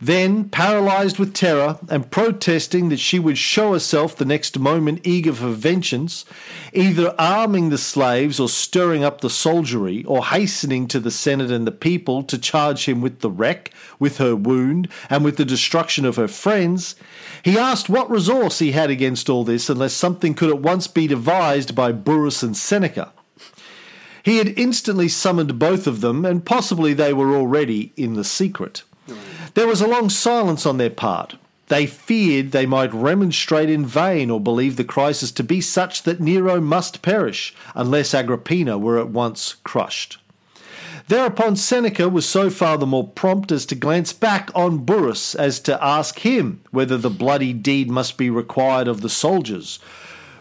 Then, 0.00 0.48
paralysed 0.48 1.18
with 1.18 1.34
terror 1.34 1.78
and 1.88 2.08
protesting 2.08 2.88
that 2.88 3.00
she 3.00 3.18
would 3.18 3.36
show 3.36 3.72
herself 3.72 4.14
the 4.14 4.24
next 4.24 4.56
moment 4.56 5.00
eager 5.02 5.32
for 5.32 5.48
vengeance, 5.48 6.24
either 6.72 7.16
arming 7.18 7.70
the 7.70 7.78
slaves 7.78 8.38
or 8.38 8.48
stirring 8.48 9.02
up 9.02 9.20
the 9.20 9.30
soldiery, 9.30 10.04
or 10.04 10.26
hastening 10.26 10.86
to 10.88 11.00
the 11.00 11.10
Senate 11.10 11.50
and 11.50 11.66
the 11.66 11.72
people 11.72 12.22
to 12.22 12.38
charge 12.38 12.84
him 12.84 13.00
with 13.00 13.20
the 13.20 13.30
wreck, 13.30 13.72
with 13.98 14.18
her 14.18 14.36
wound, 14.36 14.88
and 15.10 15.24
with 15.24 15.36
the 15.36 15.44
destruction 15.44 16.04
of 16.04 16.14
her 16.14 16.28
friends, 16.28 16.94
he 17.42 17.58
asked 17.58 17.88
what 17.88 18.08
resource 18.08 18.60
he 18.60 18.70
had 18.72 18.90
against 18.90 19.28
all 19.28 19.42
this 19.42 19.68
unless 19.68 19.94
something 19.94 20.32
could 20.32 20.50
at 20.50 20.62
once 20.62 20.86
be 20.86 21.08
devised 21.08 21.74
by 21.74 21.90
Burrus 21.90 22.44
and 22.44 22.56
Seneca. 22.56 23.12
He 24.22 24.38
had 24.38 24.58
instantly 24.58 25.08
summoned 25.08 25.58
both 25.58 25.88
of 25.88 26.02
them, 26.02 26.24
and 26.24 26.44
possibly 26.44 26.94
they 26.94 27.12
were 27.12 27.34
already 27.34 27.92
in 27.96 28.14
the 28.14 28.24
secret. 28.24 28.84
There 29.54 29.66
was 29.66 29.80
a 29.80 29.88
long 29.88 30.10
silence 30.10 30.66
on 30.66 30.78
their 30.78 30.90
part. 30.90 31.36
They 31.68 31.86
feared 31.86 32.52
they 32.52 32.66
might 32.66 32.92
remonstrate 32.94 33.68
in 33.68 33.84
vain 33.84 34.30
or 34.30 34.40
believe 34.40 34.76
the 34.76 34.84
crisis 34.84 35.30
to 35.32 35.44
be 35.44 35.60
such 35.60 36.02
that 36.04 36.20
Nero 36.20 36.60
must 36.60 37.02
perish 37.02 37.54
unless 37.74 38.14
Agrippina 38.14 38.78
were 38.78 38.98
at 38.98 39.10
once 39.10 39.56
crushed. 39.64 40.18
Thereupon 41.08 41.56
Seneca 41.56 42.08
was 42.08 42.28
so 42.28 42.50
far 42.50 42.76
the 42.76 42.86
more 42.86 43.06
prompt 43.06 43.50
as 43.50 43.64
to 43.66 43.74
glance 43.74 44.12
back 44.12 44.50
on 44.54 44.84
Burrus 44.84 45.34
as 45.34 45.58
to 45.60 45.82
ask 45.82 46.18
him 46.18 46.60
whether 46.70 46.98
the 46.98 47.10
bloody 47.10 47.54
deed 47.54 47.90
must 47.90 48.18
be 48.18 48.28
required 48.28 48.88
of 48.88 49.00
the 49.00 49.08
soldiers. 49.08 49.78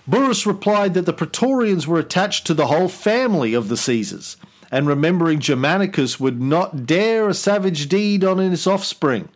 Burrus 0.05 0.45
replied 0.45 0.93
that 0.93 1.05
the 1.05 1.13
Praetorians 1.13 1.87
were 1.87 1.99
attached 1.99 2.47
to 2.47 2.53
the 2.53 2.67
whole 2.67 2.89
family 2.89 3.53
of 3.53 3.67
the 3.67 3.77
Caesars, 3.77 4.37
and 4.71 4.87
remembering 4.87 5.39
Germanicus 5.39 6.19
would 6.19 6.41
not 6.41 6.85
dare 6.85 7.29
a 7.29 7.33
savage 7.33 7.87
deed 7.87 8.23
on 8.23 8.37
his 8.37 8.67
offspring. 8.67 9.29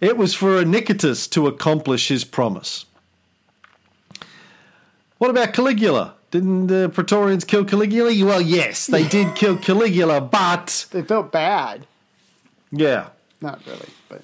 It 0.00 0.16
was 0.16 0.34
for 0.34 0.60
Anicetus 0.62 1.28
to 1.30 1.46
accomplish 1.46 2.08
his 2.08 2.24
promise. 2.24 2.84
What 5.18 5.30
about 5.30 5.52
Caligula? 5.52 6.14
Didn't 6.30 6.66
the 6.66 6.90
Praetorians 6.92 7.44
kill 7.44 7.64
Caligula? 7.64 8.12
Well, 8.24 8.40
yes, 8.42 8.86
they 8.86 9.06
did 9.08 9.34
kill 9.34 9.56
Caligula, 9.56 10.20
but 10.20 10.86
They 10.90 11.02
felt 11.02 11.32
bad. 11.32 11.86
yeah. 12.70 13.08
Not 13.40 13.60
really, 13.66 13.88
but 14.08 14.22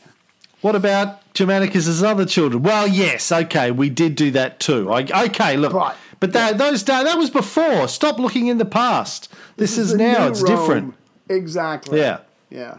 What 0.63 0.75
about 0.75 1.33
Germanicus's 1.35 2.03
other 2.03 2.25
children? 2.25 2.63
Well, 2.63 2.87
yes, 2.89 3.31
okay, 3.31 3.71
we 3.71 3.91
did 3.91 4.15
do 4.15 4.31
that 4.33 4.59
too. 4.59 4.91
I, 4.91 5.03
okay, 5.27 5.57
look, 5.59 5.73
Right. 5.75 5.95
But 6.23 6.35
that, 6.35 6.57
those 6.57 6.85
da- 6.85 7.03
that 7.03 7.19
was 7.19 7.31
before. 7.31 7.89
Stop 7.89 8.21
looking 8.21 8.47
in 8.47 8.59
the 8.59 8.65
past. 8.65 9.29
This, 9.57 9.77
is, 9.77 9.91
the 9.91 9.99
now. 9.99 10.29
It's 10.29 10.41
Rome. 10.41 10.57
different. 10.57 10.95
Exactly. 11.29 11.99
Yeah. 11.99 12.21
Yeah. 12.49 12.79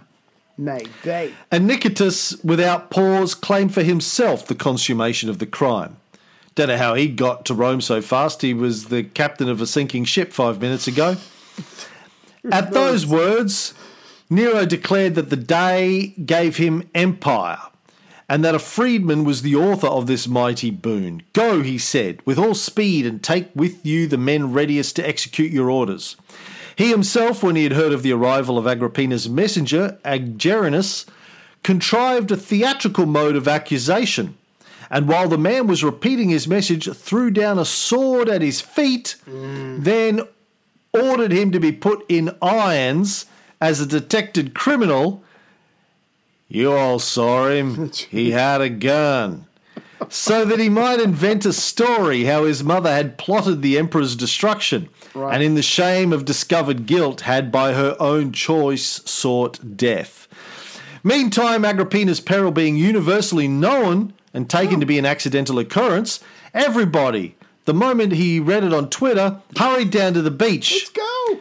Nay, 0.58 0.86
they. 1.04 1.34
Anicetus, 1.52 2.42
without 2.46 2.90
pause, 2.90 3.36
claimed 3.36 3.74
for 3.74 3.84
himself 3.84 4.48
the 4.48 4.56
consummation 4.56 5.30
of 5.30 5.40
the 5.40 5.46
crime. 5.46 5.98
Don't 6.56 6.70
know 6.70 6.78
how 6.78 6.94
he 6.94 7.10
got 7.10 7.44
to 7.48 7.54
Rome 7.54 7.82
so 7.82 8.02
fast. 8.02 8.44
He 8.44 8.54
was 8.54 8.86
the 8.86 9.04
captain 9.04 9.50
of 9.50 9.60
a 9.60 9.68
sinking 9.68 10.06
ship 10.06 10.32
five 10.32 10.62
minutes 10.62 10.88
ago. 10.88 11.18
At 12.50 12.72
those 12.72 13.06
words, 13.06 13.74
Nero 14.30 14.66
declared 14.66 15.16
that 15.16 15.30
the 15.30 15.36
day 15.36 16.14
gave 16.26 16.56
him 16.56 16.90
empire, 16.96 17.60
and 18.34 18.44
that 18.44 18.56
a 18.56 18.60
freedman 18.60 19.24
was 19.24 19.44
the 19.44 19.56
author 19.56 19.86
of 19.86 20.08
this 20.08 20.28
mighty 20.28 20.72
boon. 20.72 21.22
Go, 21.34 21.62
he 21.62 21.78
said, 21.78 22.20
with 22.26 22.40
all 22.40 22.56
speed, 22.56 23.06
and 23.06 23.22
take 23.22 23.52
with 23.54 23.86
you 23.86 24.08
the 24.08 24.18
men 24.18 24.52
readiest 24.52 24.96
to 24.96 25.08
execute 25.08 25.52
your 25.52 25.70
orders. 25.70 26.16
He 26.76 26.90
himself, 26.90 27.44
when 27.44 27.56
he 27.56 27.62
had 27.62 27.74
heard 27.74 27.94
of 27.94 28.02
the 28.02 28.12
arrival 28.12 28.58
of 28.58 28.66
Agrippina's 28.66 29.30
messenger, 29.30 30.00
Agerinus, 30.04 31.06
contrived 31.62 32.32
a 32.32 32.36
theatrical 32.36 33.06
mode 33.06 33.36
of 33.36 33.48
accusation, 33.48 34.36
and 34.90 35.08
while 35.08 35.30
the 35.30 35.38
man 35.38 35.68
was 35.68 35.84
repeating 35.84 36.30
his 36.30 36.48
message, 36.48 36.92
threw 36.92 37.30
down 37.30 37.60
a 37.60 37.66
sword 37.66 38.30
at 38.30 38.42
his 38.42 38.62
feet, 38.62 39.16
then 39.28 40.22
ordered 40.92 41.32
him 41.32 41.52
to 41.52 41.60
be 41.60 41.72
put 41.72 42.04
in 42.10 42.36
irons 42.42 43.28
as 43.62 43.80
a 43.80 43.86
detected 43.86 44.56
criminal. 44.56 45.23
You 46.54 46.72
all 46.72 47.00
saw 47.00 47.48
him. 47.48 47.92
he 48.12 48.30
had 48.30 48.62
a 48.62 48.70
gun. 48.70 49.48
So 50.10 50.46
that 50.46 50.60
he 50.60 50.70
might 50.70 51.00
invent 51.00 51.46
a 51.46 51.54
story 51.54 52.26
how 52.26 52.44
his 52.44 52.64
mother 52.64 52.94
had 52.94 53.18
plotted 53.18 53.64
the 53.64 53.80
emperor's 53.80 54.16
destruction, 54.16 54.90
and 55.16 55.42
in 55.42 55.56
the 55.56 55.64
shame 55.64 56.14
of 56.14 56.26
discovered 56.26 56.86
guilt 56.86 57.22
had 57.22 57.52
by 57.52 57.74
her 57.74 57.98
own 58.00 58.34
choice 58.34 59.02
sought 59.06 59.76
death. 59.76 60.28
Meantime, 61.04 61.66
Agrippina's 61.66 62.20
peril 62.20 62.52
being 62.52 62.78
universally 62.78 63.48
known 63.48 64.14
and 64.32 64.48
taken 64.48 64.80
to 64.80 64.86
be 64.86 65.00
an 65.00 65.06
accidental 65.08 65.58
occurrence, 65.58 66.20
everybody, 66.54 67.36
the 67.66 67.74
moment 67.74 68.14
he 68.14 68.40
read 68.40 68.64
it 68.64 68.74
on 68.74 68.92
Twitter, 68.92 69.42
hurried 69.58 69.90
down 69.90 70.14
to 70.14 70.22
the 70.22 70.30
beach. 70.30 70.72
Let's 70.72 70.90
go. 70.92 71.40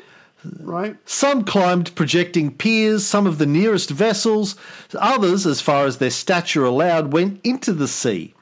Right? 0.61 0.97
Some 1.05 1.45
climbed 1.45 1.95
projecting 1.95 2.55
piers, 2.55 3.07
some 3.07 3.27
of 3.27 3.39
the 3.39 3.47
nearest 3.47 3.91
vessels, 3.91 4.57
others, 4.99 5.47
as 5.47 5.61
far 5.61 5.87
as 5.87 5.99
their 5.99 6.11
stature 6.11 6.65
allowed, 6.65 7.13
went 7.13 7.41
into 7.45 7.73
the 7.73 7.89
sea. 7.89 8.35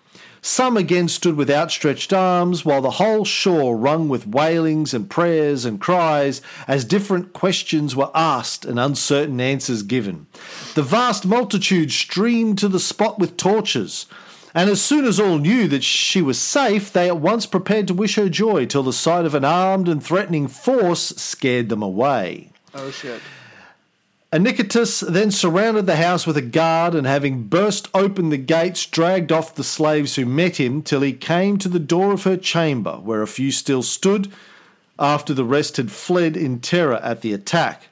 Some 0.43 0.79
again 0.79 1.09
stood 1.09 1.37
with 1.37 1.51
outstretched 1.51 2.15
arms, 2.15 2.65
while 2.65 2.81
the 2.81 2.93
whole 2.93 3.27
shore 3.27 3.77
rung 3.77 4.09
with 4.09 4.27
wailings 4.27 4.95
and 4.95 5.11
prayers 5.11 5.67
and 5.67 5.79
cries 5.79 6.41
as 6.67 6.85
different 6.85 7.35
questions 7.35 7.95
were 7.95 8.11
asked 8.15 8.65
and 8.65 8.81
uncertain 8.81 9.39
answers 9.41 9.83
given. 9.83 10.27
The 10.75 10.83
vast 10.83 11.27
multitude 11.27 11.93
streamed 11.93 12.57
to 12.59 12.69
the 12.69 12.81
spot 12.81 13.19
with 13.19 13.37
torches. 13.37 14.07
And 14.55 14.69
as 14.69 14.83
soon 14.83 15.05
as 15.05 15.21
all 15.21 15.39
knew 15.39 15.69
that 15.69 15.85
she 15.85 16.21
was 16.21 16.39
safe, 16.39 16.93
they 16.93 17.09
at 17.09 17.19
once 17.19 17.47
prepared 17.47 17.87
to 17.89 17.95
wish 17.95 18.17
her 18.17 18.29
joy 18.29 18.67
till 18.67 18.83
the 18.83 18.93
sight 18.93 19.25
of 19.25 19.35
an 19.35 19.45
armed 19.45 19.89
and 19.89 20.03
threatening 20.03 20.49
force 20.49 21.11
scared 21.11 21.69
them 21.69 21.83
away. 21.83 22.51
Oh 22.75 22.91
shit. 22.91 23.21
Anicetus 24.33 25.01
then 25.01 25.33
surrounded 25.33 25.87
the 25.87 25.97
house 25.97 26.25
with 26.25 26.37
a 26.37 26.43
guard, 26.43 26.95
and 26.95 27.05
having 27.05 27.45
burst 27.45 27.89
open 27.95 28.29
the 28.31 28.37
gates, 28.37 28.87
dragged 28.87 29.33
off 29.33 29.57
the 29.57 29.65
slaves 29.65 30.15
who 30.15 30.25
met 30.25 30.61
him 30.61 30.83
till 30.83 31.01
he 31.01 31.13
came 31.13 31.59
to 31.59 31.69
the 31.69 31.81
door 31.81 32.13
of 32.13 32.23
her 32.23 32.37
chamber, 32.37 32.93
where 33.03 33.23
a 33.23 33.27
few 33.27 33.51
still 33.51 33.83
stood, 33.83 34.31
after 35.01 35.35
the 35.35 35.45
rest 35.45 35.79
had 35.79 35.91
fled 35.91 36.37
in 36.37 36.61
terror 36.61 36.99
at 36.99 37.23
the 37.23 37.33
attack. 37.33 37.89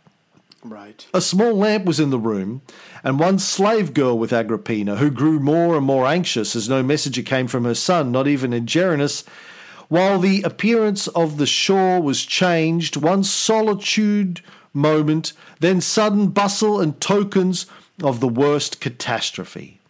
Right. 0.62 1.06
A 1.12 1.20
small 1.20 1.55
lamp 1.55 1.85
was 1.85 1.98
in 1.98 2.10
the 2.10 2.18
room, 2.20 2.62
and 3.02 3.18
one 3.18 3.38
slave 3.38 3.94
girl 3.94 4.18
with 4.18 4.32
Agrippina, 4.32 4.96
who 4.96 5.10
grew 5.10 5.38
more 5.38 5.76
and 5.76 5.86
more 5.86 6.06
anxious 6.06 6.56
as 6.56 6.68
no 6.68 6.82
messenger 6.82 7.22
came 7.22 7.46
from 7.46 7.64
her 7.64 7.74
son, 7.74 8.10
not 8.12 8.26
even 8.26 8.52
in 8.52 8.64
Agerinus. 8.66 9.24
While 9.88 10.18
the 10.18 10.42
appearance 10.42 11.08
of 11.08 11.38
the 11.38 11.46
shore 11.46 12.00
was 12.00 12.24
changed, 12.24 12.96
one 12.96 13.24
solitude 13.24 14.42
moment, 14.74 15.32
then 15.60 15.80
sudden 15.80 16.28
bustle 16.28 16.80
and 16.80 17.00
tokens 17.00 17.66
of 18.02 18.20
the 18.20 18.28
worst 18.28 18.80
catastrophe. 18.80 19.80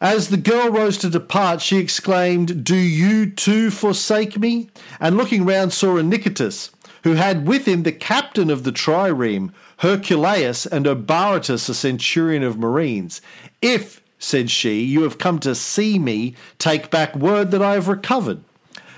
As 0.00 0.28
the 0.28 0.38
girl 0.38 0.70
rose 0.70 0.96
to 0.98 1.10
depart, 1.10 1.60
she 1.60 1.76
exclaimed, 1.76 2.64
Do 2.64 2.74
you 2.74 3.30
too 3.30 3.70
forsake 3.70 4.38
me? 4.38 4.70
And 4.98 5.16
looking 5.16 5.44
round, 5.44 5.74
saw 5.74 5.98
Anicetus, 5.98 6.70
who 7.04 7.14
had 7.14 7.46
with 7.46 7.66
him 7.66 7.82
the 7.82 7.92
captain 7.92 8.50
of 8.50 8.64
the 8.64 8.72
trireme, 8.72 9.52
Herculeius, 9.80 10.66
and 10.66 10.84
Obaritus, 10.84 11.68
a 11.68 11.74
centurion 11.74 12.42
of 12.42 12.58
marines. 12.58 13.22
If, 13.62 14.02
said 14.18 14.50
she, 14.50 14.82
you 14.82 15.02
have 15.02 15.18
come 15.18 15.38
to 15.40 15.54
see 15.54 15.98
me, 15.98 16.34
take 16.58 16.90
back 16.90 17.16
word 17.16 17.50
that 17.50 17.62
I 17.62 17.74
have 17.74 17.88
recovered. 17.88 18.42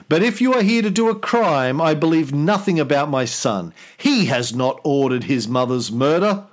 But 0.08 0.22
if 0.22 0.40
you 0.40 0.52
are 0.54 0.62
here 0.62 0.82
to 0.82 0.90
do 0.90 1.08
a 1.08 1.18
crime, 1.18 1.80
I 1.80 1.94
believe 1.94 2.34
nothing 2.34 2.80
about 2.80 3.08
my 3.08 3.24
son. 3.24 3.72
He 3.96 4.26
has 4.26 4.54
not 4.54 4.80
ordered 4.82 5.24
his 5.24 5.46
mother's 5.46 5.92
murder. 5.92 6.44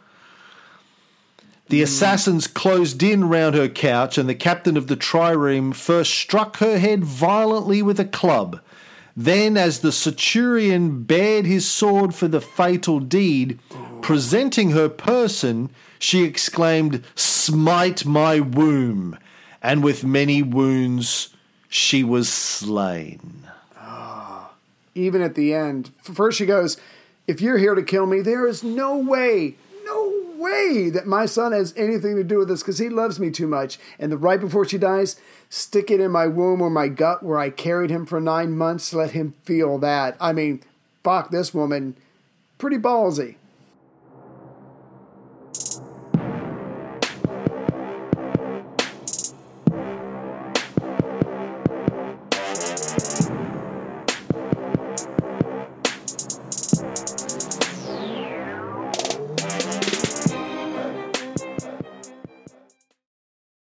The 1.67 1.79
hmm. 1.79 1.83
assassins 1.83 2.45
closed 2.47 3.01
in 3.01 3.27
round 3.29 3.55
her 3.55 3.67
couch, 3.67 4.17
and 4.17 4.29
the 4.29 4.35
captain 4.35 4.77
of 4.77 4.87
the 4.87 4.95
trireme 4.95 5.73
first 5.73 6.13
struck 6.13 6.57
her 6.57 6.77
head 6.77 7.03
violently 7.03 7.81
with 7.81 7.99
a 7.99 8.05
club. 8.05 8.61
Then, 9.17 9.57
as 9.57 9.79
the 9.79 9.91
centurion 9.91 11.03
bared 11.03 11.45
his 11.45 11.67
sword 11.67 12.15
for 12.15 12.27
the 12.27 12.39
fatal 12.39 12.99
deed, 12.99 13.59
presenting 14.01 14.71
her 14.71 14.89
person, 14.89 15.69
she 15.99 16.23
exclaimed, 16.23 17.03
Smite 17.15 18.05
my 18.05 18.39
womb! 18.39 19.17
And 19.61 19.83
with 19.83 20.03
many 20.03 20.41
wounds 20.41 21.29
she 21.69 22.03
was 22.03 22.27
slain. 22.27 23.47
Ah, 23.77 24.51
even 24.95 25.21
at 25.21 25.35
the 25.35 25.53
end, 25.53 25.91
first 26.01 26.37
she 26.37 26.45
goes, 26.45 26.77
"If 27.27 27.41
you're 27.41 27.59
here 27.59 27.75
to 27.75 27.83
kill 27.83 28.07
me, 28.07 28.21
there 28.21 28.47
is 28.47 28.63
no 28.63 28.97
way, 28.97 29.55
no 29.85 30.13
way 30.35 30.89
that 30.89 31.05
my 31.05 31.27
son 31.27 31.51
has 31.51 31.73
anything 31.77 32.15
to 32.15 32.23
do 32.23 32.39
with 32.39 32.47
this 32.47 32.61
because 32.61 32.79
he 32.79 32.89
loves 32.89 33.19
me 33.19 33.29
too 33.29 33.47
much." 33.47 33.79
And 33.99 34.11
the 34.11 34.17
right 34.17 34.39
before 34.39 34.65
she 34.65 34.79
dies, 34.79 35.17
stick 35.49 35.91
it 35.91 35.99
in 35.99 36.11
my 36.11 36.25
womb 36.25 36.61
or 36.61 36.71
my 36.71 36.87
gut 36.87 37.21
where 37.21 37.37
I 37.37 37.51
carried 37.51 37.91
him 37.91 38.05
for 38.05 38.19
nine 38.19 38.57
months. 38.57 38.93
Let 38.93 39.11
him 39.11 39.35
feel 39.43 39.77
that. 39.79 40.17
I 40.19 40.33
mean, 40.33 40.61
fuck 41.03 41.29
this 41.29 41.53
woman, 41.53 41.95
pretty 42.57 42.77
ballsy. 42.77 43.35